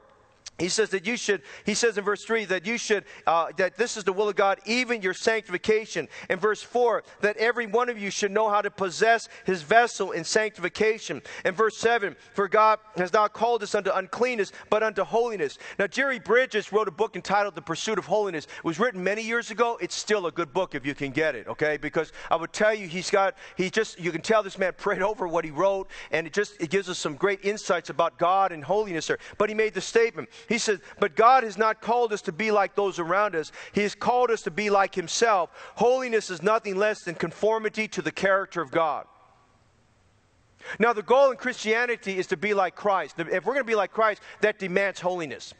he 0.58 0.68
says 0.68 0.90
that 0.90 1.04
you 1.04 1.16
should 1.16 1.42
he 1.66 1.74
says 1.74 1.98
in 1.98 2.04
verse 2.04 2.24
3 2.24 2.44
that 2.44 2.64
you 2.64 2.78
should 2.78 3.04
uh, 3.26 3.48
that 3.56 3.76
this 3.76 3.96
is 3.96 4.04
the 4.04 4.12
will 4.12 4.28
of 4.28 4.36
god 4.36 4.60
even 4.64 5.02
your 5.02 5.14
sanctification. 5.14 6.08
In 6.30 6.38
verse 6.38 6.62
4 6.62 7.02
that 7.22 7.36
every 7.38 7.66
one 7.66 7.88
of 7.88 7.98
you 7.98 8.10
should 8.10 8.30
know 8.30 8.48
how 8.48 8.62
to 8.62 8.70
possess 8.70 9.28
his 9.44 9.62
vessel 9.62 10.12
in 10.12 10.22
sanctification. 10.22 11.22
In 11.44 11.54
verse 11.54 11.76
7 11.76 12.14
for 12.34 12.46
god 12.46 12.78
has 12.96 13.12
not 13.12 13.32
called 13.32 13.64
us 13.64 13.74
unto 13.74 13.90
uncleanness 13.90 14.52
but 14.70 14.84
unto 14.84 15.02
holiness. 15.02 15.58
Now 15.78 15.88
jerry 15.88 16.20
bridges 16.20 16.72
wrote 16.72 16.86
a 16.86 16.92
book 16.92 17.16
entitled 17.16 17.56
the 17.56 17.62
pursuit 17.62 17.98
of 17.98 18.06
holiness. 18.06 18.44
It 18.44 18.64
was 18.64 18.78
written 18.78 19.02
many 19.02 19.22
years 19.22 19.50
ago. 19.50 19.76
It's 19.80 19.96
still 19.96 20.26
a 20.26 20.32
good 20.32 20.52
book 20.52 20.76
if 20.76 20.86
you 20.86 20.94
can 20.94 21.10
get 21.10 21.34
it 21.34 21.48
okay? 21.48 21.76
Because 21.76 22.12
i 22.30 22.36
would 22.36 22.52
tell 22.52 22.72
you 22.72 22.86
he's 22.86 23.10
got 23.10 23.34
he 23.56 23.70
just 23.70 23.98
you 23.98 24.12
can 24.12 24.22
tell 24.22 24.44
this 24.44 24.56
man 24.56 24.72
prayed 24.78 25.02
over 25.02 25.26
what 25.26 25.44
he 25.44 25.50
wrote 25.50 25.90
and 26.12 26.28
it 26.28 26.32
just 26.32 26.60
it 26.60 26.70
gives 26.70 26.88
us 26.88 26.98
some 26.98 27.16
great 27.16 27.44
insights 27.44 27.90
about 27.90 28.18
god 28.18 28.52
and 28.52 28.62
holiness 28.62 29.08
there. 29.08 29.18
But 29.36 29.48
he 29.48 29.54
made 29.54 29.74
the 29.74 29.80
statement 29.80 30.28
he 30.48 30.58
says, 30.58 30.80
But 30.98 31.16
God 31.16 31.44
has 31.44 31.56
not 31.56 31.80
called 31.80 32.12
us 32.12 32.22
to 32.22 32.32
be 32.32 32.50
like 32.50 32.74
those 32.74 32.98
around 32.98 33.34
us. 33.34 33.52
He 33.72 33.82
has 33.82 33.94
called 33.94 34.30
us 34.30 34.42
to 34.42 34.50
be 34.50 34.70
like 34.70 34.94
Himself. 34.94 35.50
Holiness 35.76 36.30
is 36.30 36.42
nothing 36.42 36.76
less 36.76 37.02
than 37.02 37.14
conformity 37.14 37.88
to 37.88 38.02
the 38.02 38.12
character 38.12 38.60
of 38.60 38.70
God. 38.70 39.06
Now, 40.78 40.92
the 40.92 41.02
goal 41.02 41.30
in 41.30 41.36
Christianity 41.36 42.18
is 42.18 42.26
to 42.28 42.36
be 42.36 42.54
like 42.54 42.74
Christ. 42.74 43.16
If 43.18 43.44
we're 43.44 43.54
going 43.54 43.58
to 43.58 43.64
be 43.64 43.74
like 43.74 43.92
Christ, 43.92 44.22
that 44.40 44.58
demands 44.58 45.00
holiness. 45.00 45.52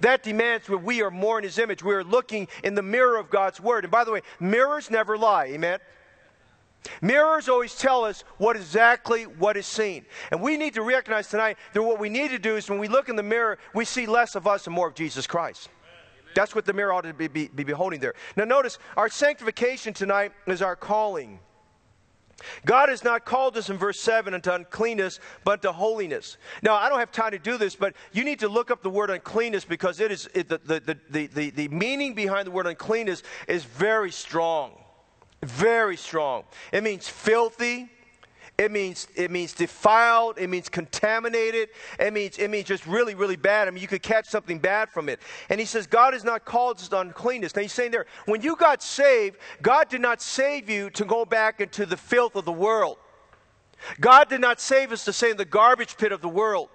That 0.00 0.22
demands 0.22 0.66
that 0.66 0.78
we 0.78 1.02
are 1.02 1.10
more 1.10 1.38
in 1.38 1.44
His 1.44 1.58
image. 1.58 1.82
We 1.82 1.94
are 1.94 2.04
looking 2.04 2.48
in 2.62 2.74
the 2.74 2.82
mirror 2.82 3.18
of 3.18 3.30
God's 3.30 3.60
Word. 3.60 3.84
And 3.84 3.90
by 3.90 4.04
the 4.04 4.12
way, 4.12 4.22
mirrors 4.40 4.90
never 4.90 5.18
lie. 5.18 5.46
Amen? 5.46 5.80
Mirrors 7.00 7.48
always 7.48 7.74
tell 7.74 8.04
us 8.04 8.24
what 8.38 8.56
exactly 8.56 9.24
what 9.24 9.56
is 9.56 9.66
seen. 9.66 10.04
And 10.30 10.40
we 10.40 10.56
need 10.56 10.74
to 10.74 10.82
recognize 10.82 11.28
tonight 11.28 11.56
that 11.72 11.82
what 11.82 11.98
we 11.98 12.08
need 12.08 12.30
to 12.30 12.38
do 12.38 12.56
is 12.56 12.68
when 12.68 12.78
we 12.78 12.88
look 12.88 13.08
in 13.08 13.16
the 13.16 13.22
mirror, 13.22 13.58
we 13.74 13.84
see 13.84 14.06
less 14.06 14.34
of 14.34 14.46
us 14.46 14.66
and 14.66 14.74
more 14.74 14.88
of 14.88 14.94
Jesus 14.94 15.26
Christ. 15.26 15.68
That's 16.34 16.54
what 16.54 16.64
the 16.64 16.72
mirror 16.72 16.92
ought 16.92 17.02
to 17.02 17.14
be, 17.14 17.28
be, 17.28 17.48
be 17.48 17.64
beholding 17.64 18.00
there. 18.00 18.14
Now, 18.36 18.44
notice 18.44 18.78
our 18.96 19.08
sanctification 19.08 19.94
tonight 19.94 20.32
is 20.46 20.62
our 20.62 20.76
calling. 20.76 21.38
God 22.64 22.88
has 22.88 23.04
not 23.04 23.24
called 23.24 23.56
us 23.56 23.70
in 23.70 23.78
verse 23.78 23.98
7 24.00 24.34
unto 24.34 24.50
uncleanness, 24.50 25.20
but 25.44 25.62
to 25.62 25.72
holiness. 25.72 26.36
Now, 26.62 26.74
I 26.74 26.88
don't 26.88 26.98
have 26.98 27.12
time 27.12 27.30
to 27.30 27.38
do 27.38 27.56
this, 27.56 27.76
but 27.76 27.94
you 28.12 28.24
need 28.24 28.40
to 28.40 28.48
look 28.48 28.72
up 28.72 28.82
the 28.82 28.90
word 28.90 29.10
uncleanness 29.10 29.64
because 29.64 30.00
it 30.00 30.10
is 30.10 30.28
it, 30.34 30.48
the, 30.48 30.58
the, 30.58 30.98
the, 31.08 31.26
the, 31.28 31.50
the 31.50 31.68
meaning 31.68 32.14
behind 32.14 32.46
the 32.46 32.50
word 32.50 32.66
uncleanness 32.66 33.22
is 33.46 33.64
very 33.64 34.10
strong. 34.10 34.72
Very 35.44 35.96
strong. 35.96 36.44
It 36.72 36.82
means 36.82 37.08
filthy. 37.08 37.90
It 38.56 38.70
means 38.70 39.08
it 39.16 39.32
means 39.32 39.52
defiled. 39.52 40.38
It 40.38 40.48
means 40.48 40.68
contaminated. 40.68 41.70
It 41.98 42.12
means 42.12 42.38
it 42.38 42.48
means 42.48 42.66
just 42.66 42.86
really 42.86 43.16
really 43.16 43.36
bad. 43.36 43.66
I 43.66 43.72
mean, 43.72 43.82
you 43.82 43.88
could 43.88 44.02
catch 44.02 44.26
something 44.26 44.58
bad 44.58 44.90
from 44.90 45.08
it. 45.08 45.20
And 45.48 45.58
he 45.58 45.66
says 45.66 45.88
God 45.88 46.12
has 46.12 46.22
not 46.22 46.44
called 46.44 46.78
us 46.78 46.88
to 46.88 47.00
uncleanness. 47.00 47.56
Now 47.56 47.62
he's 47.62 47.72
saying 47.72 47.90
there, 47.90 48.06
when 48.26 48.42
you 48.42 48.54
got 48.54 48.82
saved, 48.82 49.38
God 49.60 49.88
did 49.88 50.00
not 50.00 50.22
save 50.22 50.70
you 50.70 50.88
to 50.90 51.04
go 51.04 51.24
back 51.24 51.60
into 51.60 51.84
the 51.84 51.96
filth 51.96 52.36
of 52.36 52.44
the 52.44 52.52
world. 52.52 52.98
God 54.00 54.28
did 54.28 54.40
not 54.40 54.60
save 54.60 54.92
us 54.92 55.04
to 55.04 55.12
stay 55.12 55.30
in 55.30 55.36
the 55.36 55.44
garbage 55.44 55.96
pit 55.96 56.12
of 56.12 56.20
the 56.20 56.28
world. 56.28 56.68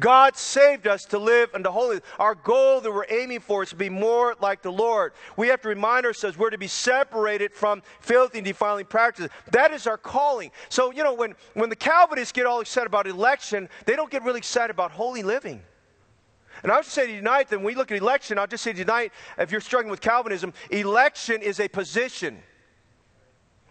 God 0.00 0.36
saved 0.36 0.86
us 0.86 1.04
to 1.06 1.18
live 1.18 1.50
unto 1.54 1.70
holiness. 1.70 2.04
Our 2.18 2.34
goal 2.34 2.80
that 2.80 2.92
we're 2.92 3.06
aiming 3.08 3.40
for 3.40 3.62
is 3.62 3.70
to 3.70 3.76
be 3.76 3.88
more 3.88 4.36
like 4.40 4.62
the 4.62 4.72
Lord. 4.72 5.12
We 5.36 5.48
have 5.48 5.60
to 5.62 5.68
remind 5.68 6.06
ourselves 6.06 6.36
we're 6.36 6.50
to 6.50 6.58
be 6.58 6.68
separated 6.68 7.52
from 7.52 7.82
filthy 8.00 8.38
and 8.38 8.44
defiling 8.44 8.86
practices. 8.86 9.30
That 9.50 9.72
is 9.72 9.86
our 9.86 9.98
calling. 9.98 10.50
So, 10.68 10.92
you 10.92 11.02
know, 11.02 11.14
when, 11.14 11.34
when 11.54 11.70
the 11.70 11.76
Calvinists 11.76 12.32
get 12.32 12.46
all 12.46 12.60
excited 12.60 12.86
about 12.86 13.06
election, 13.06 13.68
they 13.86 13.96
don't 13.96 14.10
get 14.10 14.24
really 14.24 14.38
excited 14.38 14.70
about 14.70 14.90
holy 14.90 15.22
living. 15.22 15.62
And 16.62 16.70
I'll 16.70 16.82
just 16.82 16.94
say 16.94 17.16
tonight 17.16 17.48
that 17.48 17.58
when 17.58 17.66
we 17.66 17.74
look 17.74 17.90
at 17.90 17.98
election, 17.98 18.38
I'll 18.38 18.46
just 18.46 18.62
say 18.62 18.72
tonight, 18.72 19.12
if 19.38 19.50
you're 19.50 19.60
struggling 19.60 19.90
with 19.90 20.00
Calvinism, 20.00 20.52
election 20.70 21.42
is 21.42 21.58
a 21.60 21.68
position. 21.68 22.42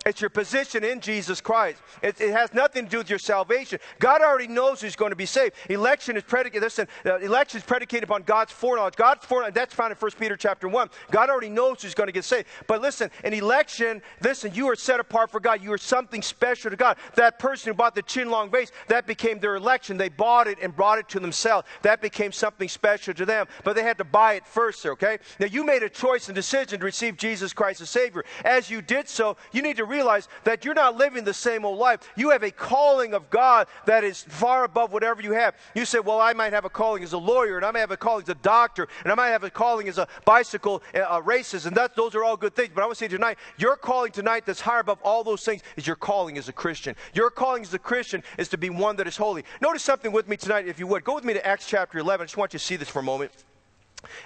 It's 0.04 0.20
your 0.20 0.32
position 0.32 0.84
in 0.84 1.00
Jesus 1.00 1.42
Christ. 1.42 1.80
It, 2.02 2.20
it, 2.20 2.32
has 2.32 2.56
nothing 2.56 2.86
to 2.86 2.90
do 2.90 2.98
with 2.98 3.10
your 3.10 3.20
salvation. 3.20 3.80
God 4.00 4.22
already 4.22 4.48
knows 4.48 4.82
who's 4.82 4.96
going 4.96 5.12
to 5.12 5.16
be 5.16 5.28
saved. 5.28 5.54
Election 5.70 6.18
is 6.18 6.24
predicated. 6.24 6.64
Listen, 6.64 6.88
uh, 7.06 7.20
election 7.20 7.60
is 7.60 7.64
predicated 7.64 8.06
upon 8.06 8.24
God's 8.24 8.52
foreknowledge. 8.52 8.96
God's 8.96 9.24
foreknowledge. 9.26 9.54
That's 9.54 9.76
found 9.76 9.92
in 9.92 9.98
1 9.98 10.12
Peter 10.18 10.36
chapter 10.36 10.68
one. 10.68 10.90
God 11.12 11.30
already 11.30 11.50
knows 11.50 11.84
who's 11.84 11.94
going 11.94 12.08
to 12.08 12.14
get 12.14 12.26
saved. 12.26 12.48
But 12.66 12.82
listen, 12.82 13.12
in 13.24 13.34
election, 13.34 14.02
listen, 14.24 14.52
you 14.56 14.68
are 14.70 14.76
set 14.76 15.00
apart 15.00 15.30
for 15.30 15.40
God. 15.40 15.62
You 15.62 15.72
are 15.72 15.78
something 15.78 16.24
special 16.24 16.72
to 16.72 16.78
God. 16.78 16.98
That 17.14 17.38
person 17.38 17.70
who 17.70 17.76
bought 17.76 17.94
the 17.94 18.02
Qianlong 18.02 18.50
vase, 18.50 18.72
that 18.88 19.06
became 19.06 19.40
their 19.40 19.56
election. 19.56 19.98
They 19.98 20.10
bought 20.10 20.48
it 20.48 20.58
and 20.64 20.76
brought 20.76 20.98
it 20.98 21.10
to 21.10 21.20
themselves. 21.20 21.68
That 21.84 22.02
became 22.02 22.32
something 22.32 22.70
special 22.70 23.14
to 23.14 23.26
them. 23.26 23.46
But 23.64 23.76
they 23.76 23.84
had 23.84 24.00
to 24.00 24.04
buy 24.04 24.34
it 24.34 24.48
first. 24.48 24.84
Okay. 24.84 25.20
Now 25.40 25.46
you 25.46 25.64
made 25.64 25.84
a 25.84 25.90
choice 25.90 26.28
and 26.28 26.36
decision 26.36 26.80
to 26.80 26.86
receive 26.86 27.18
Jesus 27.18 27.54
Christ 27.54 27.82
as 27.82 27.92
Savior. 27.92 28.26
As 28.44 28.68
you 28.68 28.82
did 28.82 29.08
so, 29.08 29.38
you 29.52 29.62
need 29.62 29.78
to 29.78 29.91
realize 29.92 30.28
that 30.46 30.66
you're 30.66 30.74
not 30.74 30.98
living 30.98 31.24
the 31.24 31.34
same 31.34 31.66
old 31.66 31.78
life. 31.78 32.00
You 32.16 32.32
have 32.32 32.44
a 32.44 32.52
calling 32.52 33.14
of 33.14 33.30
God 33.30 33.68
that 33.86 34.04
is 34.04 34.24
far 34.24 34.64
above 34.64 34.92
whatever 34.94 35.22
you 35.22 35.34
have. 35.34 35.56
You 35.76 35.86
say, 35.86 36.00
Well, 36.00 36.20
I 36.20 36.34
might 36.34 36.54
have 36.54 36.66
a 36.66 36.70
calling 36.70 37.04
as 37.04 37.14
a 37.14 37.18
lawyer, 37.18 37.58
and 37.58 37.66
I 37.66 37.72
might 37.72 37.80
have 37.82 37.92
a 37.92 37.98
calling 37.98 38.24
as 38.24 38.30
a 38.30 38.36
doctor, 38.36 38.88
and 39.04 39.12
I 39.12 39.16
might 39.16 39.30
have 39.30 39.44
a 39.44 39.50
calling 39.50 39.88
as 39.88 39.98
a 39.98 40.08
bicycle 40.26 40.82
uh, 40.96 41.22
races, 41.24 41.66
and 41.66 41.76
that, 41.76 41.96
those 41.96 42.16
are 42.16 42.24
all 42.24 42.38
good 42.38 42.56
things. 42.56 42.72
But 42.74 42.82
I 42.82 42.86
want 42.86 42.98
to 42.98 43.06
say 43.06 43.08
tonight, 43.10 43.38
your 43.58 43.76
calling 43.76 44.12
tonight 44.12 44.46
that's 44.46 44.62
higher 44.62 44.80
above 44.80 45.00
all 45.04 45.24
those 45.24 45.44
things 45.44 45.62
is 45.76 45.86
your 45.86 45.96
calling 45.96 46.38
as 46.38 46.48
a 46.48 46.54
Christian. 46.54 46.96
Your 47.14 47.30
calling 47.30 47.64
as 47.64 47.74
a 47.74 47.80
Christian 47.80 48.24
is 48.38 48.48
to 48.50 48.58
be 48.58 48.70
one 48.70 48.96
that 48.96 49.08
is 49.08 49.18
holy. 49.18 49.44
Notice 49.62 49.84
something 49.84 50.12
with 50.12 50.28
me 50.28 50.38
tonight, 50.38 50.68
if 50.68 50.80
you 50.80 50.88
would. 50.88 51.04
Go 51.04 51.16
with 51.16 51.26
me 51.26 51.34
to 51.34 51.46
Acts 51.46 51.68
chapter 51.68 52.00
11. 52.00 52.24
I 52.24 52.26
just 52.26 52.38
want 52.38 52.54
you 52.54 52.60
to 52.60 52.66
see 52.66 52.78
this 52.78 52.90
for 52.90 53.00
a 53.00 53.04
moment. 53.04 53.32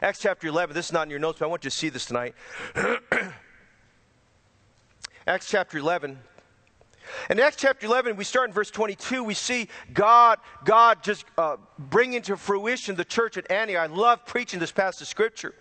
Acts 0.01 0.19
chapter 0.19 0.47
11. 0.47 0.73
This 0.73 0.87
is 0.87 0.93
not 0.93 1.03
in 1.03 1.09
your 1.09 1.19
notes, 1.19 1.39
but 1.39 1.45
I 1.45 1.49
want 1.49 1.63
you 1.63 1.69
to 1.69 1.75
see 1.75 1.89
this 1.89 2.05
tonight. 2.05 2.35
Acts 5.27 5.49
chapter 5.49 5.79
11. 5.79 6.19
In 7.31 7.39
Acts 7.39 7.55
chapter 7.55 7.87
11, 7.87 8.15
we 8.15 8.23
start 8.23 8.49
in 8.49 8.53
verse 8.53 8.69
22. 8.69 9.23
We 9.23 9.33
see 9.33 9.69
God, 9.91 10.37
God 10.63 11.01
just 11.01 11.25
uh, 11.35 11.57
bring 11.79 12.13
into 12.13 12.37
fruition 12.37 12.95
the 12.95 13.05
church 13.05 13.35
at 13.37 13.49
Antioch. 13.49 13.89
I 13.89 13.91
love 13.91 14.23
preaching 14.27 14.59
this 14.59 14.71
passage 14.71 15.01
of 15.01 15.07
scripture. 15.07 15.55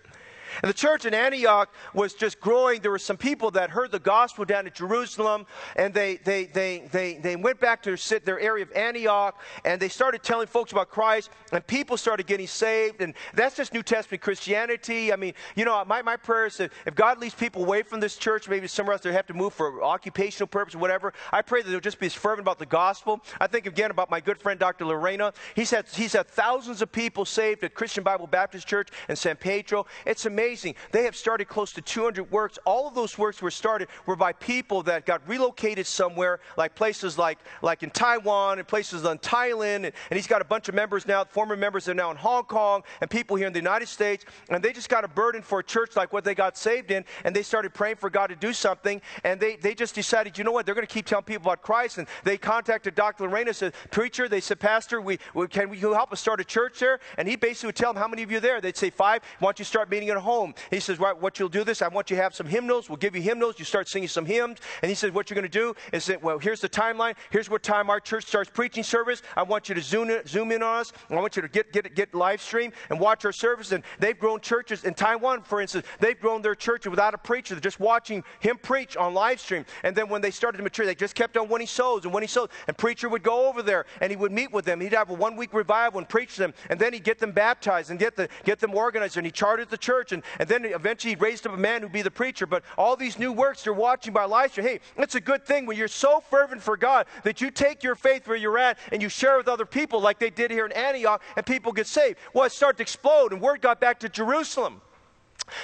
And 0.61 0.69
the 0.69 0.73
church 0.73 1.05
in 1.05 1.13
Antioch 1.13 1.73
was 1.93 2.13
just 2.13 2.39
growing. 2.39 2.81
There 2.81 2.91
were 2.91 2.99
some 2.99 3.17
people 3.17 3.51
that 3.51 3.69
heard 3.69 3.91
the 3.91 3.99
gospel 3.99 4.45
down 4.45 4.67
at 4.67 4.75
Jerusalem, 4.75 5.45
and 5.75 5.93
they, 5.93 6.17
they, 6.17 6.45
they, 6.45 6.87
they, 6.91 7.17
they 7.17 7.35
went 7.35 7.59
back 7.59 7.81
to 7.83 7.95
their, 7.95 8.19
their 8.19 8.39
area 8.39 8.63
of 8.63 8.71
Antioch, 8.73 9.41
and 9.63 9.81
they 9.81 9.89
started 9.89 10.23
telling 10.23 10.47
folks 10.47 10.71
about 10.71 10.89
Christ, 10.89 11.29
and 11.51 11.65
people 11.67 11.97
started 11.97 12.27
getting 12.27 12.47
saved. 12.47 13.01
And 13.01 13.13
that's 13.33 13.55
just 13.55 13.73
New 13.73 13.83
Testament 13.83 14.21
Christianity. 14.21 15.11
I 15.11 15.15
mean, 15.15 15.33
you 15.55 15.65
know, 15.65 15.83
my, 15.85 16.01
my 16.01 16.17
prayer 16.17 16.45
is 16.45 16.57
that 16.57 16.71
if 16.85 16.95
God 16.95 17.19
leads 17.19 17.35
people 17.35 17.63
away 17.63 17.81
from 17.81 17.99
this 17.99 18.15
church, 18.15 18.47
maybe 18.47 18.67
somewhere 18.67 18.93
else 18.93 19.01
they 19.01 19.11
have 19.11 19.27
to 19.27 19.33
move 19.33 19.53
for 19.53 19.83
occupational 19.83 20.47
purpose 20.47 20.75
or 20.75 20.79
whatever, 20.79 21.13
I 21.31 21.41
pray 21.41 21.61
that 21.61 21.69
they'll 21.69 21.79
just 21.79 21.99
be 21.99 22.05
as 22.05 22.13
fervent 22.13 22.41
about 22.41 22.59
the 22.59 22.65
gospel. 22.65 23.21
I 23.39 23.47
think 23.47 23.65
again 23.65 23.91
about 23.91 24.09
my 24.09 24.19
good 24.19 24.37
friend 24.37 24.59
Dr. 24.59 24.85
Laurena. 24.85 25.33
He's 25.55 25.71
had, 25.71 25.87
he's 25.87 26.13
had 26.13 26.27
thousands 26.27 26.81
of 26.81 26.91
people 26.91 27.25
saved 27.25 27.63
at 27.63 27.73
Christian 27.73 28.03
Bible 28.03 28.27
Baptist 28.27 28.67
Church 28.67 28.89
in 29.09 29.15
San 29.15 29.35
Pedro. 29.35 29.85
It's 30.05 30.25
amazing 30.25 30.44
amazing. 30.45 30.75
They 30.91 31.03
have 31.05 31.15
started 31.15 31.47
close 31.47 31.71
to 31.73 31.81
200 31.81 32.29
works. 32.29 32.59
All 32.65 32.87
of 32.87 32.93
those 32.93 33.17
works 33.17 33.41
were 33.41 33.49
started 33.49 33.87
were 34.05 34.15
by 34.15 34.31
people 34.33 34.83
that 34.83 35.05
got 35.05 35.27
relocated 35.27 35.87
somewhere, 35.87 36.39
like 36.55 36.75
places 36.75 37.17
like, 37.17 37.39
like 37.63 37.81
in 37.81 37.89
Taiwan 37.89 38.59
and 38.59 38.67
places 38.67 39.03
in 39.05 39.17
Thailand. 39.17 39.75
And, 39.75 39.85
and 39.85 39.93
he's 40.11 40.27
got 40.27 40.41
a 40.41 40.45
bunch 40.45 40.69
of 40.69 40.75
members 40.75 41.07
now, 41.07 41.23
former 41.25 41.55
members 41.55 41.89
are 41.89 41.95
now 41.95 42.11
in 42.11 42.17
Hong 42.17 42.43
Kong, 42.43 42.83
and 43.01 43.09
people 43.09 43.35
here 43.35 43.47
in 43.47 43.53
the 43.53 43.59
United 43.59 43.87
States. 43.87 44.23
And 44.49 44.63
they 44.63 44.71
just 44.71 44.87
got 44.87 45.03
a 45.03 45.07
burden 45.07 45.41
for 45.41 45.59
a 45.59 45.63
church 45.63 45.95
like 45.95 46.13
what 46.13 46.23
they 46.23 46.35
got 46.35 46.57
saved 46.57 46.91
in, 46.91 47.03
and 47.23 47.35
they 47.35 47.41
started 47.41 47.73
praying 47.73 47.95
for 47.95 48.11
God 48.11 48.27
to 48.27 48.35
do 48.35 48.53
something. 48.53 49.01
And 49.23 49.39
they, 49.39 49.55
they 49.55 49.73
just 49.73 49.95
decided, 49.95 50.37
you 50.37 50.43
know 50.43 50.51
what, 50.51 50.67
they're 50.67 50.75
going 50.75 50.85
to 50.85 50.93
keep 50.93 51.07
telling 51.07 51.25
people 51.25 51.51
about 51.51 51.63
Christ. 51.63 51.97
And 51.97 52.07
they 52.23 52.37
contacted 52.37 52.93
Dr. 52.93 53.27
Laurena, 53.27 53.55
said, 53.55 53.73
Preacher, 53.89 54.29
they 54.29 54.41
said, 54.41 54.59
Pastor, 54.59 55.01
we, 55.01 55.17
we 55.33 55.47
can 55.47 55.73
you 55.73 55.93
help 55.93 56.13
us 56.13 56.19
start 56.19 56.39
a 56.39 56.43
church 56.43 56.79
there? 56.79 56.99
And 57.17 57.27
he 57.27 57.35
basically 57.35 57.69
would 57.69 57.75
tell 57.75 57.91
them, 57.91 57.99
How 57.99 58.07
many 58.07 58.21
of 58.21 58.31
you 58.31 58.39
there? 58.39 58.61
They'd 58.61 58.77
say, 58.77 58.91
Five. 58.91 59.23
Why 59.39 59.47
don't 59.47 59.57
you 59.59 59.65
start 59.65 59.89
meeting 59.89 60.09
at 60.09 60.17
home? 60.17 60.34
Home. 60.35 60.53
He 60.69 60.79
says, 60.79 60.99
right, 60.99 61.19
what 61.19 61.39
you'll 61.39 61.49
do 61.49 61.63
this, 61.63 61.81
I 61.81 61.87
want 61.87 62.09
you 62.09 62.17
to 62.17 62.23
have 62.23 62.35
some 62.35 62.47
hymnals. 62.47 62.89
We'll 62.89 62.97
give 62.97 63.15
you 63.15 63.21
hymnals. 63.21 63.57
You 63.57 63.65
start 63.65 63.87
singing 63.87 64.09
some 64.09 64.25
hymns. 64.25 64.59
And 64.81 64.89
he 64.89 64.95
says, 64.95 65.11
what 65.11 65.29
you're 65.29 65.35
going 65.35 65.49
to 65.49 65.59
do 65.59 65.73
is 65.93 66.05
that, 66.07 66.21
well, 66.21 66.37
here's 66.37 66.61
the 66.61 66.69
timeline. 66.69 67.15
Here's 67.29 67.49
what 67.49 67.63
time 67.63 67.89
our 67.89 67.99
church 67.99 68.25
starts 68.25 68.49
preaching 68.49 68.83
service. 68.83 69.21
I 69.35 69.43
want 69.43 69.69
you 69.69 69.75
to 69.75 69.81
zoom 69.81 70.09
in, 70.09 70.25
zoom 70.27 70.51
in 70.51 70.61
on 70.61 70.79
us. 70.79 70.91
I 71.09 71.15
want 71.15 71.35
you 71.35 71.41
to 71.41 71.47
get, 71.47 71.71
get, 71.71 71.95
get 71.95 72.13
live 72.13 72.41
stream 72.41 72.71
and 72.89 72.99
watch 72.99 73.25
our 73.25 73.31
service. 73.31 73.71
And 73.71 73.83
they've 73.99 74.17
grown 74.17 74.41
churches 74.41 74.83
in 74.83 74.93
Taiwan, 74.93 75.43
for 75.43 75.61
instance, 75.61 75.85
they've 75.99 76.19
grown 76.19 76.41
their 76.41 76.55
church 76.55 76.85
without 76.85 77.13
a 77.13 77.17
preacher. 77.17 77.55
They're 77.55 77.61
just 77.61 77.79
watching 77.79 78.23
him 78.39 78.57
preach 78.57 78.97
on 78.97 79.13
live 79.13 79.39
stream. 79.39 79.65
And 79.83 79.95
then 79.95 80.09
when 80.09 80.21
they 80.21 80.31
started 80.31 80.57
to 80.57 80.63
mature, 80.63 80.85
they 80.85 80.95
just 80.95 81.15
kept 81.15 81.37
on 81.37 81.47
winning 81.47 81.67
souls 81.67 82.05
and 82.05 82.13
winning 82.13 82.29
souls. 82.29 82.49
And 82.67 82.77
preacher 82.77 83.07
would 83.09 83.23
go 83.23 83.47
over 83.47 83.61
there 83.61 83.85
and 84.01 84.09
he 84.11 84.15
would 84.15 84.31
meet 84.31 84.51
with 84.51 84.65
them. 84.65 84.81
He'd 84.81 84.93
have 84.93 85.09
a 85.09 85.13
one 85.13 85.35
week 85.35 85.53
revival 85.53 85.99
and 85.99 86.09
preach 86.09 86.35
to 86.35 86.41
them. 86.41 86.53
And 86.69 86.79
then 86.79 86.93
he'd 86.93 87.03
get 87.03 87.19
them 87.19 87.31
baptized 87.31 87.89
and 87.89 87.99
get, 87.99 88.15
the, 88.15 88.27
get 88.43 88.59
them 88.59 88.75
organized. 88.75 89.17
And 89.17 89.25
he 89.25 89.31
chartered 89.31 89.69
the 89.69 89.77
church. 89.77 90.11
And, 90.11 90.23
and 90.39 90.47
then 90.47 90.65
eventually 90.65 91.13
he 91.13 91.19
raised 91.19 91.45
up 91.47 91.53
a 91.53 91.57
man 91.57 91.81
who'd 91.81 91.91
be 91.91 92.01
the 92.01 92.11
preacher. 92.11 92.45
But 92.45 92.63
all 92.77 92.95
these 92.95 93.19
new 93.19 93.31
works 93.31 93.65
you're 93.65 93.75
watching 93.75 94.13
by 94.13 94.23
Elisha, 94.23 94.61
hey, 94.61 94.79
it's 94.97 95.15
a 95.15 95.21
good 95.21 95.45
thing 95.45 95.65
when 95.65 95.77
you're 95.77 95.87
so 95.87 96.19
fervent 96.19 96.61
for 96.61 96.77
God 96.77 97.07
that 97.23 97.41
you 97.41 97.51
take 97.51 97.83
your 97.83 97.95
faith 97.95 98.27
where 98.27 98.37
you're 98.37 98.57
at 98.57 98.77
and 98.91 99.01
you 99.01 99.09
share 99.09 99.37
with 99.37 99.47
other 99.47 99.65
people 99.65 99.99
like 100.01 100.19
they 100.19 100.29
did 100.29 100.51
here 100.51 100.65
in 100.65 100.71
Antioch 100.71 101.21
and 101.35 101.45
people 101.45 101.71
get 101.71 101.87
saved. 101.87 102.17
Well, 102.33 102.45
it 102.45 102.51
started 102.51 102.77
to 102.77 102.83
explode 102.83 103.33
and 103.33 103.41
word 103.41 103.61
got 103.61 103.79
back 103.79 103.99
to 104.01 104.09
Jerusalem. 104.09 104.81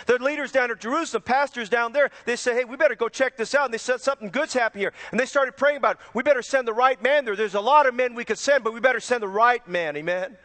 The 0.06 0.20
leaders 0.20 0.52
down 0.52 0.70
at 0.70 0.80
Jerusalem, 0.80 1.24
pastors 1.24 1.70
down 1.70 1.92
there, 1.92 2.12
they 2.26 2.36
said, 2.36 2.56
hey, 2.56 2.66
we 2.66 2.78
better 2.78 2.96
go 2.96 3.10
check 3.10 3.36
this 3.38 3.56
out. 3.56 3.66
And 3.66 3.74
they 3.74 3.80
said 3.80 4.02
something 4.02 4.30
good's 4.30 4.54
happening 4.54 4.84
here. 4.84 4.94
And 5.12 5.20
they 5.20 5.26
started 5.26 5.58
praying 5.58 5.78
about, 5.78 5.96
it. 5.96 6.02
we 6.14 6.24
better 6.24 6.42
send 6.42 6.68
the 6.68 6.74
right 6.74 7.02
man 7.02 7.26
there. 7.26 7.36
There's 7.36 7.56
a 7.56 7.62
lot 7.62 7.88
of 7.88 7.96
men 7.96 8.14
we 8.14 8.26
could 8.26 8.38
send, 8.38 8.64
but 8.64 8.74
we 8.74 8.80
better 8.80 9.00
send 9.00 9.24
the 9.24 9.28
right 9.28 9.66
man. 9.68 9.98
Amen. 9.98 10.38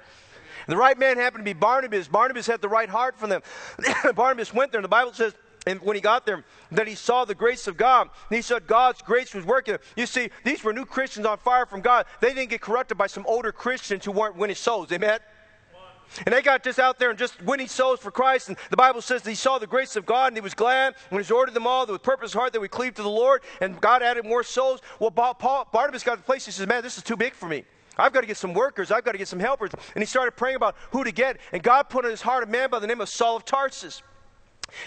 The 0.67 0.77
right 0.77 0.99
man 0.99 1.17
happened 1.17 1.45
to 1.45 1.55
be 1.55 1.59
Barnabas. 1.59 2.09
Barnabas 2.09 2.47
had 2.47 2.61
the 2.61 2.69
right 2.69 2.89
heart 2.89 3.17
for 3.17 3.27
them. 3.27 3.43
Barnabas 4.15 4.53
went 4.53 4.73
there, 4.73 4.81
and 4.81 4.85
the 4.85 4.89
Bible 4.89 5.13
says, 5.13 5.35
and 5.67 5.81
when 5.81 5.97
he 5.97 6.01
got 6.01 6.25
there, 6.25 6.45
that 6.71 6.87
he 6.87 6.95
saw 6.95 7.25
the 7.25 7.35
grace 7.35 7.67
of 7.67 7.77
God. 7.77 8.09
And 8.31 8.37
he 8.37 8.43
said 8.43 8.69
God's 8.69 9.03
grace 9.03 9.35
was 9.35 9.45
working. 9.45 9.77
You 9.97 10.07
see, 10.07 10.31
these 10.45 10.63
were 10.63 10.73
new 10.73 10.85
Christians 10.85 11.27
on 11.27 11.39
fire 11.39 11.67
from 11.67 11.81
God. 11.81 12.07
They 12.21 12.33
didn't 12.33 12.51
get 12.51 12.61
corrupted 12.61 12.97
by 12.97 13.09
some 13.09 13.27
older 13.27 13.51
Christians 13.51 14.05
who 14.05 14.13
weren't 14.13 14.37
winning 14.37 14.55
souls. 14.55 14.93
Amen? 14.93 15.19
And 16.25 16.33
they 16.33 16.41
got 16.41 16.63
just 16.63 16.79
out 16.79 17.01
there 17.01 17.11
and 17.11 17.19
just 17.19 17.43
winning 17.43 17.67
souls 17.67 17.99
for 17.99 18.13
Christ. 18.13 18.49
And 18.49 18.57
the 18.71 18.77
Bible 18.77 19.03
says 19.03 19.23
that 19.23 19.31
he 19.31 19.35
saw 19.35 19.59
the 19.59 19.67
grace 19.67 19.97
of 19.97 20.07
God 20.07 20.29
and 20.29 20.37
he 20.37 20.41
was 20.41 20.55
glad 20.55 20.95
when 21.11 21.23
he 21.23 21.33
ordered 21.33 21.53
them 21.53 21.67
all 21.67 21.85
with 21.85 22.01
purpose 22.03 22.33
heart 22.33 22.53
that 22.53 22.61
we 22.61 22.69
cleave 22.69 22.95
to 22.95 23.03
the 23.03 23.09
Lord. 23.09 23.43
And 23.61 23.81
God 23.81 24.05
added 24.05 24.25
more 24.25 24.45
souls. 24.45 24.81
Well, 25.01 25.11
Paul, 25.11 25.69
Barnabas 25.73 26.05
got 26.05 26.13
to 26.13 26.17
the 26.19 26.23
place, 26.23 26.47
he 26.47 26.53
says, 26.53 26.69
Man, 26.69 26.85
this 26.85 26.97
is 26.97 27.03
too 27.03 27.17
big 27.17 27.35
for 27.35 27.49
me. 27.49 27.65
I've 27.97 28.13
got 28.13 28.21
to 28.21 28.27
get 28.27 28.37
some 28.37 28.53
workers. 28.53 28.91
I've 28.91 29.05
got 29.05 29.13
to 29.13 29.19
get 29.19 29.29
some 29.29 29.41
helpers. 29.41 29.71
And 29.95 30.03
he 30.03 30.07
started 30.07 30.33
praying 30.33 30.57
about 30.57 30.77
who 30.91 31.05
to 31.05 31.13
get. 31.13 31.39
And 31.53 31.63
God 31.63 31.85
put 31.89 32.05
in 32.05 32.11
his 32.11 32.23
heart 32.23 32.45
a 32.45 32.47
man 32.47 32.71
by 32.71 32.79
the 32.79 32.87
name 32.87 33.01
of 33.01 33.09
Saul 33.09 33.37
of 33.37 33.45
Tarsus. 33.45 34.03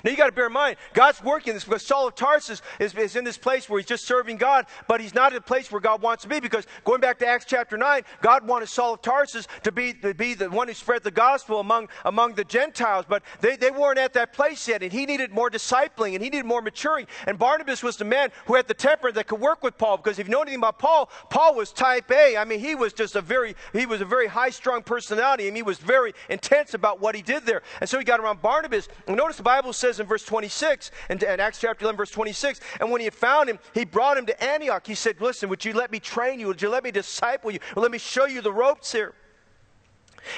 Now 0.03 0.11
you 0.11 0.17
got 0.17 0.27
to 0.27 0.31
bear 0.31 0.47
in 0.47 0.53
mind, 0.53 0.77
God's 0.93 1.23
working 1.23 1.53
this 1.53 1.63
because 1.63 1.85
Saul 1.85 2.07
of 2.07 2.15
Tarsus 2.15 2.61
is, 2.79 2.93
is, 2.93 3.15
in 3.15 3.23
this 3.23 3.37
place 3.37 3.69
where 3.69 3.79
he's 3.79 3.87
just 3.87 4.05
serving 4.05 4.37
God, 4.37 4.65
but 4.87 5.01
he's 5.01 5.13
not 5.13 5.31
in 5.31 5.37
a 5.37 5.41
place 5.41 5.71
where 5.71 5.81
God 5.81 6.01
wants 6.01 6.23
to 6.23 6.29
be 6.29 6.39
because 6.39 6.67
going 6.83 7.01
back 7.01 7.19
to 7.19 7.27
Acts 7.27 7.45
chapter 7.45 7.77
9, 7.77 8.03
God 8.21 8.47
wanted 8.47 8.69
Saul 8.69 8.93
of 8.93 9.01
Tarsus 9.01 9.47
to 9.63 9.71
be, 9.71 9.93
to 9.93 10.13
be 10.13 10.33
the 10.33 10.49
one 10.49 10.67
who 10.67 10.73
spread 10.73 11.03
the 11.03 11.11
gospel 11.11 11.59
among, 11.59 11.89
among 12.05 12.33
the 12.33 12.43
Gentiles, 12.43 13.05
but 13.07 13.23
they, 13.41 13.55
they 13.55 13.71
weren't 13.71 13.99
at 13.99 14.13
that 14.13 14.33
place 14.33 14.67
yet, 14.67 14.83
and 14.83 14.91
he 14.91 15.05
needed 15.05 15.31
more 15.31 15.49
discipling 15.49 16.13
and 16.15 16.23
he 16.23 16.29
needed 16.29 16.45
more 16.45 16.61
maturing. 16.61 17.07
And 17.25 17.37
Barnabas 17.37 17.83
was 17.83 17.97
the 17.97 18.05
man 18.05 18.31
who 18.45 18.55
had 18.55 18.67
the 18.67 18.73
temper 18.73 19.11
that 19.11 19.27
could 19.27 19.39
work 19.39 19.63
with 19.63 19.77
Paul 19.77 19.97
because 19.97 20.19
if 20.19 20.27
you 20.27 20.31
know 20.31 20.41
anything 20.41 20.59
about 20.59 20.79
Paul, 20.79 21.09
Paul 21.29 21.55
was 21.55 21.71
type 21.71 22.11
A. 22.11 22.37
I 22.37 22.45
mean, 22.45 22.59
he 22.59 22.75
was 22.75 22.93
just 22.93 23.15
a 23.15 23.21
very, 23.21 23.55
he 23.73 23.85
was 23.85 24.01
a 24.01 24.05
very 24.05 24.27
high 24.27 24.49
strung 24.49 24.83
personality, 24.83 25.47
and 25.47 25.55
he 25.55 25.63
was 25.63 25.77
very 25.77 26.13
intense 26.29 26.73
about 26.73 26.99
what 26.99 27.15
he 27.15 27.21
did 27.21 27.45
there. 27.45 27.61
And 27.81 27.89
so 27.89 27.97
he 27.97 28.03
got 28.03 28.19
around 28.19 28.41
Barnabas. 28.41 28.87
And 29.07 29.17
notice 29.17 29.37
the 29.37 29.43
Bible 29.43 29.68
Bible 29.69 29.73
says 29.75 29.99
in 29.99 30.07
verse 30.07 30.23
26, 30.23 30.89
in, 31.11 31.23
in 31.23 31.39
Acts 31.39 31.59
chapter 31.59 31.83
11, 31.83 31.95
verse 31.95 32.09
26, 32.09 32.59
and 32.79 32.89
when 32.89 33.01
he 33.01 33.05
had 33.05 33.13
found 33.13 33.47
him, 33.47 33.59
he 33.75 33.85
brought 33.85 34.17
him 34.17 34.25
to 34.25 34.43
Antioch. 34.43 34.87
He 34.87 34.95
said, 34.95 35.21
Listen, 35.21 35.47
would 35.47 35.63
you 35.63 35.73
let 35.73 35.91
me 35.91 35.99
train 35.99 36.39
you? 36.39 36.47
Would 36.47 36.59
you 36.59 36.69
let 36.69 36.83
me 36.83 36.89
disciple 36.89 37.51
you? 37.51 37.59
Let 37.75 37.91
me 37.91 37.99
show 37.99 38.25
you 38.25 38.41
the 38.41 38.51
ropes 38.51 38.91
here? 38.91 39.13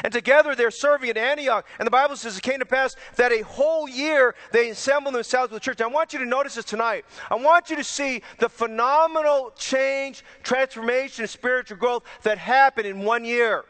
And 0.04 0.12
together 0.12 0.54
they're 0.54 0.70
serving 0.70 1.10
at 1.12 1.18
Antioch. 1.18 1.66
And 1.80 1.88
the 1.88 1.92
Bible 1.92 2.18
says 2.18 2.38
it 2.38 2.44
came 2.44 2.60
to 2.60 2.66
pass 2.66 2.98
that 3.16 3.32
a 3.32 3.40
whole 3.40 3.88
year 3.88 4.36
they 4.52 4.70
assembled 4.70 5.16
themselves 5.16 5.50
with 5.54 5.62
the 5.62 5.64
church. 5.64 5.80
I 5.80 5.88
want 5.88 6.12
you 6.12 6.20
to 6.20 6.26
notice 6.26 6.56
this 6.56 6.66
tonight. 6.66 7.06
I 7.30 7.36
want 7.36 7.70
you 7.70 7.78
to 7.78 7.86
see 7.86 8.24
the 8.40 8.50
phenomenal 8.50 9.54
change, 9.56 10.26
transformation, 10.44 11.26
spiritual 11.26 11.78
growth 11.78 12.04
that 12.24 12.38
happened 12.38 12.86
in 12.86 13.06
one 13.06 13.24
year. 13.24 13.64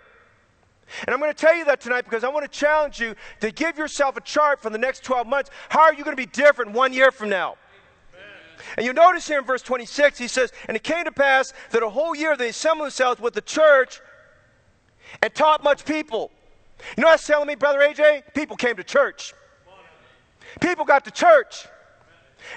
And 1.06 1.14
I'm 1.14 1.20
going 1.20 1.32
to 1.32 1.38
tell 1.38 1.56
you 1.56 1.66
that 1.66 1.82
tonight 1.82 2.04
because 2.04 2.24
I 2.24 2.30
want 2.30 2.50
to 2.50 2.60
challenge 2.60 3.00
you 3.00 3.16
to 3.40 3.52
give 3.52 3.78
yourself 3.78 4.18
a 4.18 4.22
chart 4.22 4.62
for 4.62 4.70
the 4.70 4.78
next 4.78 5.04
12 5.04 5.28
months. 5.28 5.50
How 5.70 5.82
are 5.82 5.94
you 5.94 6.04
going 6.04 6.16
to 6.16 6.22
be 6.22 6.26
different 6.26 6.72
one 6.72 6.94
year 6.94 7.12
from 7.12 7.30
now? 7.30 7.56
And 8.78 8.86
you 8.86 8.94
notice 8.94 9.28
here 9.28 9.40
in 9.40 9.46
verse 9.46 9.62
26, 9.62 10.18
he 10.18 10.28
says, 10.28 10.52
And 10.68 10.78
it 10.78 10.84
came 10.84 11.06
to 11.06 11.12
pass 11.12 11.54
that 11.72 11.84
a 11.84 11.90
whole 11.90 12.16
year 12.16 12.38
they 12.38 12.50
assembled 12.50 12.86
themselves 12.86 13.20
with 13.20 13.34
the 13.34 13.42
church 13.42 14.00
and 15.22 15.34
taught 15.34 15.64
much 15.64 15.86
people. 15.86 16.32
You 16.98 17.02
know 17.02 17.08
what 17.08 17.14
that's 17.14 17.28
telling 17.28 17.48
me, 17.48 17.56
Brother 17.56 17.80
AJ? 17.80 18.34
People 18.34 18.56
came 18.56 18.76
to 18.76 18.84
church. 18.84 19.34
People 20.60 20.86
got 20.86 21.06
to 21.06 21.12
church. 21.12 21.68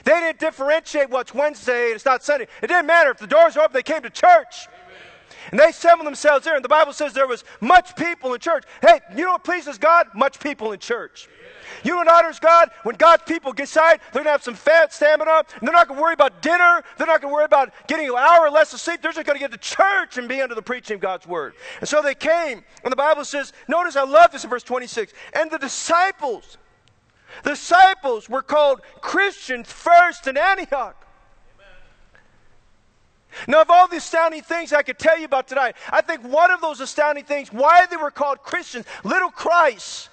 They 0.05 0.13
didn't 0.13 0.41
differentiate 0.41 1.11
what's 1.11 1.35
Wednesday 1.35 1.87
and 1.87 1.95
it's 1.95 2.05
not 2.05 2.23
Sunday. 2.23 2.47
It 2.63 2.69
didn't 2.69 2.87
matter. 2.87 3.11
If 3.11 3.19
the 3.19 3.27
doors 3.27 3.57
were 3.57 3.63
open, 3.63 3.75
they 3.75 3.83
came 3.83 4.03
to 4.03 4.11
church. 4.11 4.69
And 5.51 5.59
they 5.59 5.67
assembled 5.67 6.07
themselves 6.07 6.45
there. 6.45 6.55
And 6.55 6.65
the 6.65 6.69
Bible 6.69 6.93
says 6.93 7.13
there 7.13 7.27
was 7.27 7.45
much 7.61 7.97
people 7.97 8.35
in 8.35 8.41
church. 8.41 8.65
Hey, 8.81 9.01
you 9.17 9.25
know 9.25 9.33
what 9.33 9.45
pleases 9.45 9.79
God? 9.79 10.07
Much 10.15 10.39
people 10.39 10.73
in 10.73 10.79
church. 10.79 11.29
You 11.83 11.93
know 11.93 11.99
what 11.99 12.09
honors 12.09 12.39
God? 12.39 12.71
When 12.83 12.95
God's 12.97 13.25
people 13.27 13.53
get 13.53 13.65
decide 13.65 14.01
they're 14.13 14.23
going 14.23 14.27
to 14.27 14.31
have 14.31 14.43
some 14.43 14.55
fat 14.55 14.93
stamina, 14.93 15.45
and 15.59 15.67
they're 15.67 15.73
not 15.73 15.89
going 15.89 15.99
to 15.99 16.03
worry 16.03 16.13
about 16.13 16.43
dinner, 16.43 16.83
they're 16.97 17.07
not 17.07 17.21
going 17.21 17.33
to 17.33 17.35
worry 17.35 17.45
about 17.45 17.73
getting 17.89 18.09
an 18.09 18.15
hour 18.17 18.47
or 18.47 18.51
less 18.51 18.73
of 18.73 18.81
sleep, 18.81 19.03
they're 19.03 19.13
just 19.13 19.27
going 19.27 19.39
to 19.39 19.41
get 19.41 19.51
to 19.51 19.59
church 19.59 20.19
and 20.19 20.29
be 20.29 20.41
under 20.41 20.55
the 20.55 20.63
preaching 20.63 20.95
of 20.97 21.01
God's 21.01 21.27
word. 21.27 21.55
And 21.81 21.89
so 21.89 22.03
they 22.03 22.15
came, 22.15 22.63
and 22.83 22.93
the 22.93 22.97
Bible 22.97 23.25
says, 23.25 23.53
notice 23.69 23.97
I 23.97 24.05
love 24.05 24.33
this 24.33 24.45
in 24.45 24.51
verse 24.51 24.63
26, 24.63 25.13
and 25.33 25.51
the 25.51 25.59
disciples, 25.59 26.59
the 27.43 27.51
disciples 27.51 28.29
were 28.29 28.43
called 28.43 28.81
Christians 29.01 29.71
first 29.71 30.27
in 30.27 30.37
Antioch. 30.37 31.04
Now, 33.47 33.63
of 33.63 33.71
all 33.71 33.89
the 33.89 33.97
astounding 33.97 34.43
things 34.43 34.73
I 34.73 34.83
could 34.83 34.99
tell 34.99 35.19
you 35.19 35.25
about 35.25 35.49
tonight, 35.49 35.77
I 35.91 36.01
think 36.01 36.23
one 36.23 36.51
of 36.51 36.61
those 36.61 36.81
astounding 36.81 37.25
things, 37.25 37.53
why 37.53 37.87
they 37.91 37.97
were 37.97 38.11
called 38.11 38.43
Christians, 38.43 38.87
little 39.03 39.31
Christ, 39.31 40.11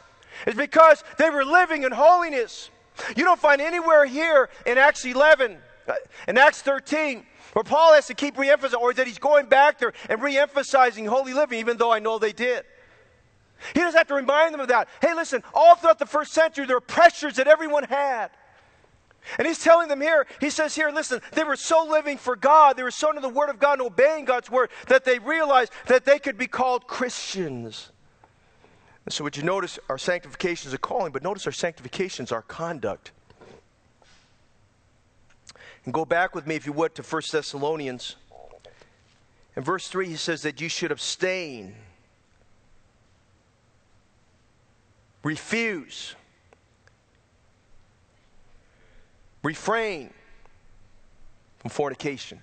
is 0.47 0.55
because 0.55 1.03
they 1.17 1.29
were 1.29 1.45
living 1.45 1.83
in 1.83 1.91
holiness. 1.91 2.69
You 3.15 3.23
don't 3.23 3.39
find 3.39 3.61
anywhere 3.61 4.05
here 4.05 4.49
in 4.65 4.77
Acts 4.77 5.05
11, 5.05 5.57
uh, 5.87 5.93
in 6.27 6.37
Acts 6.37 6.61
13, 6.61 7.25
where 7.53 7.63
Paul 7.63 7.93
has 7.93 8.07
to 8.07 8.13
keep 8.13 8.35
reemphasizing, 8.35 8.79
or 8.79 8.93
that 8.93 9.07
he's 9.07 9.19
going 9.19 9.47
back 9.47 9.79
there 9.79 9.93
and 10.09 10.21
reemphasizing 10.21 11.07
holy 11.07 11.33
living, 11.33 11.59
even 11.59 11.77
though 11.77 11.91
I 11.91 11.99
know 11.99 12.19
they 12.19 12.33
did. 12.33 12.63
He 13.73 13.79
doesn't 13.79 13.97
have 13.97 14.07
to 14.07 14.15
remind 14.15 14.53
them 14.53 14.61
of 14.61 14.69
that. 14.69 14.87
Hey, 15.01 15.13
listen, 15.13 15.43
all 15.53 15.75
throughout 15.75 15.99
the 15.99 16.05
first 16.05 16.33
century, 16.33 16.65
there 16.65 16.75
were 16.75 16.81
pressures 16.81 17.35
that 17.35 17.47
everyone 17.47 17.83
had. 17.83 18.31
And 19.37 19.47
he's 19.47 19.63
telling 19.63 19.87
them 19.87 20.01
here, 20.01 20.25
he 20.39 20.49
says 20.49 20.75
here, 20.75 20.89
listen, 20.89 21.21
they 21.33 21.43
were 21.43 21.55
so 21.55 21.85
living 21.85 22.17
for 22.17 22.35
God, 22.35 22.75
they 22.75 22.83
were 22.83 22.91
so 22.91 23.09
into 23.09 23.21
the 23.21 23.29
Word 23.29 23.49
of 23.49 23.59
God 23.59 23.73
and 23.73 23.81
obeying 23.83 24.25
God's 24.25 24.49
Word 24.49 24.69
that 24.87 25.05
they 25.05 25.19
realized 25.19 25.71
that 25.87 26.05
they 26.05 26.19
could 26.19 26.37
be 26.37 26.47
called 26.47 26.87
Christians. 26.87 27.91
And 29.05 29.13
so, 29.13 29.23
would 29.23 29.35
you 29.35 29.43
notice 29.43 29.79
our 29.89 29.97
sanctification 29.97 30.67
is 30.67 30.73
a 30.73 30.77
calling, 30.77 31.11
but 31.11 31.23
notice 31.23 31.45
our 31.45 31.51
sanctification 31.51 32.25
is 32.25 32.31
our 32.31 32.43
conduct. 32.43 33.11
And 35.85 35.93
go 35.93 36.05
back 36.05 36.35
with 36.35 36.45
me, 36.45 36.55
if 36.55 36.65
you 36.65 36.73
would, 36.73 36.93
to 36.95 37.01
1 37.01 37.21
Thessalonians. 37.31 38.15
In 39.55 39.63
verse 39.63 39.87
3, 39.87 40.07
he 40.07 40.15
says 40.15 40.43
that 40.43 40.61
you 40.61 40.69
should 40.69 40.91
abstain, 40.91 41.75
refuse, 45.23 46.15
refrain 49.43 50.11
from 51.59 51.69
fornication. 51.69 52.39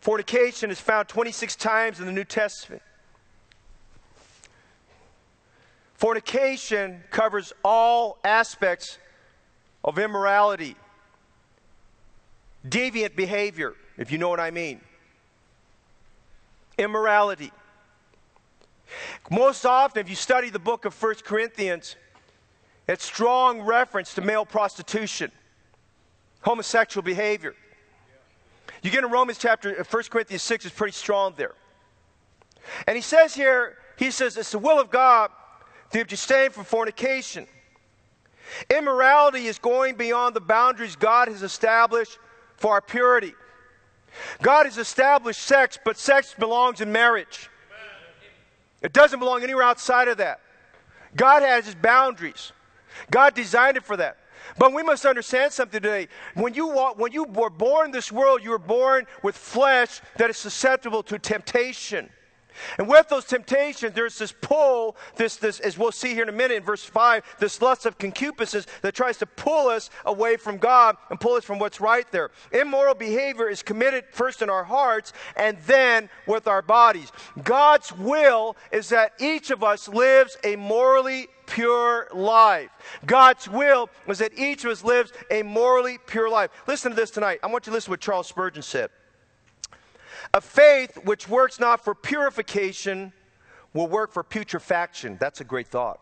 Fornication 0.00 0.70
is 0.70 0.78
found 0.78 1.08
26 1.08 1.56
times 1.56 1.98
in 1.98 2.06
the 2.06 2.12
New 2.12 2.24
Testament. 2.24 2.82
Fornication 5.94 7.02
covers 7.10 7.54
all 7.64 8.18
aspects 8.22 8.98
of 9.82 9.98
immorality, 9.98 10.76
deviant 12.68 13.16
behavior, 13.16 13.74
if 13.96 14.12
you 14.12 14.18
know 14.18 14.28
what 14.28 14.40
I 14.40 14.50
mean. 14.50 14.80
Immorality. 16.76 17.52
Most 19.30 19.64
often, 19.64 20.00
if 20.00 20.10
you 20.10 20.16
study 20.16 20.50
the 20.50 20.58
book 20.58 20.84
of 20.84 21.02
1 21.02 21.14
Corinthians, 21.24 21.96
it's 22.86 23.04
strong 23.04 23.62
reference 23.62 24.14
to 24.14 24.20
male 24.20 24.44
prostitution, 24.44 25.32
homosexual 26.42 27.02
behavior. 27.02 27.54
You 28.82 28.90
get 28.90 29.04
in 29.04 29.10
Romans 29.10 29.38
chapter, 29.38 29.80
uh, 29.80 29.84
1 29.84 30.02
Corinthians 30.10 30.42
6 30.42 30.66
is 30.66 30.72
pretty 30.72 30.92
strong 30.92 31.34
there. 31.36 31.54
And 32.86 32.96
he 32.96 33.02
says 33.02 33.34
here, 33.34 33.78
he 33.96 34.10
says, 34.10 34.36
it's 34.36 34.50
the 34.50 34.58
will 34.58 34.80
of 34.80 34.90
God 34.90 35.30
to 35.92 36.00
abstain 36.00 36.50
from 36.50 36.64
fornication. 36.64 37.46
Immorality 38.68 39.46
is 39.46 39.58
going 39.58 39.96
beyond 39.96 40.36
the 40.36 40.40
boundaries 40.40 40.96
God 40.96 41.28
has 41.28 41.42
established 41.42 42.18
for 42.56 42.72
our 42.72 42.80
purity. 42.80 43.34
God 44.42 44.66
has 44.66 44.78
established 44.78 45.40
sex, 45.40 45.78
but 45.82 45.96
sex 45.96 46.34
belongs 46.38 46.80
in 46.80 46.92
marriage. 46.92 47.48
It 48.82 48.92
doesn't 48.92 49.18
belong 49.18 49.42
anywhere 49.42 49.64
outside 49.64 50.08
of 50.08 50.18
that. 50.18 50.40
God 51.16 51.42
has 51.42 51.64
his 51.64 51.74
boundaries. 51.74 52.52
God 53.10 53.34
designed 53.34 53.76
it 53.76 53.84
for 53.84 53.96
that. 53.96 54.18
But 54.58 54.72
we 54.72 54.82
must 54.82 55.06
understand 55.06 55.52
something 55.52 55.80
today. 55.80 56.08
When 56.34 56.54
you, 56.54 56.68
walk, 56.68 56.98
when 56.98 57.12
you 57.12 57.24
were 57.24 57.50
born 57.50 57.86
in 57.86 57.92
this 57.92 58.12
world, 58.12 58.42
you 58.42 58.50
were 58.50 58.58
born 58.58 59.06
with 59.22 59.36
flesh 59.36 60.00
that 60.18 60.30
is 60.30 60.36
susceptible 60.36 61.02
to 61.04 61.18
temptation. 61.18 62.10
And 62.78 62.88
with 62.88 63.08
those 63.08 63.24
temptations, 63.24 63.94
there's 63.94 64.18
this 64.18 64.32
pull, 64.32 64.96
this, 65.16 65.36
this, 65.36 65.60
as 65.60 65.78
we'll 65.78 65.92
see 65.92 66.14
here 66.14 66.22
in 66.22 66.28
a 66.28 66.32
minute 66.32 66.56
in 66.56 66.62
verse 66.62 66.84
5, 66.84 67.36
this 67.38 67.60
lust 67.60 67.86
of 67.86 67.98
concupiscence 67.98 68.66
that 68.82 68.94
tries 68.94 69.18
to 69.18 69.26
pull 69.26 69.68
us 69.68 69.90
away 70.04 70.36
from 70.36 70.58
God 70.58 70.96
and 71.10 71.20
pull 71.20 71.34
us 71.34 71.44
from 71.44 71.58
what's 71.58 71.80
right 71.80 72.10
there. 72.12 72.30
Immoral 72.52 72.94
behavior 72.94 73.48
is 73.48 73.62
committed 73.62 74.04
first 74.10 74.42
in 74.42 74.50
our 74.50 74.64
hearts 74.64 75.12
and 75.36 75.58
then 75.66 76.08
with 76.26 76.46
our 76.46 76.62
bodies. 76.62 77.10
God's 77.42 77.92
will 77.92 78.56
is 78.72 78.88
that 78.90 79.12
each 79.18 79.50
of 79.50 79.62
us 79.62 79.88
lives 79.88 80.36
a 80.44 80.56
morally 80.56 81.28
pure 81.46 82.08
life. 82.12 82.70
God's 83.06 83.48
will 83.48 83.90
is 84.08 84.18
that 84.18 84.32
each 84.38 84.64
of 84.64 84.72
us 84.72 84.84
lives 84.84 85.12
a 85.30 85.42
morally 85.42 85.98
pure 86.06 86.30
life. 86.30 86.50
Listen 86.66 86.90
to 86.92 86.96
this 86.96 87.10
tonight. 87.10 87.40
I 87.42 87.46
want 87.48 87.66
you 87.66 87.70
to 87.70 87.74
listen 87.74 87.86
to 87.86 87.90
what 87.92 88.00
Charles 88.00 88.28
Spurgeon 88.28 88.62
said. 88.62 88.90
A 90.32 90.40
faith 90.40 90.96
which 91.04 91.28
works 91.28 91.60
not 91.60 91.84
for 91.84 91.94
purification 91.94 93.12
will 93.74 93.88
work 93.88 94.12
for 94.12 94.22
putrefaction. 94.22 95.16
That's 95.20 95.40
a 95.40 95.44
great 95.44 95.66
thought. 95.68 96.00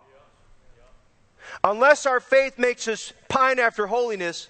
Unless 1.65 2.07
our 2.07 2.21
faith 2.21 2.59
makes 2.59 2.87
us 2.87 3.13
pine 3.29 3.59
after 3.59 3.87
holiness, 3.87 4.49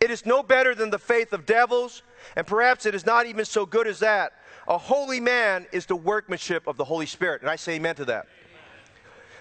it 0.00 0.10
is 0.10 0.26
no 0.26 0.42
better 0.42 0.74
than 0.74 0.90
the 0.90 0.98
faith 0.98 1.32
of 1.32 1.46
devils, 1.46 2.02
and 2.36 2.46
perhaps 2.46 2.84
it 2.84 2.94
is 2.94 3.06
not 3.06 3.26
even 3.26 3.44
so 3.44 3.64
good 3.64 3.86
as 3.86 4.00
that. 4.00 4.32
A 4.66 4.76
holy 4.76 5.20
man 5.20 5.66
is 5.72 5.86
the 5.86 5.96
workmanship 5.96 6.66
of 6.66 6.76
the 6.76 6.84
Holy 6.84 7.06
Spirit. 7.06 7.40
And 7.40 7.50
I 7.50 7.56
say 7.56 7.76
amen 7.76 7.94
to 7.96 8.04
that. 8.06 8.26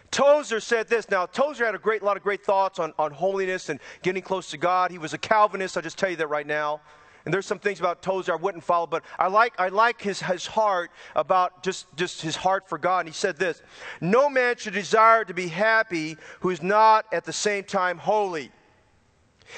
Tozer 0.10 0.62
said 0.62 0.88
this. 0.88 1.10
Now, 1.10 1.26
Tozer 1.26 1.66
had 1.66 1.76
a 1.76 1.80
great 1.80 2.02
lot 2.02 2.16
of 2.16 2.24
great 2.24 2.46
thoughts 2.46 2.80
on, 2.80 2.94
on 2.98 3.12
holiness 3.12 3.68
and 3.68 3.82
getting 4.04 4.22
close 4.22 4.50
to 4.52 4.58
God. 4.58 4.90
He 4.90 4.98
was 4.98 5.14
a 5.14 5.18
Calvinist, 5.18 5.76
I'll 5.76 5.84
just 5.84 5.98
tell 5.98 6.10
you 6.10 6.16
that 6.16 6.28
right 6.28 6.48
now. 6.48 6.80
And 7.28 7.34
there's 7.34 7.46
some 7.46 7.60
things 7.60 7.82
about 7.82 8.02
Tozer 8.02 8.32
I 8.32 8.36
wouldn't 8.38 8.64
follow, 8.64 8.88
but 8.88 9.04
I 9.20 9.28
like, 9.28 9.54
I 9.60 9.68
like 9.68 10.02
his, 10.02 10.22
his 10.22 10.46
heart 10.46 10.92
about 11.14 11.62
just, 11.62 11.94
just 11.98 12.22
his 12.22 12.38
heart 12.38 12.70
for 12.70 12.78
God. 12.78 13.00
And 13.00 13.10
he 13.10 13.14
said 13.14 13.36
this 13.36 13.62
No 14.00 14.30
man 14.30 14.56
should 14.56 14.72
desire 14.72 15.26
to 15.26 15.34
be 15.34 15.50
happy 15.50 16.16
who 16.40 16.52
is 16.52 16.64
not 16.64 17.06
at 17.12 17.26
the 17.26 17.34
same 17.34 17.66
time 17.66 17.98
holy. 17.98 18.50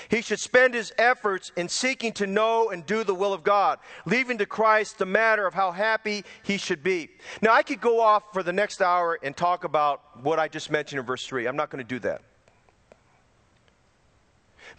He 0.09 0.23
should 0.23 0.39
spend 0.39 0.73
his 0.73 0.91
efforts 0.97 1.51
in 1.57 1.69
seeking 1.69 2.11
to 2.13 2.25
know 2.25 2.71
and 2.71 2.83
do 2.87 3.03
the 3.03 3.13
will 3.13 3.33
of 3.33 3.43
God, 3.43 3.77
leaving 4.03 4.39
to 4.39 4.47
Christ 4.47 4.97
the 4.97 5.05
matter 5.05 5.45
of 5.45 5.53
how 5.53 5.71
happy 5.71 6.25
he 6.41 6.57
should 6.57 6.81
be. 6.81 7.11
Now, 7.39 7.53
I 7.53 7.61
could 7.61 7.81
go 7.81 8.01
off 8.01 8.33
for 8.33 8.41
the 8.41 8.51
next 8.51 8.81
hour 8.81 9.19
and 9.21 9.37
talk 9.37 9.63
about 9.63 10.23
what 10.23 10.39
I 10.39 10.47
just 10.47 10.71
mentioned 10.71 11.01
in 11.01 11.05
verse 11.05 11.27
3. 11.27 11.45
I'm 11.45 11.55
not 11.55 11.69
going 11.69 11.85
to 11.85 11.87
do 11.87 11.99
that. 11.99 12.23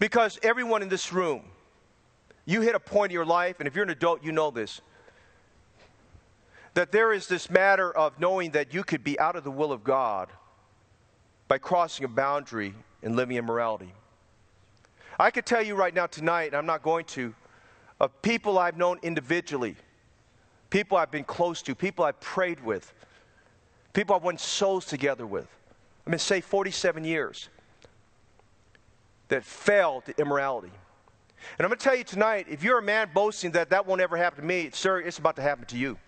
Because 0.00 0.40
everyone 0.42 0.82
in 0.82 0.88
this 0.88 1.12
room, 1.12 1.44
you 2.44 2.60
hit 2.60 2.74
a 2.74 2.80
point 2.80 3.12
in 3.12 3.14
your 3.14 3.24
life, 3.24 3.56
and 3.58 3.66
if 3.66 3.74
you're 3.74 3.84
an 3.84 3.90
adult, 3.90 4.24
you 4.24 4.32
know 4.32 4.50
this, 4.50 4.80
that 6.74 6.92
there 6.92 7.12
is 7.12 7.26
this 7.26 7.50
matter 7.50 7.94
of 7.96 8.18
knowing 8.20 8.52
that 8.52 8.72
you 8.72 8.84
could 8.84 9.02
be 9.02 9.18
out 9.18 9.36
of 9.36 9.44
the 9.44 9.50
will 9.50 9.72
of 9.72 9.84
God 9.84 10.28
by 11.48 11.58
crossing 11.58 12.04
a 12.04 12.08
boundary 12.08 12.74
and 13.02 13.16
living 13.16 13.36
immorality. 13.36 13.92
I 15.18 15.30
could 15.30 15.44
tell 15.44 15.62
you 15.62 15.74
right 15.74 15.92
now 15.92 16.06
tonight, 16.06 16.46
and 16.46 16.56
I'm 16.56 16.66
not 16.66 16.82
going 16.82 17.04
to, 17.06 17.34
of 17.98 18.22
people 18.22 18.58
I've 18.58 18.76
known 18.76 18.98
individually, 19.02 19.76
people 20.70 20.96
I've 20.96 21.10
been 21.10 21.24
close 21.24 21.60
to, 21.62 21.74
people 21.74 22.04
I've 22.04 22.20
prayed 22.20 22.64
with, 22.64 22.92
people 23.92 24.16
I've 24.16 24.22
won 24.22 24.38
souls 24.38 24.86
together 24.86 25.26
with. 25.26 25.48
I've 26.06 26.10
been 26.10 26.18
saved 26.18 26.46
47 26.46 27.04
years 27.04 27.48
that 29.28 29.44
fell 29.44 30.00
to 30.02 30.18
immorality. 30.18 30.72
And 31.58 31.64
I'm 31.64 31.68
going 31.70 31.78
to 31.78 31.84
tell 31.84 31.96
you 31.96 32.04
tonight 32.04 32.46
if 32.48 32.62
you're 32.62 32.78
a 32.78 32.82
man 32.82 33.10
boasting 33.14 33.52
that 33.52 33.70
that 33.70 33.86
won't 33.86 34.00
ever 34.00 34.16
happen 34.16 34.40
to 34.40 34.46
me, 34.46 34.70
sir, 34.72 35.00
it's 35.00 35.18
about 35.18 35.36
to 35.36 35.42
happen 35.42 35.64
to 35.66 35.76
you. 35.76 35.98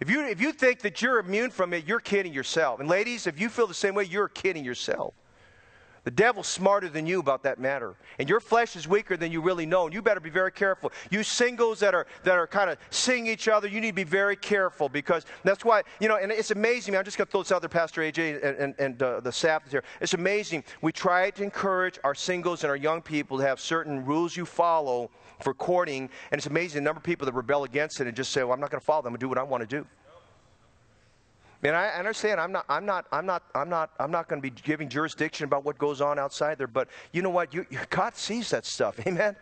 If 0.00 0.08
you, 0.08 0.24
if 0.24 0.40
you 0.40 0.52
think 0.52 0.80
that 0.80 1.02
you're 1.02 1.18
immune 1.18 1.50
from 1.50 1.72
it, 1.72 1.86
you're 1.86 2.00
kidding 2.00 2.32
yourself. 2.32 2.78
And 2.78 2.88
ladies, 2.88 3.26
if 3.26 3.40
you 3.40 3.48
feel 3.48 3.66
the 3.66 3.74
same 3.74 3.94
way, 3.94 4.04
you're 4.04 4.28
kidding 4.28 4.64
yourself. 4.64 5.12
The 6.04 6.10
devil's 6.10 6.46
smarter 6.46 6.88
than 6.88 7.06
you 7.06 7.20
about 7.20 7.42
that 7.42 7.58
matter. 7.58 7.94
And 8.18 8.28
your 8.28 8.40
flesh 8.40 8.76
is 8.76 8.88
weaker 8.88 9.16
than 9.16 9.32
you 9.32 9.40
really 9.40 9.66
know. 9.66 9.84
And 9.84 9.94
you 9.94 10.02
better 10.02 10.20
be 10.20 10.30
very 10.30 10.52
careful. 10.52 10.92
You 11.10 11.22
singles 11.22 11.80
that 11.80 11.94
are 11.94 12.06
that 12.24 12.38
are 12.38 12.46
kind 12.46 12.70
of 12.70 12.78
seeing 12.90 13.26
each 13.26 13.48
other, 13.48 13.68
you 13.68 13.80
need 13.80 13.90
to 13.90 13.94
be 13.94 14.04
very 14.04 14.36
careful 14.36 14.88
because 14.88 15.26
that's 15.44 15.64
why, 15.64 15.82
you 16.00 16.08
know, 16.08 16.16
and 16.16 16.32
it's 16.32 16.50
amazing. 16.50 16.96
I'm 16.96 17.04
just 17.04 17.18
going 17.18 17.26
to 17.26 17.30
throw 17.30 17.42
this 17.42 17.52
out 17.52 17.62
there, 17.62 17.68
Pastor 17.68 18.02
AJ 18.02 18.44
and, 18.44 18.56
and, 18.56 18.74
and 18.78 19.02
uh, 19.02 19.20
the 19.20 19.32
staff 19.32 19.66
is 19.66 19.72
here. 19.72 19.84
It's 20.00 20.14
amazing. 20.14 20.64
We 20.82 20.92
try 20.92 21.30
to 21.30 21.42
encourage 21.42 21.98
our 22.04 22.14
singles 22.14 22.64
and 22.64 22.70
our 22.70 22.76
young 22.76 23.02
people 23.02 23.38
to 23.38 23.44
have 23.44 23.60
certain 23.60 24.04
rules 24.04 24.36
you 24.36 24.44
follow 24.44 25.10
for 25.40 25.54
courting. 25.54 26.08
And 26.30 26.38
it's 26.38 26.46
amazing 26.46 26.82
the 26.82 26.84
number 26.84 26.98
of 26.98 27.04
people 27.04 27.26
that 27.26 27.34
rebel 27.34 27.64
against 27.64 28.00
it 28.00 28.06
and 28.06 28.16
just 28.16 28.32
say, 28.32 28.42
well, 28.42 28.52
I'm 28.52 28.60
not 28.60 28.70
going 28.70 28.80
to 28.80 28.84
follow 28.86 29.02
them 29.02 29.14
and 29.14 29.20
do 29.20 29.28
what 29.28 29.38
I 29.38 29.42
want 29.42 29.62
to 29.62 29.66
do. 29.66 29.86
And 31.62 31.74
I 31.74 31.88
understand 31.88 32.40
I'm 32.40 32.52
not, 32.52 32.64
I'm 32.68 32.86
not, 32.86 33.06
I'm 33.10 33.26
not, 33.26 33.42
I'm 33.54 33.68
not, 33.68 33.90
I'm 33.98 34.10
not 34.10 34.28
going 34.28 34.40
to 34.40 34.48
be 34.48 34.54
giving 34.62 34.88
jurisdiction 34.88 35.44
about 35.44 35.64
what 35.64 35.76
goes 35.76 36.00
on 36.00 36.18
outside 36.18 36.58
there, 36.58 36.68
but 36.68 36.88
you 37.12 37.20
know 37.20 37.30
what? 37.30 37.52
You, 37.52 37.66
God 37.90 38.14
sees 38.14 38.50
that 38.50 38.64
stuff. 38.64 39.00
Amen? 39.06 39.34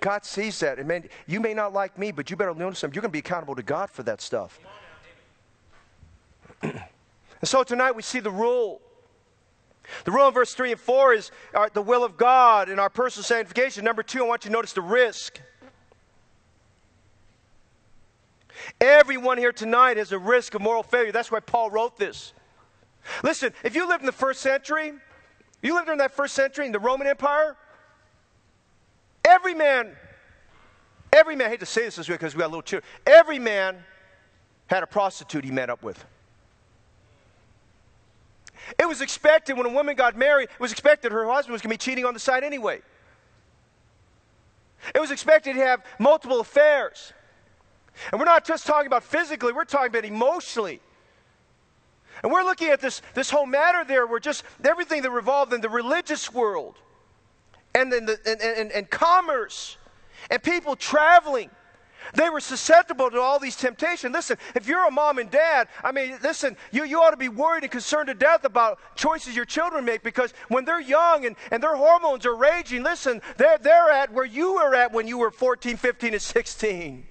God 0.00 0.24
sees 0.24 0.58
that. 0.60 0.78
Amen. 0.78 1.08
You 1.26 1.40
may 1.40 1.54
not 1.54 1.72
like 1.72 1.98
me, 1.98 2.10
but 2.10 2.30
you 2.30 2.36
better 2.36 2.54
notice 2.54 2.80
something. 2.80 2.94
You're 2.94 3.02
going 3.02 3.10
to 3.10 3.12
be 3.12 3.20
accountable 3.20 3.54
to 3.54 3.62
God 3.62 3.90
for 3.90 4.02
that 4.04 4.20
stuff. 4.20 4.58
and 6.62 6.80
so 7.44 7.62
tonight 7.62 7.92
we 7.92 8.02
see 8.02 8.20
the 8.20 8.30
rule. 8.30 8.80
The 10.04 10.10
rule 10.10 10.28
in 10.28 10.34
verse 10.34 10.54
3 10.54 10.72
and 10.72 10.80
4 10.80 11.14
is 11.14 11.30
uh, 11.54 11.68
the 11.72 11.82
will 11.82 12.04
of 12.04 12.16
God 12.16 12.68
in 12.68 12.78
our 12.78 12.90
personal 12.90 13.24
sanctification. 13.24 13.84
Number 13.84 14.02
two, 14.02 14.24
I 14.24 14.28
want 14.28 14.44
you 14.44 14.48
to 14.50 14.52
notice 14.52 14.72
the 14.72 14.82
risk. 14.82 15.40
Everyone 18.80 19.38
here 19.38 19.52
tonight 19.52 19.96
has 19.96 20.12
a 20.12 20.18
risk 20.18 20.54
of 20.54 20.62
moral 20.62 20.82
failure. 20.82 21.12
That's 21.12 21.30
why 21.30 21.40
Paul 21.40 21.70
wrote 21.70 21.96
this. 21.96 22.32
Listen, 23.22 23.52
if 23.64 23.74
you 23.74 23.88
lived 23.88 24.02
in 24.02 24.06
the 24.06 24.12
first 24.12 24.40
century, 24.40 24.92
you 25.62 25.74
lived 25.74 25.86
during 25.86 25.98
that 25.98 26.12
first 26.12 26.34
century 26.34 26.66
in 26.66 26.72
the 26.72 26.78
Roman 26.78 27.06
Empire, 27.06 27.56
every 29.24 29.54
man, 29.54 29.96
every 31.12 31.36
man, 31.36 31.48
I 31.48 31.50
hate 31.50 31.60
to 31.60 31.66
say 31.66 31.84
this 31.84 31.96
this 31.96 32.08
way 32.08 32.14
because 32.14 32.34
we 32.34 32.40
got 32.40 32.46
a 32.46 32.48
little 32.48 32.62
children, 32.62 32.88
every 33.06 33.38
man 33.38 33.82
had 34.66 34.82
a 34.82 34.86
prostitute 34.86 35.44
he 35.44 35.50
met 35.50 35.70
up 35.70 35.82
with. 35.82 36.04
It 38.78 38.86
was 38.86 39.00
expected 39.00 39.56
when 39.56 39.66
a 39.66 39.72
woman 39.72 39.96
got 39.96 40.16
married, 40.16 40.44
it 40.44 40.60
was 40.60 40.72
expected 40.72 41.12
her 41.12 41.26
husband 41.26 41.52
was 41.52 41.62
going 41.62 41.70
to 41.70 41.74
be 41.74 41.78
cheating 41.78 42.04
on 42.04 42.14
the 42.14 42.20
side 42.20 42.44
anyway. 42.44 42.80
It 44.94 45.00
was 45.00 45.10
expected 45.10 45.54
to 45.54 45.60
have 45.60 45.84
multiple 45.98 46.40
affairs. 46.40 47.12
And 48.10 48.20
we're 48.20 48.26
not 48.26 48.44
just 48.44 48.66
talking 48.66 48.86
about 48.86 49.04
physically, 49.04 49.52
we're 49.52 49.64
talking 49.64 49.88
about 49.88 50.04
emotionally. 50.04 50.80
And 52.22 52.32
we're 52.32 52.44
looking 52.44 52.68
at 52.68 52.80
this, 52.80 53.02
this 53.14 53.30
whole 53.30 53.46
matter 53.46 53.84
there 53.84 54.06
where 54.06 54.20
just 54.20 54.44
everything 54.64 55.02
that 55.02 55.10
revolved 55.10 55.52
in 55.52 55.60
the 55.60 55.68
religious 55.68 56.32
world 56.32 56.76
and, 57.74 57.92
in 57.92 58.06
the, 58.06 58.18
and, 58.26 58.40
and, 58.40 58.72
and 58.72 58.90
commerce 58.90 59.78
and 60.30 60.42
people 60.42 60.76
traveling. 60.76 61.50
They 62.14 62.28
were 62.28 62.40
susceptible 62.40 63.10
to 63.10 63.20
all 63.20 63.38
these 63.38 63.56
temptations. 63.56 64.12
Listen, 64.12 64.36
if 64.54 64.66
you're 64.66 64.86
a 64.86 64.90
mom 64.90 65.18
and 65.18 65.30
dad, 65.30 65.68
I 65.84 65.92
mean, 65.92 66.18
listen, 66.22 66.56
you, 66.72 66.84
you 66.84 67.00
ought 67.00 67.10
to 67.10 67.16
be 67.16 67.28
worried 67.28 67.62
and 67.62 67.70
concerned 67.70 68.08
to 68.08 68.14
death 68.14 68.44
about 68.44 68.80
choices 68.96 69.36
your 69.36 69.44
children 69.44 69.84
make 69.84 70.02
because 70.02 70.34
when 70.48 70.64
they're 70.64 70.80
young 70.80 71.24
and, 71.24 71.36
and 71.50 71.62
their 71.62 71.76
hormones 71.76 72.26
are 72.26 72.34
raging, 72.34 72.82
listen, 72.82 73.22
they're, 73.36 73.58
they're 73.58 73.90
at 73.90 74.12
where 74.12 74.24
you 74.24 74.54
were 74.54 74.74
at 74.74 74.92
when 74.92 75.06
you 75.06 75.18
were 75.18 75.30
14, 75.30 75.76
15, 75.76 76.14
and 76.14 76.22
16. 76.22 77.06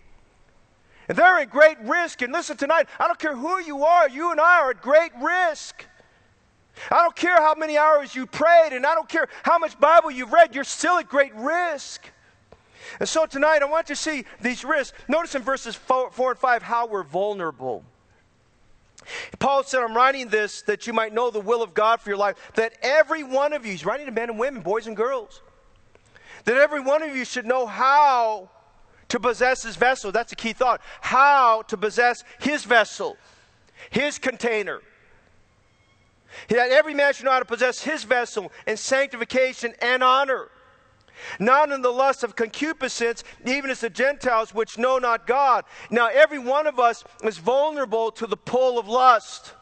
And 1.10 1.18
they're 1.18 1.39
at 1.39 1.49
great 1.49 1.80
risk. 1.82 2.22
And 2.22 2.32
listen, 2.32 2.55
tonight, 2.55 2.88
I 2.99 3.07
don't 3.07 3.20
care 3.20 3.36
who 3.36 3.60
you 3.60 3.84
are, 3.84 4.07
you 4.07 4.32
and 4.32 4.39
I 4.39 4.62
are 4.62 4.70
at 4.70 4.82
great 4.82 5.12
risk. 5.22 5.86
I 6.89 7.01
don't 7.03 7.16
care 7.16 7.36
how 7.36 7.55
many 7.55 7.78
hours 7.78 8.16
you 8.16 8.26
prayed, 8.26 8.72
and 8.72 8.86
I 8.86 8.95
don't 8.95 9.10
care 9.10 9.28
how 9.43 9.57
much 9.57 9.78
Bible 9.80 10.12
you've 10.12 10.32
read, 10.32 10.55
you're 10.55 10.64
still 10.64 10.97
at 10.97 11.10
great 11.10 11.36
risk. 11.36 12.10
And 12.99 13.10
so 13.10 13.26
tonight, 13.26 13.62
I 13.62 13.66
want 13.66 13.89
you 13.89 13.95
to 13.95 14.01
see 14.01 14.24
these 14.39 14.64
risks. 14.64 14.97
Notice 15.07 15.36
in 15.36 15.41
verses 15.41 15.76
four, 15.76 16.12
four 16.12 16.32
and 16.32 16.39
5 16.39 16.64
how 16.64 16.88
we're 16.88 17.03
vulnerable. 17.03 17.84
Paul 19.39 19.64
said, 19.64 19.82
I'm 19.82 19.95
writing 19.95 20.28
this 20.28 20.62
that 20.64 20.86
you 20.86 20.93
might 20.93 21.14
know 21.14 21.32
the 21.32 21.39
will 21.39 21.64
of 21.64 21.74
God 21.74 21.99
for 21.99 22.10
your 22.10 22.18
life, 22.18 22.36
that 22.53 22.74
every 22.84 23.24
one 23.24 23.53
of 23.53 23.66
you, 23.66 23.72
he's 23.72 23.86
writing 23.86 24.05
to 24.05 24.12
men 24.12 24.30
and 24.30 24.39
women, 24.39 24.62
boys 24.62 24.86
and 24.86 24.95
girls, 24.95 25.41
that 26.45 26.55
every 26.55 26.80
one 26.80 27.01
of 27.01 27.16
you 27.16 27.26
should 27.26 27.45
know 27.45 27.66
how 27.66 28.49
to 29.10 29.20
possess 29.20 29.64
his 29.64 29.76
vessel. 29.76 30.12
That's 30.12 30.32
a 30.32 30.36
key 30.36 30.53
thought. 30.53 30.82
How 31.01 31.64
to 31.64 31.78
possess 31.78 32.24
his 32.39 32.64
vessel, 32.64 33.18
his 33.89 34.18
container. 34.18 34.82
That 36.49 36.70
every 36.72 36.93
man 36.93 37.14
should 37.14 37.26
know 37.26 37.32
how 37.32 37.39
to 37.39 37.45
possess 37.45 37.82
his 37.82 38.03
vessel 38.03 38.51
in 38.68 38.78
sanctification 38.78 39.74
and 39.82 40.03
honor. 40.03 40.49
Not 41.39 41.72
in 41.72 41.82
the 41.82 41.91
lust 41.91 42.24
of 42.24 42.36
concupiscence, 42.36 43.24
even 43.45 43.70
as 43.70 43.82
the 43.82 43.89
Gentiles 43.89 44.53
which 44.53 44.78
know 44.78 44.99
not 44.99 45.28
God. 45.28 45.66
Now, 45.89 46.07
every 46.07 46.39
one 46.39 46.66
of 46.66 46.80
us 46.80 47.03
is 47.24 47.38
vulnerable 47.38 48.12
to 48.12 48.28
the 48.28 48.38
pull 48.38 48.80
of 48.80 48.88
lust. 48.88 49.53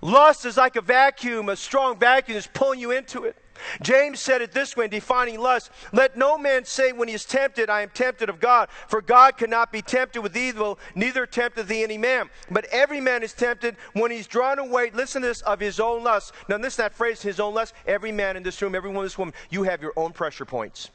Lust 0.00 0.46
is 0.46 0.56
like 0.56 0.76
a 0.76 0.80
vacuum, 0.80 1.48
a 1.50 1.56
strong 1.56 1.98
vacuum 1.98 2.38
is 2.38 2.46
pulling 2.46 2.80
you 2.80 2.90
into 2.90 3.24
it. 3.24 3.36
James 3.82 4.20
said 4.20 4.42
it 4.42 4.52
this 4.52 4.76
way 4.76 4.84
in 4.84 4.90
defining 4.90 5.40
lust 5.40 5.70
Let 5.92 6.16
no 6.16 6.38
man 6.38 6.64
say 6.64 6.92
when 6.92 7.08
he 7.08 7.14
is 7.14 7.24
tempted, 7.24 7.70
I 7.70 7.82
am 7.82 7.90
tempted 7.90 8.28
of 8.28 8.40
God, 8.40 8.68
for 8.88 9.00
God 9.00 9.36
cannot 9.36 9.72
be 9.72 9.82
tempted 9.82 10.22
with 10.22 10.36
evil, 10.36 10.78
neither 10.94 11.26
tempteth 11.26 11.68
he 11.68 11.82
any 11.82 11.98
man. 11.98 12.30
But 12.50 12.66
every 12.66 13.00
man 13.00 13.22
is 13.22 13.32
tempted 13.32 13.76
when 13.92 14.10
he's 14.10 14.26
drawn 14.26 14.58
away, 14.58 14.90
listen 14.92 15.22
to 15.22 15.28
this, 15.28 15.40
of 15.42 15.60
his 15.60 15.80
own 15.80 16.04
lust. 16.04 16.32
Now, 16.48 16.58
this 16.58 16.74
is 16.74 16.76
that 16.78 16.94
phrase, 16.94 17.22
his 17.22 17.40
own 17.40 17.54
lust, 17.54 17.74
every 17.86 18.12
man 18.12 18.36
in 18.36 18.42
this 18.42 18.60
room, 18.62 18.74
every 18.74 18.90
woman 18.90 19.02
in 19.02 19.06
this 19.06 19.18
woman, 19.18 19.34
you 19.50 19.62
have 19.64 19.82
your 19.82 19.92
own 19.96 20.12
pressure 20.12 20.44
points. 20.44 20.90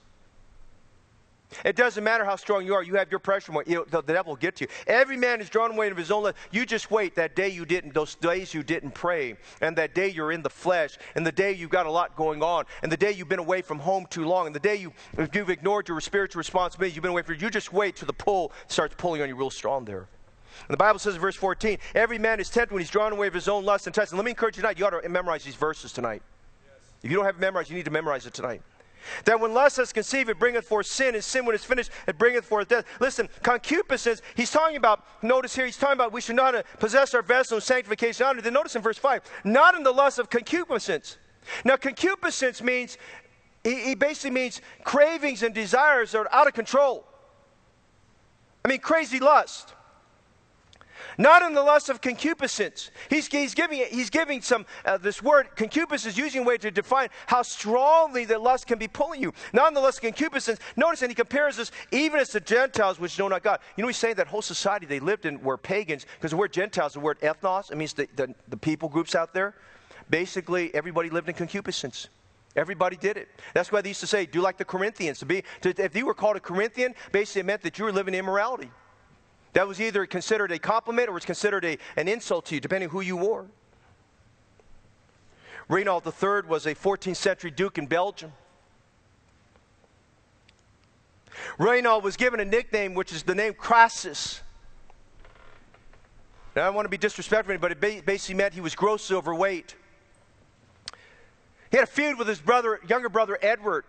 It 1.63 1.75
doesn't 1.75 2.03
matter 2.03 2.25
how 2.25 2.35
strong 2.35 2.65
you 2.65 2.73
are, 2.73 2.83
you 2.83 2.95
have 2.95 3.09
your 3.11 3.19
pressure 3.19 3.51
point. 3.51 3.67
The, 3.67 3.85
the, 3.89 4.01
devil 4.01 4.31
will 4.31 4.37
get 4.37 4.55
to 4.57 4.65
you. 4.65 4.69
Every 4.87 5.17
man 5.17 5.41
is 5.41 5.49
drawn 5.49 5.71
away 5.71 5.89
of 5.89 5.97
his 5.97 6.11
own 6.11 6.23
life. 6.23 6.35
You 6.51 6.65
just 6.65 6.91
wait 6.91 7.15
that 7.15 7.35
day 7.35 7.49
you 7.49 7.65
didn't, 7.65 7.93
those 7.93 8.15
days 8.15 8.53
you 8.53 8.63
didn't 8.63 8.91
pray, 8.91 9.37
and 9.61 9.75
that 9.77 9.93
day 9.93 10.09
you're 10.09 10.31
in 10.31 10.41
the 10.41 10.49
flesh, 10.49 10.97
and 11.15 11.25
the 11.25 11.31
day 11.31 11.51
you've 11.53 11.69
got 11.69 11.85
a 11.85 11.91
lot 11.91 12.15
going 12.15 12.41
on, 12.41 12.65
and 12.83 12.91
the 12.91 12.97
day 12.97 13.11
you've 13.11 13.29
been 13.29 13.39
away 13.39 13.61
from 13.61 13.79
home 13.79 14.05
too 14.09 14.25
long, 14.25 14.47
and 14.47 14.55
the 14.55 14.59
day 14.59 14.75
you, 14.75 14.93
you've 15.33 15.49
ignored 15.49 15.87
your 15.87 15.99
spiritual 16.01 16.39
responsibilities, 16.39 16.95
you've 16.95 17.03
been 17.03 17.11
away 17.11 17.21
from 17.21 17.35
you 17.39 17.49
just 17.49 17.73
wait 17.73 17.95
till 17.95 18.07
the 18.07 18.13
pull 18.13 18.51
starts 18.67 18.95
pulling 18.97 19.21
on 19.21 19.27
you 19.27 19.35
real 19.35 19.49
strong 19.49 19.85
there. 19.85 20.07
And 20.67 20.73
the 20.73 20.77
Bible 20.77 20.99
says 20.99 21.15
in 21.15 21.21
verse 21.21 21.35
14, 21.35 21.77
every 21.93 22.17
man 22.17 22.39
is 22.39 22.49
tempted 22.49 22.73
when 22.73 22.81
he's 22.81 22.89
drawn 22.89 23.11
away 23.11 23.27
of 23.27 23.33
his 23.33 23.47
own 23.47 23.65
lust 23.65 23.87
and 23.87 23.93
test. 23.93 24.11
And 24.11 24.17
let 24.17 24.25
me 24.25 24.31
encourage 24.31 24.55
you 24.57 24.61
tonight, 24.61 24.79
you 24.79 24.85
ought 24.85 25.01
to 25.01 25.09
memorize 25.09 25.43
these 25.43 25.55
verses 25.55 25.91
tonight. 25.91 26.21
Yes. 26.63 26.73
If 27.03 27.11
you 27.11 27.17
don't 27.17 27.25
have 27.25 27.39
memorized, 27.39 27.69
you 27.69 27.75
need 27.75 27.85
to 27.85 27.91
memorize 27.91 28.25
it 28.25 28.33
tonight. 28.33 28.61
That 29.25 29.39
when 29.39 29.53
lust 29.53 29.77
has 29.77 29.93
conceived, 29.93 30.29
it 30.29 30.39
bringeth 30.39 30.65
forth 30.65 30.85
sin, 30.85 31.15
and 31.15 31.23
sin, 31.23 31.45
when 31.45 31.55
it's 31.55 31.63
finished, 31.63 31.91
it 32.07 32.17
bringeth 32.17 32.45
forth 32.45 32.67
death. 32.67 32.85
Listen, 32.99 33.29
concupiscence, 33.43 34.21
he's 34.35 34.51
talking 34.51 34.77
about, 34.77 35.05
notice 35.21 35.55
here, 35.55 35.65
he's 35.65 35.77
talking 35.77 35.93
about 35.93 36.11
we 36.11 36.21
should 36.21 36.35
not 36.35 36.55
uh, 36.55 36.63
possess 36.79 37.13
our 37.13 37.21
vessel 37.21 37.57
in 37.57 37.61
sanctification 37.61 38.25
honor. 38.25 38.41
Then 38.41 38.53
notice 38.53 38.75
in 38.75 38.81
verse 38.81 38.97
5, 38.97 39.21
not 39.43 39.75
in 39.75 39.83
the 39.83 39.91
lust 39.91 40.19
of 40.19 40.29
concupiscence. 40.29 41.17
Now, 41.63 41.75
concupiscence 41.75 42.61
means, 42.61 42.97
he 43.63 43.95
basically 43.95 44.31
means 44.31 44.61
cravings 44.83 45.43
and 45.43 45.53
desires 45.53 46.11
that 46.11 46.19
are 46.19 46.33
out 46.33 46.47
of 46.47 46.53
control. 46.53 47.05
I 48.63 48.67
mean, 48.67 48.79
crazy 48.79 49.19
lust 49.19 49.73
not 51.17 51.41
in 51.41 51.53
the 51.53 51.63
lust 51.63 51.89
of 51.89 52.01
concupiscence. 52.01 52.91
He's, 53.09 53.27
he's 53.27 53.53
giving, 53.53 53.85
he's 53.89 54.09
giving 54.09 54.41
some, 54.41 54.65
uh, 54.85 54.97
this 54.97 55.21
word, 55.21 55.49
concupiscence, 55.55 56.13
is 56.13 56.17
using 56.17 56.41
a 56.41 56.45
way 56.45 56.57
to 56.57 56.71
define 56.71 57.09
how 57.27 57.41
strongly 57.41 58.25
the 58.25 58.39
lust 58.39 58.67
can 58.67 58.77
be 58.77 58.87
pulling 58.87 59.21
you. 59.21 59.33
Not 59.53 59.69
in 59.69 59.73
the 59.73 59.81
lust 59.81 59.99
of 59.99 60.03
concupiscence. 60.03 60.59
Notice, 60.75 61.01
and 61.01 61.11
he 61.11 61.15
compares 61.15 61.57
this 61.57 61.71
even 61.91 62.19
as 62.19 62.29
the 62.29 62.39
Gentiles 62.39 62.99
which 62.99 63.17
know 63.19 63.27
not 63.27 63.43
God. 63.43 63.59
You 63.75 63.81
know, 63.83 63.87
he's 63.87 63.97
saying 63.97 64.15
that 64.15 64.27
whole 64.27 64.41
society 64.41 64.85
they 64.85 64.99
lived 64.99 65.25
in 65.25 65.41
were 65.41 65.57
pagans, 65.57 66.05
because 66.15 66.31
the 66.31 66.37
word 66.37 66.53
Gentiles, 66.53 66.93
the 66.93 66.99
word 66.99 67.19
ethnos, 67.21 67.71
it 67.71 67.77
means 67.77 67.93
the, 67.93 68.07
the, 68.15 68.33
the 68.47 68.57
people 68.57 68.89
groups 68.89 69.15
out 69.15 69.33
there. 69.33 69.55
Basically, 70.09 70.73
everybody 70.75 71.09
lived 71.09 71.29
in 71.29 71.35
concupiscence. 71.35 72.09
Everybody 72.55 72.95
did 72.95 73.17
it. 73.17 73.27
That's 73.53 73.71
why 73.71 73.81
they 73.81 73.89
used 73.89 73.99
to 73.99 74.07
say, 74.07 74.25
do 74.25 74.39
like 74.39 74.57
the 74.57 74.65
Corinthians. 74.65 75.19
To 75.19 75.25
be, 75.25 75.43
to, 75.61 75.73
if 75.83 75.95
you 75.95 76.05
were 76.05 76.13
called 76.13 76.37
a 76.37 76.39
Corinthian, 76.39 76.95
basically 77.11 77.41
it 77.41 77.45
meant 77.45 77.61
that 77.63 77.77
you 77.77 77.85
were 77.85 77.91
living 77.91 78.13
in 78.13 78.21
immorality. 78.21 78.71
That 79.55 79.69
was 79.69 79.79
either 79.79 80.05
considered 80.05 80.51
a 80.51 80.59
compliment 80.59 81.07
or 81.07 81.13
was 81.13 81.23
considered 81.23 81.63
a, 81.63 81.77
an 81.95 82.09
insult 82.09 82.47
to 82.47 82.55
you, 82.55 82.61
depending 82.61 82.89
who 82.89 82.99
you 82.99 83.15
were. 83.15 83.45
Reynold 85.69 86.05
III 86.05 86.41
was 86.45 86.65
a 86.65 86.75
14th 86.75 87.15
century 87.15 87.51
duke 87.51 87.77
in 87.77 87.87
Belgium. 87.87 88.33
Reynold 91.57 92.03
was 92.03 92.17
given 92.17 92.41
a 92.41 92.45
nickname, 92.45 92.95
which 92.95 93.13
is 93.13 93.23
the 93.23 93.33
name 93.33 93.53
Crassus. 93.53 94.41
Now, 96.53 96.63
I 96.63 96.65
don't 96.65 96.75
want 96.75 96.85
to 96.85 96.89
be 96.89 96.97
disrespectful, 96.97 97.57
but 97.57 97.71
it 97.71 98.05
basically 98.05 98.35
meant 98.35 98.53
he 98.53 98.61
was 98.61 98.75
grossly 98.75 99.15
overweight. 99.15 99.73
He 101.71 101.77
had 101.77 101.85
a 101.85 101.87
feud 101.87 102.19
with 102.19 102.27
his 102.27 102.41
brother, 102.41 102.81
younger 102.89 103.07
brother 103.07 103.39
Edward. 103.41 103.85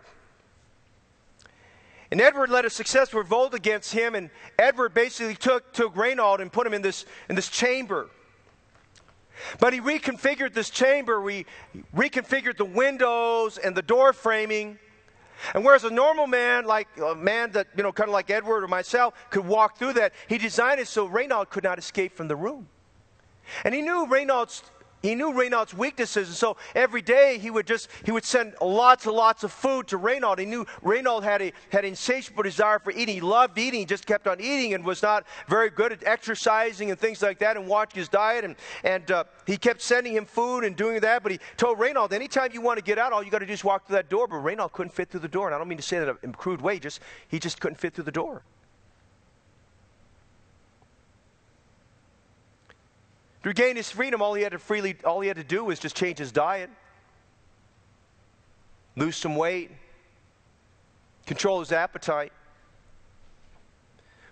And 2.10 2.20
Edward 2.20 2.50
led 2.50 2.64
a 2.64 2.70
successful 2.70 3.20
revolt 3.20 3.54
against 3.54 3.92
him, 3.92 4.14
and 4.14 4.30
Edward 4.58 4.94
basically 4.94 5.34
took, 5.34 5.72
took 5.72 5.96
Reynold 5.96 6.40
and 6.40 6.52
put 6.52 6.66
him 6.66 6.74
in 6.74 6.82
this, 6.82 7.04
in 7.28 7.34
this 7.34 7.48
chamber. 7.48 8.08
But 9.60 9.72
he 9.72 9.80
reconfigured 9.80 10.54
this 10.54 10.70
chamber, 10.70 11.20
we 11.20 11.46
reconfigured 11.94 12.56
the 12.56 12.64
windows 12.64 13.58
and 13.58 13.76
the 13.76 13.82
door 13.82 14.12
framing. 14.12 14.78
And 15.54 15.64
whereas 15.64 15.84
a 15.84 15.90
normal 15.90 16.26
man, 16.26 16.64
like 16.64 16.88
a 17.02 17.14
man 17.14 17.52
that, 17.52 17.66
you 17.76 17.82
know, 17.82 17.92
kind 17.92 18.08
of 18.08 18.14
like 18.14 18.30
Edward 18.30 18.64
or 18.64 18.68
myself, 18.68 19.14
could 19.30 19.46
walk 19.46 19.78
through 19.78 19.94
that, 19.94 20.12
he 20.28 20.38
designed 20.38 20.80
it 20.80 20.88
so 20.88 21.04
Reynold 21.06 21.50
could 21.50 21.64
not 21.64 21.78
escape 21.78 22.16
from 22.16 22.28
the 22.28 22.36
room. 22.36 22.68
And 23.64 23.74
he 23.74 23.82
knew 23.82 24.06
Reynold's 24.06 24.62
he 25.02 25.14
knew 25.14 25.32
Reynold's 25.32 25.74
weaknesses, 25.74 26.28
and 26.28 26.36
so 26.36 26.56
every 26.74 27.02
day 27.02 27.38
he 27.38 27.50
would 27.50 27.66
just 27.66 27.88
he 28.04 28.12
would 28.12 28.24
send 28.24 28.54
lots 28.60 29.06
and 29.06 29.14
lots 29.14 29.44
of 29.44 29.52
food 29.52 29.86
to 29.88 29.96
Reynold. 29.96 30.38
He 30.38 30.46
knew 30.46 30.66
Reynold 30.82 31.22
had 31.22 31.42
a 31.42 31.52
had 31.70 31.84
insatiable 31.84 32.42
desire 32.42 32.78
for 32.78 32.92
eating. 32.92 33.14
He 33.14 33.20
loved 33.20 33.58
eating, 33.58 33.80
he 33.80 33.86
just 33.86 34.06
kept 34.06 34.26
on 34.26 34.40
eating 34.40 34.74
and 34.74 34.84
was 34.84 35.02
not 35.02 35.24
very 35.48 35.70
good 35.70 35.92
at 35.92 36.04
exercising 36.04 36.90
and 36.90 36.98
things 36.98 37.22
like 37.22 37.38
that 37.38 37.56
and 37.56 37.66
watching 37.66 37.98
his 37.98 38.08
diet. 38.08 38.44
And 38.44 38.56
and 38.84 39.10
uh, 39.10 39.24
he 39.46 39.56
kept 39.56 39.82
sending 39.82 40.14
him 40.14 40.24
food 40.24 40.64
and 40.64 40.74
doing 40.74 41.00
that. 41.00 41.22
But 41.22 41.32
he 41.32 41.40
told 41.56 41.78
Reynold, 41.78 42.12
anytime 42.12 42.50
you 42.52 42.60
want 42.60 42.78
to 42.78 42.84
get 42.84 42.98
out, 42.98 43.12
all 43.12 43.22
you 43.22 43.30
got 43.30 43.40
to 43.40 43.46
do 43.46 43.52
is 43.52 43.64
walk 43.64 43.86
through 43.86 43.96
that 43.96 44.08
door. 44.08 44.26
But 44.26 44.38
Reynold 44.38 44.72
couldn't 44.72 44.92
fit 44.92 45.10
through 45.10 45.20
the 45.20 45.28
door, 45.28 45.46
and 45.46 45.54
I 45.54 45.58
don't 45.58 45.68
mean 45.68 45.78
to 45.78 45.84
say 45.84 45.98
that 45.98 46.16
in 46.22 46.30
a 46.30 46.32
crude 46.32 46.60
way. 46.60 46.78
Just 46.78 47.00
he 47.28 47.38
just 47.38 47.60
couldn't 47.60 47.76
fit 47.76 47.94
through 47.94 48.04
the 48.04 48.12
door. 48.12 48.42
To 53.46 53.50
regain 53.50 53.76
his 53.76 53.88
freedom, 53.88 54.20
all 54.22 54.34
he 54.34 54.42
had 54.42 54.50
to 54.50 54.58
freely, 54.58 54.96
all 55.04 55.20
he 55.20 55.28
had 55.28 55.36
to 55.36 55.44
do 55.44 55.62
was 55.62 55.78
just 55.78 55.94
change 55.94 56.18
his 56.18 56.32
diet, 56.32 56.68
lose 58.96 59.16
some 59.16 59.36
weight, 59.36 59.70
control 61.26 61.60
his 61.60 61.70
appetite. 61.70 62.32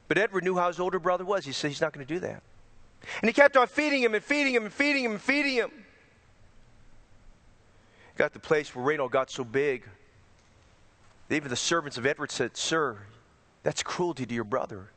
But 0.08 0.18
Edward 0.18 0.42
knew 0.42 0.56
how 0.56 0.66
his 0.66 0.80
older 0.80 0.98
brother 0.98 1.24
was. 1.24 1.44
He 1.44 1.52
said 1.52 1.68
he's 1.68 1.80
not 1.80 1.92
going 1.92 2.04
to 2.04 2.12
do 2.12 2.18
that. 2.18 2.42
And 3.22 3.28
he 3.28 3.32
kept 3.32 3.56
on 3.56 3.68
feeding 3.68 4.02
him 4.02 4.16
and 4.16 4.24
feeding 4.24 4.52
him 4.52 4.64
and 4.64 4.72
feeding 4.72 5.04
him 5.04 5.12
and 5.12 5.20
feeding 5.20 5.52
him. 5.52 5.70
Got 8.16 8.32
the 8.32 8.40
place 8.40 8.74
where 8.74 8.84
Reynold 8.84 9.12
got 9.12 9.30
so 9.30 9.44
big, 9.44 9.84
even 11.30 11.50
the 11.50 11.54
servants 11.54 11.98
of 11.98 12.04
Edward 12.04 12.32
said, 12.32 12.56
Sir, 12.56 12.98
that's 13.62 13.80
cruelty 13.80 14.26
to 14.26 14.34
your 14.34 14.42
brother. 14.42 14.88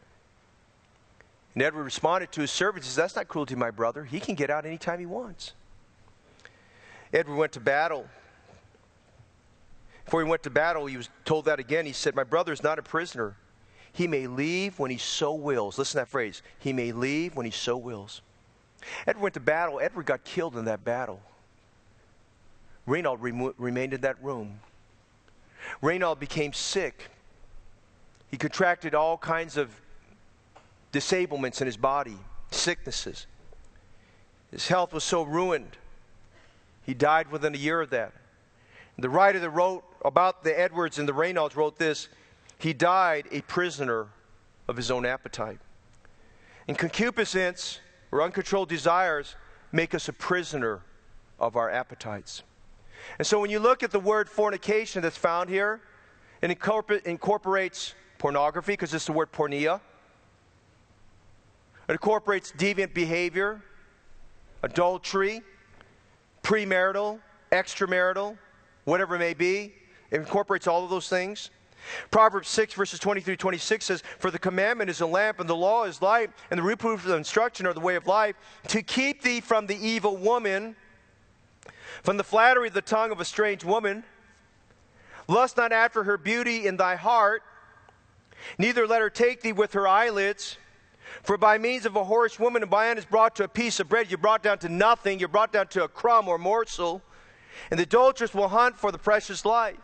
Edward 1.61 1.83
responded 1.83 2.31
to 2.33 2.41
his 2.41 2.51
servants, 2.51 2.87
says, 2.87 2.95
That's 2.95 3.15
not 3.15 3.27
cruelty, 3.27 3.55
my 3.55 3.71
brother. 3.71 4.03
He 4.03 4.19
can 4.19 4.35
get 4.35 4.49
out 4.49 4.65
anytime 4.65 4.99
he 4.99 5.05
wants. 5.05 5.53
Edward 7.13 7.35
went 7.35 7.51
to 7.53 7.59
battle. 7.59 8.07
Before 10.05 10.23
he 10.23 10.29
went 10.29 10.43
to 10.43 10.49
battle, 10.49 10.85
he 10.85 10.97
was 10.97 11.09
told 11.25 11.45
that 11.45 11.59
again. 11.59 11.85
He 11.85 11.93
said, 11.93 12.15
My 12.15 12.23
brother 12.23 12.53
is 12.53 12.63
not 12.63 12.79
a 12.79 12.81
prisoner. 12.81 13.35
He 13.93 14.07
may 14.07 14.27
leave 14.27 14.77
when 14.77 14.91
he 14.91 14.97
so 14.97 15.33
wills. 15.33 15.77
Listen 15.77 15.93
to 15.93 15.97
that 16.03 16.09
phrase. 16.09 16.41
He 16.59 16.71
may 16.71 16.91
leave 16.91 17.35
when 17.35 17.45
he 17.45 17.51
so 17.51 17.77
wills. 17.77 18.21
Edward 19.05 19.23
went 19.23 19.33
to 19.33 19.39
battle. 19.39 19.79
Edward 19.81 20.05
got 20.05 20.23
killed 20.23 20.55
in 20.55 20.65
that 20.65 20.83
battle. 20.83 21.19
Reynold 22.85 23.21
rem- 23.21 23.53
remained 23.57 23.93
in 23.93 24.01
that 24.01 24.23
room. 24.23 24.59
Reynold 25.81 26.19
became 26.19 26.53
sick. 26.53 27.09
He 28.29 28.37
contracted 28.37 28.93
all 28.93 29.17
kinds 29.17 29.57
of 29.57 29.69
disablements 30.97 31.61
in 31.61 31.67
his 31.67 31.77
body, 31.77 32.17
sicknesses. 32.49 33.27
His 34.49 34.67
health 34.67 34.93
was 34.93 35.03
so 35.03 35.21
ruined. 35.21 35.77
He 36.87 36.95
died 36.95 37.29
within 37.29 37.53
a 37.53 37.57
year 37.59 37.81
of 37.81 37.91
that. 37.91 38.13
The 38.97 39.07
writer 39.07 39.39
that 39.39 39.51
wrote 39.51 39.83
about 40.03 40.43
the 40.43 40.59
Edwards 40.59 40.97
and 40.97 41.07
the 41.07 41.13
Reynolds 41.13 41.55
wrote 41.55 41.77
this 41.77 42.09
He 42.57 42.73
died 42.73 43.27
a 43.31 43.41
prisoner 43.41 44.07
of 44.67 44.75
his 44.75 44.89
own 44.89 45.05
appetite. 45.05 45.59
And 46.67 46.75
concupiscence 46.75 47.79
or 48.11 48.23
uncontrolled 48.23 48.69
desires 48.69 49.35
make 49.71 49.93
us 49.93 50.09
a 50.09 50.13
prisoner 50.13 50.81
of 51.39 51.55
our 51.55 51.69
appetites. 51.69 52.41
And 53.19 53.27
so 53.27 53.39
when 53.39 53.51
you 53.51 53.59
look 53.59 53.83
at 53.83 53.91
the 53.91 53.99
word 53.99 54.27
fornication 54.29 55.03
that's 55.03 55.15
found 55.15 55.47
here, 55.47 55.79
it 56.41 56.49
incorporates 57.05 57.93
pornography 58.17 58.73
because 58.73 58.95
it's 58.95 59.05
the 59.05 59.11
word 59.11 59.31
porneia. 59.31 59.79
It 61.87 61.93
incorporates 61.93 62.51
deviant 62.51 62.93
behavior, 62.93 63.61
adultery, 64.63 65.41
premarital, 66.43 67.19
extramarital, 67.51 68.37
whatever 68.85 69.15
it 69.15 69.19
may 69.19 69.33
be. 69.33 69.73
It 70.11 70.17
incorporates 70.17 70.67
all 70.67 70.83
of 70.83 70.89
those 70.89 71.09
things. 71.09 71.49
Proverbs 72.11 72.49
6, 72.49 72.73
verses 72.73 72.99
23 72.99 73.37
26 73.37 73.85
says, 73.85 74.03
For 74.19 74.31
the 74.31 74.39
commandment 74.39 74.89
is 74.89 75.01
a 75.01 75.05
lamp, 75.05 75.39
and 75.39 75.49
the 75.49 75.55
law 75.55 75.85
is 75.85 76.01
light, 76.01 76.31
and 76.51 76.57
the 76.57 76.63
reproof 76.63 77.01
of 77.01 77.09
the 77.09 77.15
instruction 77.15 77.65
are 77.65 77.73
the 77.73 77.79
way 77.79 77.95
of 77.95 78.07
life, 78.07 78.35
to 78.67 78.81
keep 78.81 79.21
thee 79.21 79.39
from 79.39 79.67
the 79.67 79.75
evil 79.75 80.17
woman, 80.17 80.75
from 82.03 82.17
the 82.17 82.23
flattery 82.23 82.67
of 82.67 82.73
the 82.73 82.81
tongue 82.81 83.11
of 83.11 83.21
a 83.21 83.25
strange 83.25 83.63
woman. 83.63 84.03
Lust 85.27 85.57
not 85.57 85.71
after 85.71 86.03
her 86.03 86.17
beauty 86.17 86.67
in 86.67 86.77
thy 86.77 86.95
heart, 86.95 87.43
neither 88.57 88.87
let 88.87 89.01
her 89.01 89.09
take 89.09 89.41
thee 89.41 89.51
with 89.51 89.73
her 89.73 89.87
eyelids. 89.87 90.57
For 91.27 91.37
by 91.37 91.57
means 91.57 91.85
of 91.85 91.97
a 91.97 92.05
whorish 92.05 92.39
woman, 92.39 92.63
a 92.63 92.65
man 92.65 92.97
is 92.97 93.03
brought 93.03 93.35
to 93.35 93.43
a 93.43 93.49
piece 93.49 93.81
of 93.81 93.89
bread. 93.89 94.09
You're 94.09 94.17
brought 94.17 94.41
down 94.41 94.59
to 94.59 94.69
nothing. 94.69 95.19
You're 95.19 95.27
brought 95.27 95.51
down 95.51 95.67
to 95.67 95.83
a 95.83 95.87
crumb 95.89 96.29
or 96.29 96.37
morsel. 96.37 97.01
And 97.69 97.77
the 97.77 97.83
adulteress 97.83 98.33
will 98.33 98.47
hunt 98.47 98.77
for 98.77 98.93
the 98.93 98.97
precious 98.97 99.43
life. 99.43 99.75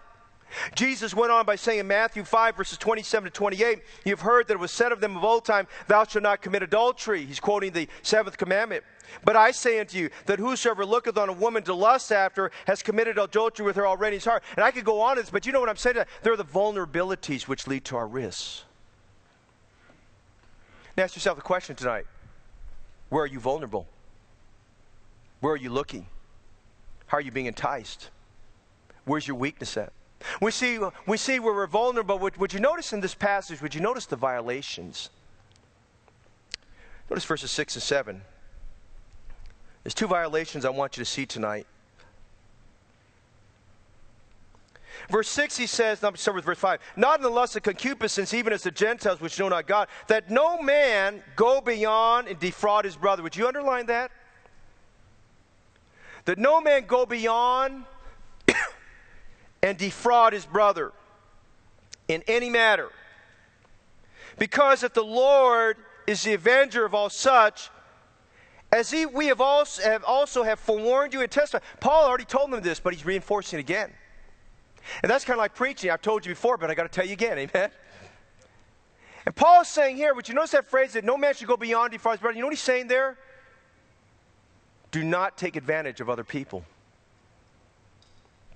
Jesus 0.74 1.14
went 1.14 1.34
on 1.34 1.46
by 1.46 1.58
saying 1.58 1.80
in 1.80 1.88
Matthew 1.88 2.24
5, 2.24 2.56
verses 2.56 2.78
27 2.78 3.30
to 3.30 3.30
28, 3.30 3.82
You've 4.06 4.22
heard 4.22 4.48
that 4.48 4.54
it 4.54 4.60
was 4.62 4.72
said 4.72 4.94
of 4.94 5.02
them 5.02 5.18
of 5.18 5.24
old 5.26 5.44
time, 5.44 5.68
Thou 5.90 6.06
shalt 6.06 6.24
not 6.24 6.42
commit 6.42 6.64
adultery. 6.64 7.26
He's 7.26 7.42
quoting 7.42 7.74
the 7.74 7.90
seventh 8.04 8.38
commandment. 8.38 8.86
But 9.26 9.36
I 9.36 9.52
say 9.52 9.82
unto 9.82 9.98
you 9.98 10.12
that 10.28 10.40
whosoever 10.40 10.86
looketh 10.86 11.18
on 11.18 11.28
a 11.28 11.34
woman 11.34 11.64
to 11.64 11.74
lust 11.74 12.14
after 12.14 12.52
has 12.68 12.82
committed 12.82 13.18
adultery 13.18 13.66
with 13.66 13.76
her 13.76 13.86
already 13.86 14.16
in 14.16 14.20
his 14.22 14.26
heart. 14.26 14.44
And 14.56 14.64
I 14.64 14.72
could 14.72 14.86
go 14.86 15.02
on 15.02 15.18
this, 15.18 15.30
but 15.30 15.46
you 15.46 15.52
know 15.52 15.60
what 15.60 15.68
I'm 15.68 15.76
saying? 15.76 15.98
There 16.22 16.32
are 16.32 16.38
the 16.38 16.46
vulnerabilities 16.46 17.50
which 17.50 17.68
lead 17.68 17.84
to 17.86 17.98
our 17.98 18.08
risks. 18.08 18.64
Ask 20.98 21.16
yourself 21.16 21.38
the 21.38 21.42
question 21.42 21.76
tonight 21.76 22.06
where 23.10 23.24
are 23.24 23.28
you 23.28 23.40
vulnerable? 23.40 23.88
Where 25.40 25.54
are 25.54 25.58
you 25.58 25.70
looking? 25.70 26.08
How 27.08 27.18
are 27.18 27.22
you 27.22 27.32
being 27.32 27.48
enticed? 27.48 28.10
Where's 29.06 29.28
your 29.28 29.38
weakness 29.38 29.76
at? 29.78 29.92
We 30.42 30.52
see, 30.52 30.80
we 31.06 31.18
see 31.18 31.40
where 31.40 31.54
we're 31.54 31.68
vulnerable. 31.68 32.18
Would, 32.20 32.38
would 32.38 32.54
you 32.54 32.60
notice 32.60 32.94
in 32.94 33.02
this 33.02 33.14
passage, 33.14 33.62
would 33.62 33.76
you 33.76 33.82
notice 33.82 34.06
the 34.06 34.16
violations? 34.16 35.10
Notice 37.10 37.26
verses 37.26 37.52
6 37.52 37.76
and 37.76 37.84
7. 37.84 38.22
There's 39.84 39.94
two 39.94 40.08
violations 40.08 40.64
I 40.64 40.70
want 40.70 40.96
you 40.96 41.04
to 41.04 41.10
see 41.10 41.26
tonight. 41.26 41.68
Verse 45.10 45.28
6, 45.30 45.58
he 45.58 45.68
says, 45.68 46.02
now 46.02 46.14
start 46.14 46.36
with 46.36 46.46
verse 46.46 46.58
5, 46.58 46.80
not 46.96 47.20
in 47.20 47.24
the 47.24 47.30
lust 47.30 47.56
of 47.56 47.64
concupiscence, 47.64 48.34
even 48.34 48.54
as 48.54 48.64
the 48.64 48.72
Gentiles 48.72 49.20
which 49.20 49.38
know 49.40 49.50
not 49.50 49.68
God, 49.68 49.88
that 50.08 50.32
no 50.32 50.62
man 50.62 51.22
go 51.36 51.62
beyond 51.62 52.28
and 52.28 52.40
defraud 52.40 52.86
his 52.86 52.96
brother. 52.96 53.22
Would 53.24 53.36
you 53.36 53.48
underline 53.48 53.88
that? 53.88 54.12
That 56.26 56.38
no 56.38 56.62
man 56.62 56.86
go 56.88 57.06
beyond 57.06 57.84
and 59.64 59.78
defraud 59.78 60.34
his 60.34 60.46
brother 60.46 60.94
in 62.08 62.24
any 62.28 62.50
matter. 62.50 62.90
Because 64.40 64.84
if 64.84 64.94
the 64.94 65.04
Lord 65.04 65.78
is 66.08 66.24
the 66.24 66.34
avenger 66.34 66.86
of 66.86 66.94
all 66.94 67.10
such, 67.10 67.70
as 68.72 68.90
he, 68.90 69.06
we 69.06 69.28
have 69.28 69.42
also, 69.42 69.84
have 69.84 70.04
also 70.04 70.44
have 70.44 70.60
forewarned 70.60 71.14
you 71.14 71.22
and 71.22 71.30
testified. 71.30 71.62
Paul 71.80 72.06
already 72.06 72.26
told 72.26 72.52
them 72.52 72.62
this, 72.62 72.80
but 72.80 72.94
he's 72.94 73.06
reinforcing 73.06 73.60
it 73.60 73.62
again. 73.62 73.92
And 75.02 75.10
that's 75.10 75.26
kind 75.26 75.38
of 75.38 75.42
like 75.42 75.56
preaching. 75.56 75.90
I've 75.90 76.02
told 76.02 76.26
you 76.26 76.32
before, 76.32 76.58
but 76.58 76.70
I 76.70 76.76
got 76.76 76.84
to 76.84 76.90
tell 76.90 77.06
you 77.06 77.14
again. 77.14 77.38
Amen. 77.38 77.70
And 79.26 79.36
Paul 79.36 79.62
is 79.62 79.68
saying 79.68 79.96
here, 79.96 80.14
would 80.14 80.28
you 80.28 80.34
notice 80.34 80.52
that 80.52 80.66
phrase 80.66 80.94
that 80.94 81.06
no 81.06 81.18
man 81.18 81.34
should 81.34 81.48
go 81.48 81.58
beyond 81.58 81.94
his 81.94 82.02
brother? 82.02 82.32
You 82.32 82.42
know 82.42 82.48
what 82.48 82.54
he's 82.54 82.60
saying 82.60 82.88
there? 82.88 83.18
Do 84.92 85.04
not 85.04 85.38
take 85.38 85.56
advantage 85.56 86.02
of 86.02 86.10
other 86.10 86.24
people. 86.24 86.66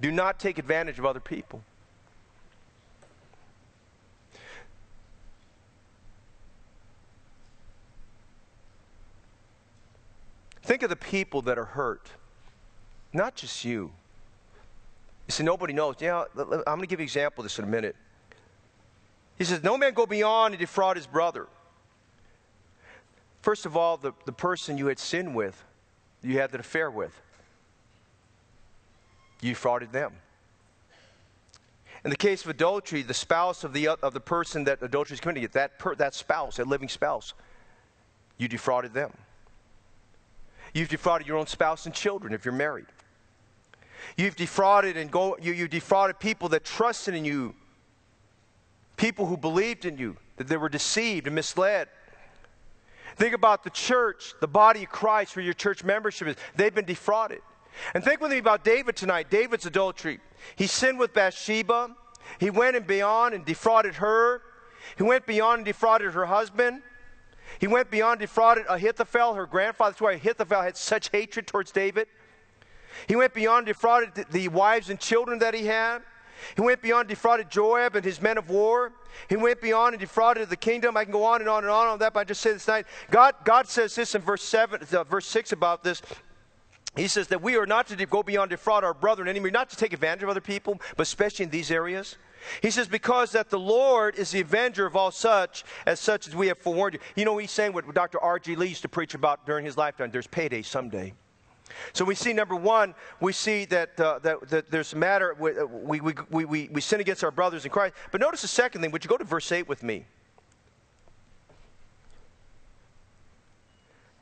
Do 0.02 0.12
not 0.12 0.40
take 0.40 0.60
advantage 0.60 1.00
of 1.00 1.06
other 1.06 1.20
people. 1.20 1.64
Think 10.62 10.84
of 10.84 10.90
the 10.90 10.98
people 10.98 11.42
that 11.44 11.58
are 11.58 11.66
hurt 11.66 12.10
Not 13.14 13.36
just 13.36 13.64
you. 13.64 13.94
You 15.28 15.34
say, 15.34 15.44
nobody 15.44 15.74
knows. 15.74 15.96
Yeah, 16.00 16.24
I'm 16.36 16.64
going 16.64 16.82
to 16.82 16.88
give 16.88 17.00
you 17.00 17.04
an 17.04 17.08
example 17.08 17.42
of 17.42 17.46
this 17.46 17.60
in 17.60 17.66
a 17.66 17.68
minute. 17.68 17.96
He 19.38 19.44
says, 19.44 19.62
No 19.62 19.78
man 19.78 19.94
go 19.94 20.06
beyond 20.06 20.54
and 20.54 20.60
defraud 20.60 20.96
his 20.96 21.06
brother. 21.06 21.48
First 23.42 23.66
of 23.66 23.78
all, 23.78 23.98
the, 23.98 24.14
the 24.26 24.32
person 24.32 24.78
you 24.78 24.88
had 24.88 25.00
sinned 25.00 25.36
with, 25.36 25.64
you 26.22 26.40
had 26.40 26.54
an 26.54 26.60
affair 26.60 26.90
with, 26.90 27.22
you 29.42 29.50
defrauded 29.52 29.92
them. 29.92 30.14
In 32.04 32.10
the 32.10 32.18
case 32.18 32.44
of 32.44 32.50
adultery, 32.50 33.02
the 33.02 33.14
spouse 33.14 33.64
of 33.64 33.74
the, 33.74 33.90
of 33.90 34.14
the 34.14 34.20
person 34.20 34.64
that 34.66 34.82
adultery 34.82 35.16
is 35.16 35.20
committing, 35.20 35.48
that, 35.54 35.78
per, 35.80 35.96
that 35.96 36.14
spouse, 36.14 36.58
that 36.58 36.68
living 36.68 36.90
spouse, 36.90 37.34
you 38.38 38.48
defrauded 38.48 38.94
them. 38.94 39.12
You've 40.74 40.90
defrauded 40.90 41.28
your 41.28 41.38
own 41.38 41.48
spouse 41.48 41.86
and 41.86 41.94
children 41.94 42.34
if 42.34 42.46
you're 42.46 42.54
married. 42.54 42.86
You've 44.16 44.36
defrauded 44.36 44.98
and 44.98 45.12
go, 45.12 45.38
you, 45.42 45.54
you 45.54 45.68
defrauded 45.68 46.20
people 46.20 46.50
that 46.50 46.64
trusted 46.64 47.14
in 47.14 47.26
you, 47.26 47.54
people 48.96 49.26
who 49.26 49.38
believed 49.38 49.86
in 49.86 49.98
you, 49.98 50.18
that 50.38 50.48
they 50.48 50.58
were 50.58 50.70
deceived 50.70 51.28
and 51.28 51.36
misled. 51.36 51.88
Think 53.16 53.34
about 53.34 53.64
the 53.64 53.72
church, 53.72 54.34
the 54.40 54.48
body 54.48 54.84
of 54.84 54.90
Christ, 54.90 55.36
where 55.36 55.44
your 55.44 55.56
church 55.56 55.84
membership 55.84 56.28
is. 56.28 56.36
They've 56.56 56.74
been 56.74 56.86
defrauded. 56.86 57.42
And 57.94 58.04
think 58.04 58.22
with 58.22 58.32
me 58.32 58.38
about 58.38 58.64
David 58.64 58.96
tonight. 58.96 59.30
David's 59.30 59.66
adultery. 59.66 60.20
He 60.56 60.68
sinned 60.68 61.00
with 61.00 61.14
Bathsheba. 61.14 61.96
He 62.40 62.50
went 62.50 62.76
and 62.76 62.86
beyond 62.86 63.34
and 63.34 63.44
defrauded 63.44 63.96
her. 63.96 64.42
He 64.98 65.04
went 65.04 65.26
beyond 65.26 65.60
and 65.60 65.66
defrauded 65.66 66.14
her 66.14 66.26
husband. 66.26 66.82
He 67.60 67.68
went 67.68 67.90
beyond 67.90 68.20
defrauded 68.20 68.66
Ahithophel, 68.70 69.34
her 69.34 69.46
grandfather. 69.46 69.92
That's 69.92 70.02
why 70.02 70.14
Ahithophel 70.14 70.62
had 70.62 70.78
such 70.78 71.10
hatred 71.10 71.48
towards 71.48 71.72
David. 71.72 72.08
He 73.08 73.16
went 73.16 73.34
beyond 73.34 73.66
defrauded 73.66 74.26
the 74.32 74.48
wives 74.48 74.90
and 74.90 75.00
children 75.00 75.40
that 75.40 75.54
he 75.54 75.66
had. 75.66 76.02
He 76.56 76.62
went 76.62 76.82
beyond 76.82 77.10
defrauded 77.10 77.50
Joab 77.50 77.96
and 77.96 78.06
his 78.06 78.22
men 78.22 78.38
of 78.38 78.50
war. 78.50 78.92
He 79.28 79.36
went 79.36 79.62
beyond 79.62 79.94
and 79.94 80.00
defrauded 80.00 80.50
the 80.50 80.56
kingdom. 80.56 80.96
I 80.96 81.04
can 81.04 81.12
go 81.12 81.24
on 81.24 81.42
and 81.42 81.50
on 81.50 81.64
and 81.64 81.72
on 81.72 81.88
on 81.88 82.00
that, 82.00 82.14
but 82.14 82.22
I 82.22 82.24
just 82.24 82.42
say 82.42 82.54
this 82.54 82.68
night. 82.68 82.86
God, 83.10 83.36
God 83.44 83.68
says 83.68 83.96
this 83.96 84.16
in 84.16 84.22
verse 84.22 84.44
seven, 84.44 84.82
uh, 84.92 85.04
verse 85.04 85.26
six 85.26 85.52
about 85.52 85.84
this. 85.84 86.02
He 86.96 87.08
says 87.08 87.28
that 87.28 87.42
we 87.42 87.56
are 87.58 87.68
not 87.68 87.88
to 87.88 88.06
go 88.06 88.24
beyond 88.24 88.50
defraud 88.50 88.84
our 88.84 88.94
brethren 88.94 89.28
anymore, 89.28 89.52
not 89.52 89.70
to 89.70 89.76
take 89.76 89.94
advantage 89.94 90.24
of 90.24 90.30
other 90.30 90.42
people, 90.42 90.80
but 90.96 91.04
especially 91.04 91.44
in 91.44 91.52
these 91.52 91.70
areas. 91.70 92.18
He 92.62 92.72
says, 92.72 92.88
because 92.88 93.32
that 93.34 93.50
the 93.50 93.60
Lord 93.60 94.16
is 94.16 94.32
the 94.32 94.42
avenger 94.42 94.86
of 94.86 94.96
all 94.96 95.12
such, 95.12 95.64
as 95.86 96.00
such 96.00 96.28
as 96.28 96.36
we 96.36 96.48
have 96.48 96.58
forewarned 96.58 96.96
you. 96.96 97.00
You 97.16 97.26
know, 97.26 97.38
he's 97.38 97.52
saying 97.52 97.74
what 97.74 97.92
Dr. 97.94 98.20
R.G. 98.20 98.56
Lee 98.56 98.68
used 98.68 98.84
to 98.84 98.90
preach 98.90 99.14
about 99.14 99.46
during 99.46 99.66
his 99.66 99.78
lifetime 99.78 100.12
there's 100.12 100.28
payday 100.28 100.62
someday. 100.62 101.14
So 101.94 102.06
we 102.06 102.16
see 102.16 102.34
number 102.34 102.56
one, 102.56 102.96
we 103.20 103.34
see 103.34 103.66
that, 103.66 104.00
uh, 104.00 104.20
that, 104.20 104.50
that, 104.50 104.72
there's 104.72 104.94
a 104.94 104.98
matter, 104.98 105.34
uh, 105.34 105.66
we, 105.66 106.00
we, 106.02 106.14
we, 106.30 106.46
we, 106.46 106.70
we 106.72 106.82
sin 106.82 107.00
against 107.00 107.24
our 107.24 107.32
brothers 107.32 107.66
in 107.66 107.72
Christ. 107.72 107.96
But 108.12 108.22
notice 108.22 108.42
the 108.42 108.48
second 108.48 108.82
thing, 108.82 108.92
would 108.92 109.04
you 109.04 109.10
go 109.10 109.18
to 109.18 109.24
verse 109.24 109.52
8 109.52 109.68
with 109.68 109.84
me? 109.84 110.06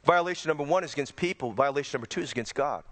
Violation 0.03 0.49
number 0.49 0.63
one 0.63 0.83
is 0.83 0.93
against 0.93 1.15
people, 1.15 1.51
violation 1.51 1.97
number 1.97 2.07
two 2.07 2.21
is 2.21 2.31
against 2.31 2.53
God. 2.53 2.83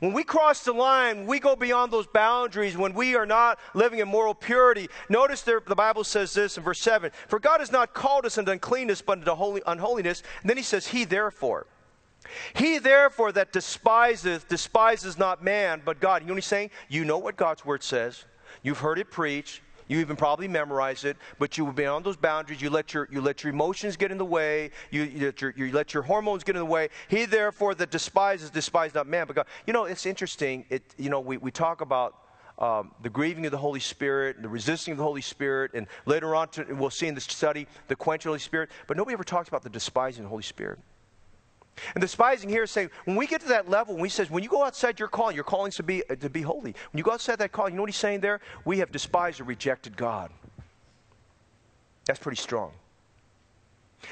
When 0.00 0.12
we 0.12 0.24
cross 0.24 0.64
the 0.64 0.72
line, 0.72 1.26
we 1.26 1.38
go 1.38 1.54
beyond 1.54 1.92
those 1.92 2.08
boundaries 2.08 2.76
when 2.76 2.92
we 2.92 3.14
are 3.14 3.26
not 3.26 3.58
living 3.72 4.00
in 4.00 4.08
moral 4.08 4.34
purity. 4.34 4.88
Notice 5.08 5.42
there, 5.42 5.60
the 5.64 5.76
Bible 5.76 6.02
says 6.02 6.34
this 6.34 6.56
in 6.56 6.64
verse 6.64 6.80
7 6.80 7.12
For 7.28 7.38
God 7.38 7.60
has 7.60 7.70
not 7.70 7.94
called 7.94 8.26
us 8.26 8.36
into 8.36 8.50
uncleanness, 8.50 9.00
but 9.00 9.18
into 9.18 9.34
holy, 9.34 9.62
unholiness. 9.66 10.22
And 10.40 10.50
then 10.50 10.56
he 10.56 10.62
says, 10.62 10.88
He 10.88 11.04
therefore. 11.04 11.66
He 12.54 12.78
therefore 12.78 13.32
that 13.32 13.52
despiseth, 13.52 14.48
despises 14.48 15.18
not 15.18 15.42
man, 15.42 15.82
but 15.84 16.00
God. 16.00 16.22
You 16.22 16.28
know 16.28 16.34
what 16.34 16.38
he's 16.38 16.46
saying? 16.46 16.70
You 16.88 17.04
know 17.04 17.18
what 17.18 17.36
God's 17.36 17.64
word 17.64 17.82
says. 17.82 18.24
You've 18.62 18.78
heard 18.78 18.98
it 18.98 19.10
preached. 19.10 19.62
You 19.88 20.00
even 20.00 20.16
probably 20.16 20.48
memorize 20.48 21.04
it, 21.04 21.16
but 21.38 21.56
you 21.56 21.64
will 21.64 21.72
be 21.72 21.86
on 21.86 22.02
those 22.02 22.16
boundaries. 22.16 22.60
You 22.60 22.70
let 22.70 22.92
your, 22.92 23.08
you 23.10 23.20
let 23.20 23.44
your 23.44 23.52
emotions 23.52 23.96
get 23.96 24.10
in 24.10 24.18
the 24.18 24.24
way. 24.24 24.70
You, 24.90 25.04
you, 25.04 25.26
let 25.26 25.40
your, 25.40 25.54
you 25.56 25.70
let 25.72 25.94
your 25.94 26.02
hormones 26.02 26.42
get 26.42 26.56
in 26.56 26.60
the 26.60 26.66
way. 26.66 26.88
He, 27.08 27.24
therefore, 27.24 27.74
that 27.76 27.90
despises, 27.90 28.50
despises 28.50 28.94
not 28.94 29.06
man, 29.06 29.28
but 29.28 29.36
God. 29.36 29.46
You 29.66 29.72
know, 29.72 29.84
it's 29.84 30.04
interesting. 30.04 30.64
It, 30.70 30.82
you 30.96 31.08
know, 31.08 31.20
we, 31.20 31.36
we 31.36 31.52
talk 31.52 31.82
about 31.82 32.16
um, 32.58 32.92
the 33.02 33.10
grieving 33.10 33.44
of 33.46 33.52
the 33.52 33.58
Holy 33.58 33.80
Spirit, 33.80 34.36
and 34.36 34.44
the 34.44 34.48
resisting 34.48 34.92
of 34.92 34.98
the 34.98 35.04
Holy 35.04 35.20
Spirit, 35.20 35.72
and 35.74 35.86
later 36.06 36.34
on, 36.34 36.48
to, 36.48 36.64
we'll 36.74 36.90
see 36.90 37.06
in 37.06 37.14
this 37.14 37.24
study, 37.24 37.66
the 37.88 37.96
quenching 37.96 38.28
of 38.28 38.30
the 38.30 38.38
Holy 38.38 38.40
Spirit. 38.40 38.70
But 38.86 38.96
nobody 38.96 39.12
ever 39.12 39.24
talks 39.24 39.48
about 39.48 39.62
the 39.62 39.70
despising 39.70 40.22
of 40.22 40.24
the 40.24 40.30
Holy 40.30 40.42
Spirit. 40.42 40.78
And 41.94 42.00
despising 42.00 42.48
here 42.48 42.62
is 42.62 42.70
saying, 42.70 42.90
when 43.04 43.16
we 43.16 43.26
get 43.26 43.42
to 43.42 43.48
that 43.48 43.68
level, 43.68 43.94
when 43.94 44.04
he 44.04 44.10
says, 44.10 44.30
when 44.30 44.42
you 44.42 44.48
go 44.48 44.64
outside 44.64 44.98
your 44.98 45.08
calling, 45.08 45.34
your 45.34 45.44
calling 45.44 45.70
to 45.72 45.82
be, 45.82 46.02
uh, 46.08 46.16
to 46.16 46.30
be 46.30 46.42
holy. 46.42 46.74
When 46.90 46.98
you 46.98 47.04
go 47.04 47.12
outside 47.12 47.38
that 47.38 47.52
calling, 47.52 47.74
you 47.74 47.76
know 47.76 47.82
what 47.82 47.90
he's 47.90 47.96
saying 47.96 48.20
there? 48.20 48.40
We 48.64 48.78
have 48.78 48.90
despised 48.90 49.40
or 49.40 49.44
rejected 49.44 49.96
God. 49.96 50.30
That's 52.06 52.18
pretty 52.18 52.40
strong. 52.40 52.72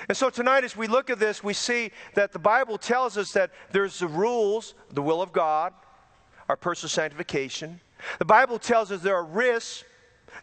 And 0.09 0.17
so 0.17 0.31
tonight, 0.31 0.65
as 0.65 0.77
we 0.77 0.87
look 0.87 1.11
at 1.11 1.19
this, 1.19 1.45
we 1.45 1.55
see 1.55 1.91
that 2.15 2.33
the 2.33 2.39
Bible 2.39 2.79
tells 2.79 3.17
us 3.17 3.33
that 3.33 3.51
there's 3.71 3.99
the 3.99 4.09
rules, 4.09 4.75
the 4.91 5.03
will 5.03 5.23
of 5.23 5.33
God, 5.33 5.73
our 6.49 6.57
personal 6.57 6.91
sanctification. 6.91 7.81
The 8.19 8.25
Bible 8.25 8.59
tells 8.59 8.91
us 8.93 9.01
there 9.01 9.17
are 9.17 9.25
risks. 9.25 9.85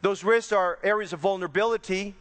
Those 0.01 0.23
risks 0.23 0.51
are 0.51 0.79
areas 0.83 1.13
of 1.13 1.19
vulnerability 1.19 2.15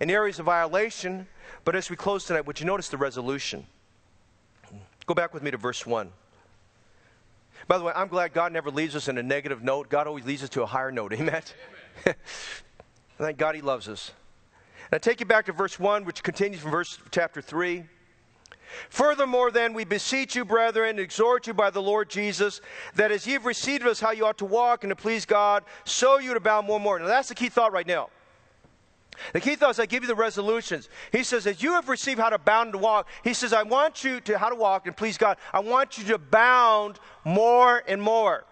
and 0.00 0.10
areas 0.10 0.38
of 0.38 0.46
violation. 0.46 1.26
But 1.64 1.74
as 1.74 1.90
we 1.90 1.96
close 1.96 2.26
tonight, 2.26 2.46
would 2.46 2.60
you 2.60 2.66
notice 2.66 2.88
the 2.88 2.96
resolution? 2.96 3.66
Go 5.06 5.14
back 5.14 5.32
with 5.32 5.42
me 5.42 5.52
to 5.52 5.56
verse 5.56 5.86
1. 5.86 6.10
By 7.68 7.78
the 7.78 7.84
way, 7.84 7.92
I'm 7.94 8.08
glad 8.08 8.32
God 8.32 8.52
never 8.52 8.70
leaves 8.70 8.94
us 8.96 9.08
in 9.08 9.18
a 9.18 9.22
negative 9.22 9.62
note. 9.62 9.88
God 9.88 10.06
always 10.06 10.24
leads 10.24 10.42
us 10.42 10.48
to 10.50 10.62
a 10.62 10.66
higher 10.66 10.92
note. 10.92 11.12
Amen? 11.14 11.42
Amen. 12.02 12.16
Thank 13.18 13.38
God 13.38 13.54
He 13.54 13.62
loves 13.62 13.88
us. 13.88 14.12
I 14.92 14.98
take 14.98 15.20
you 15.20 15.26
back 15.26 15.46
to 15.46 15.52
verse 15.52 15.78
1, 15.78 16.04
which 16.04 16.22
continues 16.22 16.60
from 16.60 16.70
verse 16.70 16.98
chapter 17.10 17.40
3. 17.40 17.84
Furthermore, 18.88 19.50
then, 19.50 19.74
we 19.74 19.84
beseech 19.84 20.34
you, 20.34 20.44
brethren, 20.44 20.98
exhort 20.98 21.46
you 21.46 21.54
by 21.54 21.70
the 21.70 21.80
Lord 21.80 22.10
Jesus, 22.10 22.60
that 22.94 23.12
as 23.12 23.26
ye 23.26 23.34
have 23.34 23.46
received 23.46 23.86
us 23.86 24.00
how 24.00 24.10
you 24.10 24.26
ought 24.26 24.38
to 24.38 24.44
walk 24.44 24.84
and 24.84 24.90
to 24.90 24.96
please 24.96 25.24
God, 25.24 25.64
so 25.84 26.18
you 26.18 26.30
to 26.30 26.36
abound 26.36 26.66
more 26.66 26.76
and 26.76 26.84
more. 26.84 26.98
Now, 26.98 27.06
that's 27.06 27.28
the 27.28 27.34
key 27.34 27.48
thought 27.48 27.72
right 27.72 27.86
now. 27.86 28.10
The 29.32 29.40
key 29.40 29.56
thought 29.56 29.70
is 29.70 29.80
I 29.80 29.86
give 29.86 30.02
you 30.02 30.08
the 30.08 30.14
resolutions. 30.14 30.88
He 31.12 31.22
says, 31.22 31.46
as 31.46 31.62
you 31.62 31.72
have 31.72 31.88
received 31.88 32.20
how 32.20 32.30
to 32.30 32.38
bound 32.38 32.72
to 32.72 32.78
walk, 32.78 33.08
he 33.24 33.34
says, 33.34 33.52
I 33.52 33.62
want 33.62 34.04
you 34.04 34.20
to 34.22 34.38
how 34.38 34.48
to 34.48 34.56
walk 34.56 34.86
and 34.86 34.96
please 34.96 35.18
God. 35.18 35.36
I 35.52 35.60
want 35.60 35.98
you 35.98 36.04
to 36.04 36.18
bound 36.18 36.98
more 37.24 37.82
and 37.86 38.00
more. 38.00 38.44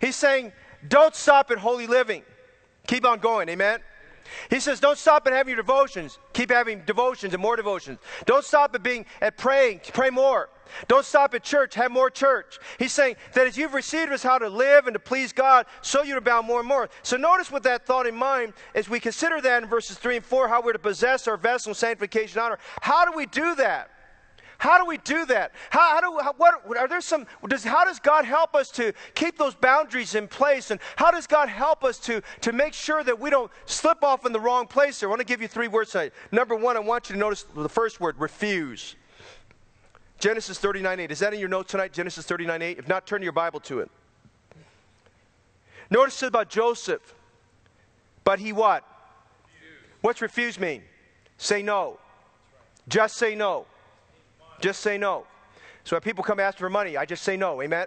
He's 0.00 0.16
saying, 0.16 0.52
don't 0.88 1.14
stop 1.14 1.50
at 1.50 1.58
holy 1.58 1.86
living. 1.86 2.22
Keep 2.86 3.04
on 3.04 3.18
going, 3.18 3.48
amen? 3.48 3.80
He 4.50 4.60
says, 4.60 4.80
don't 4.80 4.98
stop 4.98 5.26
at 5.26 5.32
having 5.32 5.50
your 5.50 5.62
devotions. 5.62 6.18
Keep 6.32 6.50
having 6.50 6.80
devotions 6.80 7.32
and 7.32 7.42
more 7.42 7.56
devotions. 7.56 7.98
Don't 8.24 8.44
stop 8.44 8.74
at 8.74 8.82
being 8.82 9.06
at 9.20 9.36
praying. 9.36 9.80
Pray 9.92 10.10
more. 10.10 10.48
Don't 10.88 11.04
stop 11.04 11.34
at 11.34 11.42
church, 11.42 11.74
have 11.74 11.90
more 11.90 12.10
church. 12.10 12.58
He's 12.78 12.92
saying 12.92 13.16
that 13.34 13.46
as 13.46 13.56
you've 13.56 13.74
received 13.74 14.12
us 14.12 14.22
how 14.22 14.38
to 14.38 14.48
live 14.48 14.86
and 14.86 14.94
to 14.94 15.00
please 15.00 15.32
God, 15.32 15.66
so 15.82 16.02
you 16.02 16.16
abound 16.16 16.46
more 16.46 16.60
and 16.60 16.68
more. 16.68 16.88
So 17.02 17.16
notice 17.16 17.50
with 17.50 17.62
that 17.64 17.86
thought 17.86 18.06
in 18.06 18.14
mind, 18.14 18.54
as 18.74 18.88
we 18.88 19.00
consider 19.00 19.40
that 19.40 19.62
in 19.62 19.68
verses 19.68 19.98
3 19.98 20.16
and 20.16 20.24
4, 20.24 20.48
how 20.48 20.62
we're 20.62 20.72
to 20.72 20.78
possess 20.78 21.26
our 21.28 21.36
vessel 21.36 21.74
sanctification 21.74 22.40
honor. 22.40 22.58
How 22.80 23.04
do 23.04 23.16
we 23.16 23.26
do 23.26 23.54
that? 23.56 23.90
How 24.58 24.78
do 24.78 24.86
we 24.86 24.98
do 24.98 25.26
that? 25.26 25.52
How, 25.70 25.80
how 25.80 26.00
do 26.00 26.18
how, 26.22 26.32
what 26.34 26.78
are 26.78 26.88
there 26.88 27.00
some? 27.00 27.26
Does 27.46 27.64
how 27.64 27.84
does 27.84 27.98
God 27.98 28.24
help 28.24 28.54
us 28.54 28.70
to 28.72 28.92
keep 29.14 29.36
those 29.36 29.54
boundaries 29.54 30.14
in 30.14 30.28
place? 30.28 30.70
And 30.70 30.80
how 30.96 31.10
does 31.10 31.26
God 31.26 31.48
help 31.48 31.84
us 31.84 31.98
to 32.00 32.22
to 32.40 32.52
make 32.52 32.72
sure 32.72 33.04
that 33.04 33.18
we 33.18 33.30
don't 33.30 33.50
slip 33.66 34.02
off 34.02 34.24
in 34.24 34.32
the 34.32 34.40
wrong 34.40 34.66
place? 34.66 35.00
Here, 35.00 35.08
I 35.08 35.10
want 35.10 35.20
to 35.20 35.26
give 35.26 35.42
you 35.42 35.48
three 35.48 35.68
words 35.68 35.92
tonight. 35.92 36.12
Number 36.32 36.56
one, 36.56 36.76
I 36.76 36.80
want 36.80 37.08
you 37.08 37.14
to 37.14 37.18
notice 37.18 37.44
the 37.54 37.68
first 37.68 38.00
word: 38.00 38.16
refuse. 38.18 38.96
Genesis 40.18 40.58
39 40.58 41.00
8. 41.00 41.10
Is 41.10 41.18
that 41.18 41.34
in 41.34 41.40
your 41.40 41.48
notes 41.48 41.70
tonight? 41.70 41.92
Genesis 41.92 42.24
39 42.26 42.62
8? 42.62 42.78
If 42.78 42.88
not, 42.88 43.06
turn 43.06 43.22
your 43.22 43.32
Bible 43.32 43.60
to 43.60 43.80
it. 43.80 43.90
Notice 45.90 46.22
about 46.22 46.48
Joseph. 46.48 47.14
But 48.24 48.38
he 48.38 48.52
what? 48.52 48.82
Refuse. 49.44 50.00
What's 50.00 50.22
refuse 50.22 50.58
mean? 50.58 50.82
Say 51.38 51.62
no. 51.62 51.98
Just 52.88 53.16
say 53.16 53.34
no. 53.34 53.66
Just 54.60 54.80
say 54.80 54.98
no. 54.98 55.26
So 55.84 55.94
when 55.94 56.00
people 56.00 56.24
come 56.24 56.40
ask 56.40 56.58
for 56.58 56.70
money, 56.70 56.96
I 56.96 57.04
just 57.04 57.22
say 57.22 57.36
no. 57.36 57.62
Amen? 57.62 57.86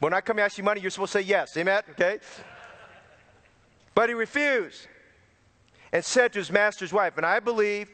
When 0.00 0.12
I 0.12 0.20
come 0.20 0.38
ask 0.38 0.58
you 0.58 0.64
money, 0.64 0.80
you're 0.80 0.90
supposed 0.90 1.12
to 1.12 1.20
say 1.20 1.24
yes. 1.24 1.56
Amen? 1.56 1.82
Okay? 1.92 2.18
But 3.94 4.08
he 4.08 4.14
refused 4.14 4.88
and 5.92 6.04
said 6.04 6.32
to 6.32 6.38
his 6.38 6.50
master's 6.50 6.92
wife, 6.92 7.16
and 7.16 7.24
I 7.24 7.40
believe 7.40 7.88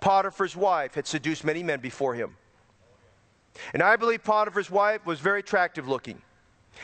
Potiphar's 0.00 0.56
wife 0.56 0.94
had 0.94 1.06
seduced 1.06 1.44
many 1.44 1.62
men 1.62 1.80
before 1.80 2.14
him. 2.14 2.36
And 3.72 3.82
I 3.82 3.96
believe 3.96 4.22
Potiphar's 4.24 4.70
wife 4.70 5.04
was 5.06 5.20
very 5.20 5.40
attractive 5.40 5.88
looking. 5.88 6.20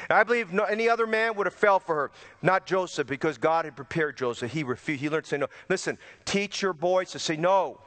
And 0.08 0.18
I 0.18 0.24
believe 0.24 0.52
no, 0.52 0.64
any 0.64 0.88
other 0.88 1.06
man 1.06 1.34
would 1.36 1.46
have 1.46 1.54
fell 1.54 1.78
for 1.78 1.94
her, 1.94 2.10
not 2.40 2.66
Joseph, 2.66 3.06
because 3.06 3.38
God 3.38 3.64
had 3.64 3.76
prepared 3.76 4.16
Joseph. 4.16 4.50
He 4.50 4.62
refused. 4.62 5.00
He 5.00 5.08
learned 5.08 5.24
to 5.24 5.30
say 5.30 5.38
no. 5.38 5.48
Listen, 5.68 5.98
teach 6.24 6.62
your 6.62 6.72
boys 6.72 7.10
to 7.12 7.18
say 7.18 7.36
no. 7.36 7.78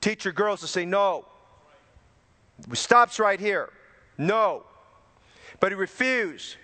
Teach 0.00 0.24
your 0.24 0.34
girls 0.34 0.60
to 0.60 0.68
say 0.68 0.84
no. 0.84 1.24
It 2.70 2.76
stops 2.76 3.18
right 3.18 3.40
here. 3.40 3.72
No. 4.18 4.62
But 5.58 5.72
he 5.72 5.76
refused 5.76 6.56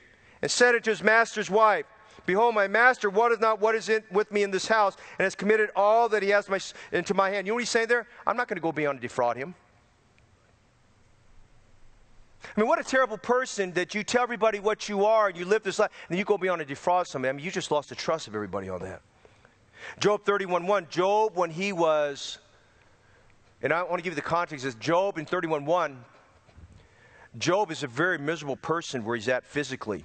and 0.43 0.51
said 0.51 0.74
it 0.74 0.85
to 0.85 0.91
his 0.91 1.03
master's 1.03 1.51
wife, 1.51 1.87
Behold, 2.24 2.55
my 2.55 2.68
master 2.68 3.11
what 3.11 3.33
is 3.33 3.41
not 3.41 3.61
what 3.61 3.74
is 3.74 3.89
in, 3.89 4.03
with 4.12 4.30
me 4.30 4.45
in 4.45 4.53
this 4.53 4.68
house, 4.68 4.97
and 5.18 5.24
has 5.24 5.35
committed 5.35 5.70
all 5.74 6.09
that 6.11 6.22
he 6.22 6.28
has 6.28 6.49
my, 6.49 6.61
into 6.93 7.14
my 7.14 7.30
hand. 7.30 7.47
You 7.47 7.51
know 7.51 7.55
what 7.55 7.62
he's 7.62 7.70
saying 7.70 7.89
there? 7.89 8.07
I'm 8.26 8.37
not 8.37 8.47
going 8.47 8.57
to 8.57 8.62
go 8.62 8.70
beyond 8.70 9.01
to 9.01 9.03
defraud 9.03 9.37
him. 9.37 9.57
I 12.45 12.61
mean, 12.61 12.68
what 12.68 12.80
a 12.80 12.84
terrible 12.84 13.18
person 13.18 13.72
that 13.72 13.95
you 13.95 14.03
tell 14.03 14.22
everybody 14.22 14.61
what 14.61 14.88
you 14.88 15.05
are 15.05 15.28
and 15.28 15.36
you 15.36 15.45
live 15.45 15.62
this 15.62 15.78
life, 15.78 15.90
and 16.09 16.18
you 16.18 16.24
go 16.24 16.36
beyond 16.36 16.61
to 16.61 16.64
defraud 16.64 17.07
somebody. 17.07 17.30
I 17.30 17.32
mean, 17.32 17.45
you 17.45 17.51
just 17.51 17.70
lost 17.70 17.88
the 17.88 17.95
trust 17.95 18.28
of 18.28 18.34
everybody 18.34 18.68
on 18.68 18.80
that. 18.82 19.01
Job 19.99 20.24
31.1, 20.24 20.88
Job, 20.88 21.36
when 21.36 21.51
he 21.51 21.72
was, 21.72 22.38
and 23.62 23.72
I 23.72 23.82
want 23.82 23.99
to 23.99 24.03
give 24.03 24.12
you 24.12 24.16
the 24.16 24.22
context, 24.22 24.64
is 24.64 24.74
Job 24.76 25.18
in 25.18 25.26
31.1, 25.26 25.97
Job 27.38 27.70
is 27.70 27.82
a 27.82 27.86
very 27.86 28.18
miserable 28.18 28.57
person 28.57 29.05
where 29.05 29.16
he's 29.16 29.28
at 29.28 29.45
physically. 29.45 30.05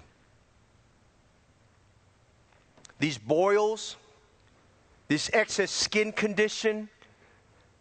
These 2.99 3.17
boils, 3.17 3.95
this 5.07 5.29
excess 5.33 5.71
skin 5.71 6.11
condition, 6.11 6.89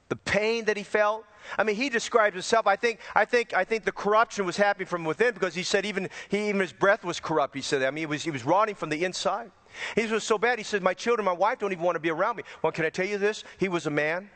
the 0.09 0.17
pain 0.17 0.65
that 0.67 0.77
he 0.77 0.83
felt, 0.83 1.25
I 1.59 1.65
mean, 1.65 1.77
he 1.77 1.89
describes 1.89 2.35
himself. 2.35 2.67
I 2.67 2.77
think, 2.77 3.01
I 3.15 3.25
think, 3.25 3.55
I 3.55 3.65
think 3.65 3.85
the 3.85 3.93
corruption 3.93 4.45
was 4.47 4.57
happening 4.57 4.87
from 4.87 5.05
within 5.05 5.35
because 5.35 5.55
he 5.55 5.63
said 5.63 5.87
even, 5.87 6.09
he, 6.29 6.49
even 6.49 6.61
his 6.61 6.73
breath 6.73 7.05
was 7.05 7.21
corrupt. 7.21 7.55
He 7.55 7.63
said, 7.63 7.83
I 7.83 7.91
mean, 7.91 8.03
he 8.03 8.07
was, 8.07 8.23
he 8.23 8.31
was 8.31 8.45
rotting 8.45 8.75
from 8.75 8.89
the 8.89 9.05
inside. 9.05 9.51
He 9.95 10.07
was 10.07 10.25
so 10.25 10.39
bad. 10.39 10.59
He 10.59 10.65
said, 10.65 10.83
my 10.83 10.95
children, 10.95 11.25
my 11.25 11.33
wife 11.33 11.59
don't 11.59 11.73
even 11.73 11.85
want 11.85 11.97
to 11.97 12.01
be 12.01 12.11
around 12.11 12.37
me. 12.37 12.45
Well, 12.63 12.73
can 12.73 12.85
I 12.85 12.91
tell 12.91 13.07
you 13.07 13.19
this? 13.19 13.45
He 13.59 13.69
was 13.69 13.87
a 13.87 13.91
man. 13.91 14.31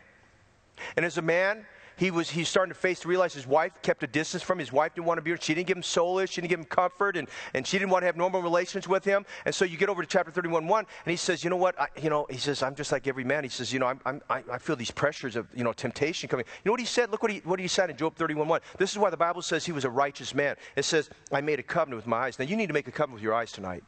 And 0.97 1.05
as 1.05 1.19
a 1.19 1.23
man, 1.23 1.67
he 2.01 2.11
was 2.11 2.31
he's 2.31 2.49
starting 2.49 2.73
to 2.73 2.79
face 2.79 3.01
to 3.01 3.09
realize 3.09 3.35
his 3.35 3.47
wife 3.47 3.73
kept 3.83 4.03
a 4.03 4.07
distance 4.07 4.43
from 4.43 4.57
him. 4.57 4.61
His 4.61 4.73
wife 4.73 4.95
didn't 4.95 5.07
want 5.07 5.19
to 5.19 5.23
be 5.23 5.33
with 5.33 5.45
She 5.45 5.53
didn't 5.53 5.67
give 5.67 5.77
him 5.77 5.83
solace. 5.83 6.31
She 6.31 6.41
didn't 6.41 6.49
give 6.49 6.59
him 6.59 6.65
comfort, 6.65 7.15
and, 7.15 7.29
and 7.53 7.67
she 7.67 7.79
didn't 7.79 7.91
want 7.91 8.01
to 8.01 8.07
have 8.07 8.17
normal 8.17 8.41
relations 8.41 8.89
with 8.89 9.05
him. 9.05 9.27
And 9.45 9.55
so 9.55 9.67
you 9.67 9.77
get 9.77 9.91
over 9.91 10.01
to 10.01 10.09
chapter 10.09 10.33
31, 10.33 10.67
1, 10.67 10.87
and 11.05 11.11
he 11.11 11.19
says, 11.19 11.45
you 11.45 11.51
know 11.51 11.59
what? 11.59 11.79
I, 11.79 11.89
you 12.01 12.09
know, 12.09 12.27
he 12.31 12.39
says, 12.39 12.63
I'm 12.63 12.75
just 12.75 12.91
like 12.91 13.07
every 13.07 13.23
man. 13.23 13.45
He 13.45 13.51
says, 13.51 13.71
you 13.71 13.81
know, 13.81 13.87
I'm, 13.87 14.01
I'm, 14.07 14.23
I, 14.31 14.57
feel 14.57 14.77
these 14.77 14.91
pressures 14.91 15.37
of, 15.37 15.47
you 15.55 15.63
know, 15.63 15.75
temptation 15.75 16.27
coming. 16.31 16.47
You 16.65 16.71
know 16.71 16.73
what 16.73 16.81
he 16.81 16.87
said? 16.87 17.11
Look 17.11 17.23
what 17.23 17.33
he, 17.33 17.41
what 17.41 17.61
he 17.61 17.69
said 17.69 17.91
in 17.91 17.99
Job 17.99 18.17
31, 18.17 18.49
1. 18.49 18.61
This 18.79 18.93
is 18.93 18.99
why 18.99 19.11
the 19.11 19.19
Bible 19.19 19.43
says 19.43 19.67
he 19.67 19.73
was 19.73 19.85
a 19.85 19.91
righteous 19.91 20.35
man. 20.35 20.57
It 20.77 20.87
says, 20.87 21.11
I 21.31 21.43
made 21.43 21.59
a 21.59 21.63
covenant 21.63 21.97
with 21.97 22.07
my 22.07 22.17
eyes. 22.17 22.39
Now 22.39 22.47
you 22.47 22.57
need 22.57 22.69
to 22.69 22.73
make 22.73 22.89
a 22.89 22.93
covenant 22.93 23.17
with 23.17 23.23
your 23.23 23.35
eyes 23.35 23.53
tonight. 23.53 23.85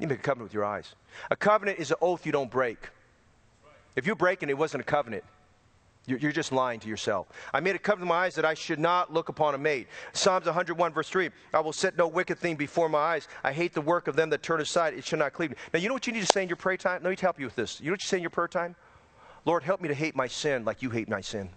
You 0.00 0.08
make 0.08 0.18
a 0.18 0.22
covenant 0.22 0.46
with 0.46 0.54
your 0.54 0.64
eyes. 0.64 0.92
A 1.30 1.36
covenant 1.36 1.78
is 1.78 1.92
an 1.92 1.98
oath 2.02 2.26
you 2.26 2.32
don't 2.32 2.50
break. 2.50 2.88
If 3.94 4.08
you 4.08 4.16
break 4.16 4.42
it, 4.42 4.50
it 4.50 4.58
wasn't 4.58 4.80
a 4.80 4.84
covenant. 4.84 5.22
You're 6.06 6.32
just 6.32 6.52
lying 6.52 6.80
to 6.80 6.88
yourself. 6.88 7.28
I 7.54 7.60
made 7.60 7.76
a 7.76 7.78
covenant 7.78 8.02
with 8.02 8.08
my 8.10 8.24
eyes 8.24 8.34
that 8.34 8.44
I 8.44 8.52
should 8.52 8.78
not 8.78 9.10
look 9.10 9.30
upon 9.30 9.54
a 9.54 9.58
maid. 9.58 9.86
Psalms 10.12 10.44
101, 10.44 10.92
verse 10.92 11.08
3 11.08 11.30
I 11.54 11.60
will 11.60 11.72
set 11.72 11.96
no 11.96 12.06
wicked 12.06 12.38
thing 12.38 12.56
before 12.56 12.90
my 12.90 12.98
eyes. 12.98 13.28
I 13.42 13.52
hate 13.52 13.72
the 13.72 13.80
work 13.80 14.06
of 14.06 14.14
them 14.14 14.28
that 14.30 14.42
turn 14.42 14.60
aside. 14.60 14.92
It 14.92 15.06
shall 15.06 15.18
not 15.18 15.32
cleave 15.32 15.50
me. 15.50 15.56
Now, 15.72 15.80
you 15.80 15.88
know 15.88 15.94
what 15.94 16.06
you 16.06 16.12
need 16.12 16.20
to 16.20 16.26
say 16.26 16.42
in 16.42 16.48
your 16.48 16.56
prayer 16.56 16.76
time? 16.76 17.02
Let 17.02 17.08
me 17.08 17.16
help 17.18 17.40
you 17.40 17.46
with 17.46 17.56
this. 17.56 17.80
You 17.80 17.86
know 17.86 17.92
what 17.92 18.02
you 18.02 18.06
say 18.06 18.18
in 18.18 18.22
your 18.22 18.30
prayer 18.30 18.48
time? 18.48 18.76
Lord, 19.46 19.62
help 19.62 19.80
me 19.80 19.88
to 19.88 19.94
hate 19.94 20.14
my 20.14 20.26
sin 20.26 20.66
like 20.66 20.82
you 20.82 20.90
hate 20.90 21.08
my 21.08 21.22
sin. 21.22 21.48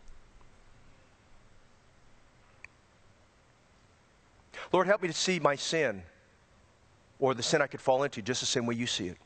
Lord, 4.71 4.87
help 4.87 5.01
me 5.01 5.09
to 5.09 5.13
see 5.13 5.39
my 5.39 5.55
sin 5.55 6.03
or 7.19 7.33
the 7.33 7.43
sin 7.43 7.61
I 7.61 7.67
could 7.67 7.81
fall 7.81 8.03
into 8.03 8.21
just 8.21 8.39
the 8.39 8.45
same 8.45 8.65
way 8.65 8.75
you 8.75 8.87
see 8.87 9.07
it. 9.07 9.17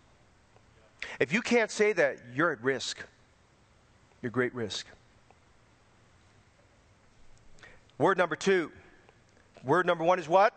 If 1.20 1.32
you 1.32 1.42
can't 1.42 1.70
say 1.70 1.94
that, 1.94 2.18
you're 2.34 2.52
at 2.52 2.64
risk. 2.64 3.04
You're 4.22 4.32
great 4.32 4.54
risk. 4.56 4.88
Word 8.02 8.18
number 8.18 8.36
two. 8.36 8.72
Word 9.64 9.86
number 9.86 10.04
one 10.04 10.18
is 10.18 10.28
what? 10.28 10.56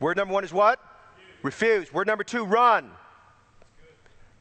Word 0.00 0.16
number 0.16 0.34
one 0.34 0.42
is 0.42 0.52
what? 0.52 0.80
Refuse. 1.44 1.70
Refuse. 1.82 1.94
Word 1.94 2.08
number 2.08 2.24
two, 2.24 2.44
run. 2.44 2.90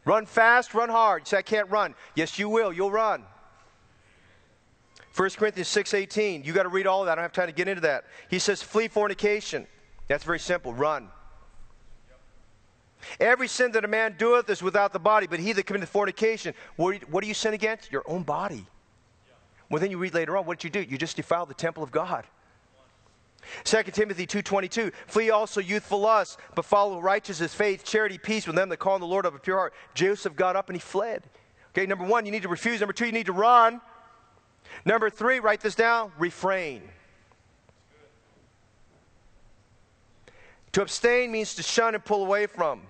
Run 0.03 0.25
fast, 0.25 0.73
run 0.73 0.89
hard. 0.89 1.21
You 1.21 1.25
say, 1.27 1.37
I 1.37 1.41
can't 1.43 1.69
run. 1.69 1.93
Yes, 2.15 2.39
you 2.39 2.49
will. 2.49 2.73
You'll 2.73 2.89
run. 2.89 3.23
1 5.15 5.29
Corinthians 5.31 5.67
6.18. 5.67 6.43
You 6.43 6.53
got 6.53 6.63
to 6.63 6.69
read 6.69 6.87
all 6.87 7.01
of 7.01 7.05
that. 7.05 7.11
I 7.11 7.15
don't 7.15 7.23
have 7.23 7.33
time 7.33 7.47
to 7.47 7.53
get 7.53 7.67
into 7.67 7.81
that. 7.81 8.05
He 8.31 8.39
says, 8.39 8.63
flee 8.63 8.87
fornication. 8.87 9.67
That's 10.07 10.23
very 10.23 10.39
simple. 10.39 10.73
Run. 10.73 11.07
Every 13.19 13.47
sin 13.47 13.73
that 13.73 13.85
a 13.85 13.87
man 13.87 14.15
doeth 14.17 14.49
is 14.49 14.63
without 14.63 14.91
the 14.91 14.99
body, 14.99 15.27
but 15.27 15.39
he 15.39 15.53
that 15.53 15.67
committeth 15.67 15.89
fornication, 15.89 16.55
what 16.77 17.21
do 17.21 17.27
you 17.27 17.35
sin 17.35 17.53
against? 17.53 17.91
Your 17.91 18.03
own 18.07 18.23
body. 18.23 18.65
Well, 19.71 19.79
then 19.79 19.89
you 19.89 19.97
read 19.97 20.13
later 20.13 20.35
on, 20.35 20.45
what 20.45 20.59
did 20.59 20.65
you 20.65 20.83
do? 20.83 20.87
You 20.87 20.97
just 20.97 21.15
defiled 21.15 21.49
the 21.49 21.53
temple 21.53 21.81
of 21.81 21.91
God. 21.91 22.25
2 23.63 23.83
Timothy 23.83 24.27
2.22, 24.27 24.93
flee 25.07 25.29
also 25.31 25.61
youthful 25.61 25.99
lust, 25.99 26.37
but 26.55 26.65
follow 26.65 26.99
righteousness, 26.99 27.53
faith, 27.53 27.85
charity, 27.85 28.17
peace 28.17 28.45
with 28.45 28.55
them 28.55 28.67
that 28.69 28.77
call 28.77 28.95
on 28.95 29.01
the 29.01 29.07
Lord 29.07 29.25
of 29.25 29.33
a 29.33 29.39
pure 29.39 29.57
heart. 29.57 29.73
Joseph 29.93 30.35
got 30.35 30.57
up 30.57 30.67
and 30.67 30.75
he 30.75 30.79
fled. 30.79 31.23
Okay, 31.69 31.85
number 31.85 32.03
one, 32.03 32.25
you 32.25 32.33
need 32.33 32.43
to 32.43 32.49
refuse. 32.49 32.81
Number 32.81 32.93
two, 32.93 33.05
you 33.05 33.13
need 33.13 33.27
to 33.27 33.33
run. 33.33 33.79
Number 34.83 35.09
three, 35.09 35.39
write 35.39 35.61
this 35.61 35.73
down, 35.73 36.11
refrain. 36.19 36.83
To 40.73 40.81
abstain 40.81 41.31
means 41.31 41.55
to 41.55 41.63
shun 41.63 41.95
and 41.95 42.03
pull 42.03 42.23
away 42.23 42.45
from. 42.45 42.81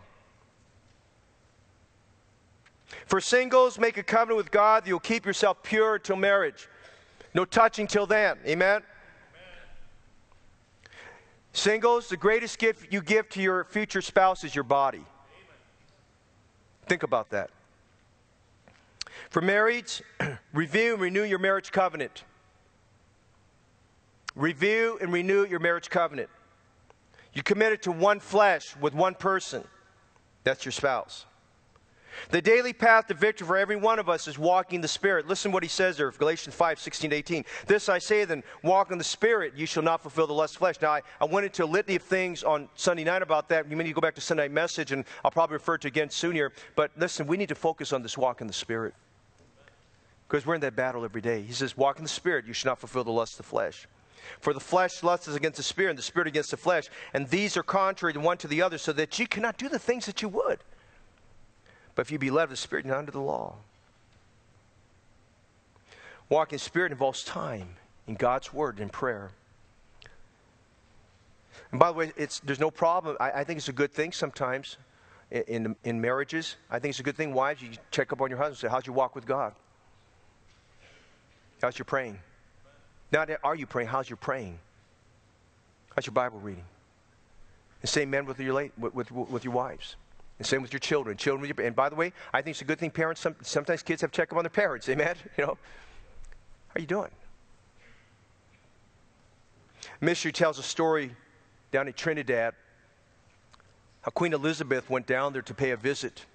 For 3.06 3.22
singles, 3.22 3.80
make 3.80 3.98
a 3.98 4.04
covenant 4.04 4.38
with 4.38 4.52
God 4.52 4.84
that 4.84 4.90
you'll 4.90 5.00
keep 5.00 5.26
yourself 5.26 5.64
pure 5.64 6.00
till 6.00 6.16
marriage. 6.16 6.68
No 7.34 7.46
touching 7.46 7.88
till 7.88 8.06
then. 8.06 8.38
Amen? 8.46 8.68
Amen? 8.78 8.82
Singles, 11.54 12.10
the 12.10 12.18
greatest 12.18 12.60
gift 12.60 12.92
you 12.92 13.02
give 13.02 13.30
to 13.30 13.42
your 13.42 13.64
future 13.66 14.02
spouse 14.02 14.44
is 14.44 14.54
your 14.54 14.64
body. 14.64 14.98
Amen. 14.98 15.08
Think 16.88 17.04
about 17.04 17.30
that. 17.30 17.50
For 19.30 19.42
marrieds, 19.42 20.02
review 20.54 20.94
and 20.94 21.02
renew 21.02 21.24
your 21.24 21.40
marriage 21.40 21.72
covenant. 21.72 22.24
Review 24.36 24.98
and 25.02 25.12
renew 25.12 25.46
your 25.46 25.60
marriage 25.60 25.90
covenant. 25.90 26.30
You 27.34 27.44
committed 27.44 27.82
to 27.84 27.92
one 27.92 28.20
flesh 28.20 28.76
with 28.78 28.94
one 28.94 29.16
person. 29.16 29.64
That's 30.44 30.66
your 30.66 30.72
spouse. 30.72 31.26
The 32.30 32.42
daily 32.42 32.74
path 32.74 33.08
to 33.08 33.14
victory 33.14 33.48
for 33.48 33.58
every 33.58 33.76
one 33.76 34.00
of 34.00 34.10
us 34.10 34.28
is 34.28 34.38
walking 34.38 34.82
the 34.82 34.88
Spirit. 34.88 35.28
Listen 35.28 35.52
what 35.52 35.64
he 35.64 35.70
says 35.70 35.98
there, 35.98 36.12
Galatians 36.12 36.56
5, 36.56 36.80
16 36.80 37.14
18. 37.14 37.46
This 37.68 37.90
I 37.90 38.00
say 38.00 38.26
then, 38.26 38.44
walk 38.64 38.92
in 38.92 38.98
the 38.98 39.04
Spirit, 39.04 39.54
you 39.56 39.66
shall 39.66 39.84
not 39.84 40.02
fulfill 40.02 40.28
the 40.28 40.34
lust 40.34 40.56
of 40.56 40.60
flesh. 40.60 40.76
Now, 40.82 40.92
I, 40.92 41.02
I 41.20 41.26
went 41.26 41.46
into 41.46 41.64
a 41.64 41.66
litany 41.66 41.96
of 41.96 42.04
things 42.04 42.44
on 42.44 42.70
Sunday 42.76 43.04
night 43.04 43.22
about 43.22 43.50
that. 43.50 43.70
You 43.70 43.76
may 43.76 43.84
need 43.84 43.92
to 43.92 43.96
go 43.96 44.02
back 44.02 44.16
to 44.16 44.22
Sunday 44.22 44.48
message, 44.48 44.92
and 44.92 45.06
I'll 45.24 45.32
probably 45.32 45.56
refer 45.56 45.78
to 45.78 45.88
it 45.88 45.92
again 45.92 46.10
soon 46.10 46.36
here. 46.36 46.52
But 46.76 46.92
listen, 46.98 47.28
we 47.28 47.38
need 47.38 47.50
to 47.50 47.56
focus 47.56 47.94
on 47.94 48.02
this 48.02 48.18
walk 48.18 48.42
in 48.42 48.48
the 48.48 48.54
Spirit. 48.54 48.94
Because 50.28 50.46
we're 50.46 50.56
in 50.56 50.62
that 50.62 50.76
battle 50.76 51.04
every 51.04 51.22
day. 51.22 51.42
He 51.42 51.52
says, 51.52 51.76
Walk 51.76 51.98
in 51.98 52.04
the 52.04 52.10
Spirit, 52.10 52.46
you 52.46 52.54
shall 52.54 52.72
not 52.72 52.80
fulfill 52.80 53.04
the 53.04 53.12
lust 53.12 53.34
of 53.34 53.38
the 53.46 53.50
flesh. 53.50 53.88
For 54.40 54.54
the 54.54 54.60
flesh 54.60 55.04
lusts 55.04 55.28
against 55.28 55.58
the 55.58 55.64
Spirit, 55.64 55.92
and 55.92 56.00
the 56.00 56.04
Spirit 56.04 56.28
against 56.28 56.52
the 56.52 56.58
flesh. 56.58 56.90
And 57.14 57.28
these 57.28 57.58
are 57.58 57.64
contrary 57.64 58.14
the 58.14 58.20
one 58.20 58.38
to 58.38 58.48
the 58.48 58.62
other, 58.62 58.78
so 58.78 58.94
that 58.94 59.20
you 59.20 59.28
cannot 59.28 59.58
do 59.58 59.68
the 59.68 59.80
things 59.80 60.06
that 60.06 60.22
you 60.22 60.30
would. 60.30 60.60
But 61.96 62.04
if 62.04 62.12
you 62.12 62.20
be 62.20 62.32
led 62.32 62.46
of 62.46 62.50
the 62.50 62.56
Spirit, 62.56 62.86
you're 62.86 62.94
not 62.94 63.00
under 63.00 63.12
the 63.12 63.20
law. 63.20 63.56
Walking 66.30 66.56
in 66.56 66.60
Spirit 66.60 66.92
involves 66.92 67.24
time 67.24 67.76
in 68.08 68.16
God's 68.16 68.54
Word 68.54 68.80
and 68.80 68.92
prayer. 68.92 69.32
And 71.72 71.80
by 71.80 71.88
the 71.88 71.94
way, 71.94 72.12
it's, 72.16 72.40
there's 72.40 72.60
no 72.60 72.72
problem. 72.72 73.18
I, 73.20 73.32
I 73.32 73.44
think 73.44 73.58
it's 73.58 73.70
a 73.70 73.74
good 73.74 73.92
thing 73.92 74.12
sometimes 74.12 74.78
in, 75.30 75.44
in, 75.48 75.76
in, 75.84 76.02
marriages. 76.02 76.56
I 76.70 76.80
think 76.80 76.92
it's 76.92 77.00
a 77.00 77.04
good 77.04 77.16
thing, 77.16 77.34
wives, 77.34 77.62
you 77.62 77.70
check 77.92 78.12
up 78.12 78.22
on 78.22 78.30
your 78.30 78.38
husband 78.38 78.58
say, 78.58 78.68
How's 78.68 78.86
your 78.86 78.96
walk 78.96 79.16
with 79.16 79.26
God? 79.26 79.54
How's 81.62 81.78
your 81.78 81.86
praying? 81.86 82.20
Not 83.12 83.30
are 83.44 83.56
you 83.56 83.68
praying, 83.68 83.90
how's 83.90 84.10
your 84.10 84.18
praying? 84.18 84.58
How's 85.96 86.06
your 86.06 86.14
Bible 86.14 86.40
reading? 86.40 86.64
The 87.82 87.88
same 87.88 88.10
men 88.10 88.26
with 88.26 88.40
your, 88.40 88.54
late, 88.54 88.72
with, 88.78 88.94
with, 88.94 89.12
with 89.12 89.44
your 89.44 89.54
wives. 89.54 89.96
And 90.42 90.46
same 90.48 90.64
with 90.64 90.74
your 90.74 90.80
children. 90.80 91.18
Children 91.18 91.54
and 91.60 91.76
by 91.76 91.88
the 91.88 91.94
way, 91.94 92.14
I 92.34 92.42
think 92.42 92.56
it's 92.56 92.64
a 92.64 92.66
good 92.66 92.80
thing 92.80 92.90
parents, 92.90 93.22
some, 93.22 93.36
sometimes 93.44 93.84
kids 93.84 94.02
have 94.02 94.12
check 94.12 94.32
up 94.32 94.40
on 94.40 94.44
their 94.44 94.50
parents. 94.50 94.90
Amen? 94.90 95.16
You 95.38 95.46
know, 95.46 95.58
how 96.70 96.78
are 96.78 96.82
you 96.82 96.88
doing? 96.88 97.12
Mystery 100.00 100.32
tells 100.32 100.58
a 100.58 100.64
story 100.64 101.12
down 101.72 101.86
in 101.88 101.94
Trinidad 101.94 102.56
how 104.02 104.10
Queen 104.10 104.34
Elizabeth 104.34 104.90
went 104.90 105.06
down 105.06 105.32
there 105.32 105.44
to 105.44 105.54
pay 105.54 105.70
a 105.70 105.78
visit. 105.78 106.26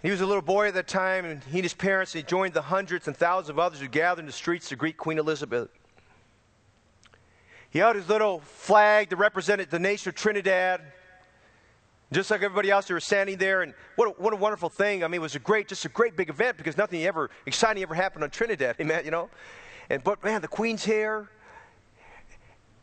He 0.00 0.10
was 0.10 0.22
a 0.22 0.26
little 0.26 0.40
boy 0.40 0.68
at 0.68 0.74
that 0.74 0.88
time, 0.88 1.26
and 1.26 1.44
he 1.44 1.58
and 1.58 1.64
his 1.64 1.74
parents, 1.74 2.14
he 2.14 2.22
joined 2.22 2.54
the 2.54 2.62
hundreds 2.62 3.06
and 3.06 3.14
thousands 3.14 3.50
of 3.50 3.58
others 3.58 3.80
who 3.80 3.88
gathered 3.88 4.20
in 4.20 4.26
the 4.26 4.32
streets 4.32 4.70
to 4.70 4.76
greet 4.76 4.96
Queen 4.96 5.18
Elizabeth. 5.18 5.68
He 7.70 7.78
held 7.78 7.96
his 7.96 8.08
little 8.08 8.40
flag 8.40 9.10
that 9.10 9.16
represented 9.16 9.70
the 9.70 9.78
nation 9.78 10.08
of 10.08 10.16
Trinidad. 10.16 10.80
Just 12.12 12.30
like 12.30 12.42
everybody 12.42 12.70
else, 12.70 12.88
they 12.88 12.94
were 12.94 12.98
standing 12.98 13.36
there, 13.38 13.62
and 13.62 13.72
what 13.94 14.08
a, 14.08 14.10
what 14.20 14.32
a 14.32 14.36
wonderful 14.36 14.68
thing. 14.68 15.04
I 15.04 15.06
mean, 15.06 15.20
it 15.20 15.22
was 15.22 15.36
a 15.36 15.40
great, 15.40 15.68
just 15.68 15.84
a 15.84 15.88
great 15.88 16.16
big 16.16 16.28
event 16.28 16.56
because 16.56 16.76
nothing 16.76 17.04
ever 17.04 17.30
exciting 17.46 17.84
ever 17.84 17.94
happened 17.94 18.24
on 18.24 18.30
Trinidad, 18.30 18.74
amen, 18.80 19.04
you 19.04 19.12
know? 19.12 19.30
And, 19.88 20.02
but 20.02 20.22
man, 20.24 20.40
the 20.40 20.48
Queen's 20.48 20.84
here. 20.84 21.30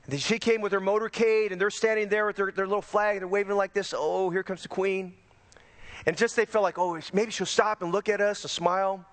And 0.10 0.22
she 0.22 0.40
came 0.40 0.62
with 0.62 0.72
her 0.72 0.80
motorcade, 0.80 1.52
and 1.52 1.60
they're 1.60 1.70
standing 1.70 2.08
there 2.08 2.26
with 2.26 2.38
their, 2.38 2.52
their 2.52 2.68
little 2.68 2.82
flag, 2.82 3.18
and 3.18 3.22
they're 3.22 3.28
waving 3.28 3.58
like 3.58 3.74
this. 3.74 3.94
Oh, 3.96 4.30
here 4.30 4.44
comes 4.44 4.62
the 4.62 4.70
Queen. 4.70 5.14
And 6.06 6.16
just 6.16 6.38
they 6.38 6.46
felt 6.46 6.64
like, 6.64 6.80
oh, 6.80 6.98
maybe 7.12 7.32
she'll 7.32 7.46
stop 7.46 7.82
and 7.82 7.92
look 7.92 8.08
at 8.08 8.22
us 8.22 8.44
and 8.46 8.52
smile. 8.52 9.06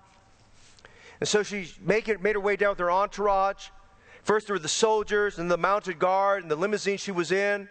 And 1.19 1.27
so 1.27 1.43
she 1.43 1.69
make 1.81 2.07
it, 2.07 2.21
made 2.21 2.35
her 2.35 2.39
way 2.39 2.55
down 2.55 2.69
with 2.69 2.79
her 2.79 2.91
entourage. 2.91 3.67
First, 4.25 4.47
there 4.47 4.55
were 4.55 4.59
the 4.59 4.67
soldiers 4.67 5.37
and 5.37 5.51
the 5.51 5.57
mounted 5.57 5.99
guard 5.99 6.41
and 6.41 6.49
the 6.49 6.55
limousine 6.55 6.97
she 6.97 7.11
was 7.11 7.31
in. 7.31 7.69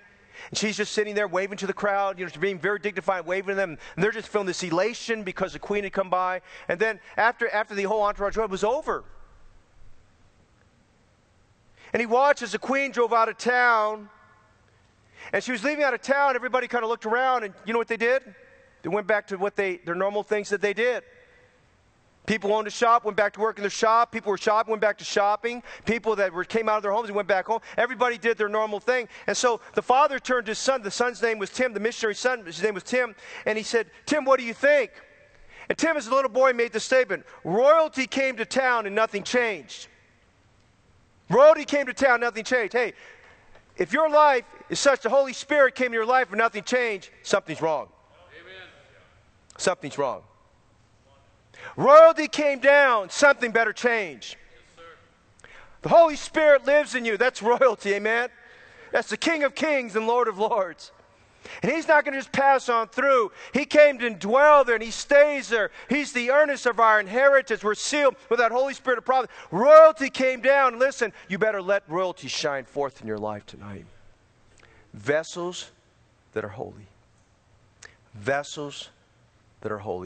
And 0.50 0.58
she's 0.58 0.76
just 0.76 0.92
sitting 0.92 1.16
there 1.16 1.26
waving 1.26 1.58
to 1.58 1.66
the 1.66 1.72
crowd, 1.72 2.16
you 2.16 2.24
know, 2.24 2.30
being 2.38 2.60
very 2.60 2.78
dignified, 2.78 3.26
waving 3.26 3.48
to 3.48 3.54
them. 3.56 3.76
And 3.96 4.04
they're 4.04 4.12
just 4.12 4.28
feeling 4.28 4.46
this 4.46 4.62
elation 4.62 5.24
because 5.24 5.52
the 5.52 5.58
queen 5.58 5.82
had 5.82 5.92
come 5.92 6.10
by. 6.10 6.42
And 6.68 6.78
then 6.78 7.00
after, 7.16 7.48
after 7.48 7.74
the 7.74 7.82
whole 7.82 8.02
entourage 8.02 8.36
was 8.36 8.62
over, 8.62 9.02
and 11.92 12.00
he 12.00 12.06
watched 12.06 12.42
as 12.42 12.52
the 12.52 12.58
queen 12.58 12.92
drove 12.92 13.12
out 13.12 13.28
of 13.28 13.36
town. 13.36 14.08
And 15.32 15.42
she 15.42 15.50
was 15.50 15.64
leaving 15.64 15.82
out 15.82 15.92
of 15.92 16.02
town, 16.02 16.36
everybody 16.36 16.68
kind 16.68 16.84
of 16.84 16.90
looked 16.90 17.06
around, 17.06 17.42
and 17.42 17.54
you 17.66 17.72
know 17.72 17.78
what 17.80 17.88
they 17.88 17.96
did? 17.96 18.22
They 18.82 18.90
went 18.90 19.08
back 19.08 19.26
to 19.28 19.36
what 19.36 19.56
they, 19.56 19.78
their 19.78 19.94
normal 19.96 20.22
things 20.22 20.50
that 20.50 20.60
they 20.60 20.72
did. 20.72 21.02
People 22.26 22.54
owned 22.54 22.66
a 22.66 22.70
shop, 22.70 23.04
went 23.04 23.16
back 23.16 23.34
to 23.34 23.40
work 23.40 23.58
in 23.58 23.62
their 23.62 23.70
shop. 23.70 24.10
People 24.10 24.30
were 24.30 24.38
shopping, 24.38 24.70
went 24.70 24.80
back 24.80 24.96
to 24.98 25.04
shopping. 25.04 25.62
People 25.84 26.16
that 26.16 26.32
were, 26.32 26.44
came 26.44 26.70
out 26.70 26.78
of 26.78 26.82
their 26.82 26.92
homes 26.92 27.08
and 27.08 27.16
went 27.16 27.28
back 27.28 27.46
home. 27.46 27.60
Everybody 27.76 28.16
did 28.16 28.38
their 28.38 28.48
normal 28.48 28.80
thing. 28.80 29.08
And 29.26 29.36
so 29.36 29.60
the 29.74 29.82
father 29.82 30.18
turned 30.18 30.46
to 30.46 30.52
his 30.52 30.58
son. 30.58 30.80
The 30.80 30.90
son's 30.90 31.20
name 31.20 31.38
was 31.38 31.50
Tim, 31.50 31.74
the 31.74 31.80
missionary 31.80 32.14
son, 32.14 32.44
his 32.46 32.62
name 32.62 32.74
was 32.74 32.82
Tim. 32.82 33.14
And 33.44 33.58
he 33.58 33.64
said, 33.64 33.90
Tim, 34.06 34.24
what 34.24 34.40
do 34.40 34.46
you 34.46 34.54
think? 34.54 34.90
And 35.68 35.76
Tim, 35.76 35.96
as 35.96 36.06
a 36.06 36.14
little 36.14 36.30
boy, 36.30 36.52
made 36.52 36.72
the 36.72 36.80
statement 36.80 37.24
Royalty 37.42 38.06
came 38.06 38.36
to 38.36 38.46
town 38.46 38.86
and 38.86 38.94
nothing 38.94 39.22
changed. 39.22 39.88
Royalty 41.28 41.64
came 41.64 41.86
to 41.86 41.94
town, 41.94 42.20
nothing 42.20 42.44
changed. 42.44 42.72
Hey, 42.72 42.94
if 43.76 43.92
your 43.92 44.08
life 44.08 44.44
is 44.70 44.78
such 44.78 45.02
the 45.02 45.10
Holy 45.10 45.32
Spirit 45.32 45.74
came 45.74 45.88
to 45.88 45.94
your 45.94 46.06
life 46.06 46.28
and 46.30 46.38
nothing 46.38 46.62
changed, 46.62 47.10
something's 47.22 47.60
wrong. 47.60 47.88
Amen. 48.40 48.68
Something's 49.58 49.98
wrong. 49.98 50.22
Royalty 51.76 52.28
came 52.28 52.60
down, 52.60 53.10
something 53.10 53.50
better 53.50 53.72
change. 53.72 54.36
Yes, 54.36 55.48
the 55.82 55.88
Holy 55.88 56.16
Spirit 56.16 56.66
lives 56.66 56.94
in 56.94 57.04
you. 57.04 57.16
That's 57.16 57.42
royalty, 57.42 57.94
amen? 57.94 58.28
That's 58.92 59.10
the 59.10 59.16
King 59.16 59.42
of 59.42 59.54
Kings 59.54 59.96
and 59.96 60.06
Lord 60.06 60.28
of 60.28 60.38
Lords. 60.38 60.92
And 61.62 61.70
he's 61.70 61.88
not 61.88 62.04
going 62.04 62.14
to 62.14 62.18
just 62.18 62.32
pass 62.32 62.68
on 62.68 62.88
through. 62.88 63.32
He 63.52 63.64
came 63.64 63.98
to 63.98 64.10
dwell 64.10 64.64
there 64.64 64.76
and 64.76 64.84
he 64.84 64.90
stays 64.90 65.48
there. 65.48 65.70
He's 65.88 66.12
the 66.12 66.30
earnest 66.30 66.66
of 66.66 66.80
our 66.80 67.00
inheritance. 67.00 67.62
We're 67.62 67.74
sealed 67.74 68.16
with 68.30 68.38
that 68.38 68.52
Holy 68.52 68.74
Spirit 68.74 68.98
of 68.98 69.04
promise. 69.04 69.30
Royalty 69.50 70.10
came 70.10 70.40
down. 70.40 70.78
Listen, 70.78 71.12
you 71.28 71.38
better 71.38 71.60
let 71.60 71.82
royalty 71.88 72.28
shine 72.28 72.64
forth 72.64 73.00
in 73.00 73.06
your 73.06 73.18
life 73.18 73.44
tonight. 73.46 73.84
Vessels 74.94 75.70
that 76.32 76.44
are 76.44 76.48
holy. 76.48 76.86
Vessels 78.14 78.90
that 79.60 79.72
are 79.72 79.78
holy. 79.78 80.02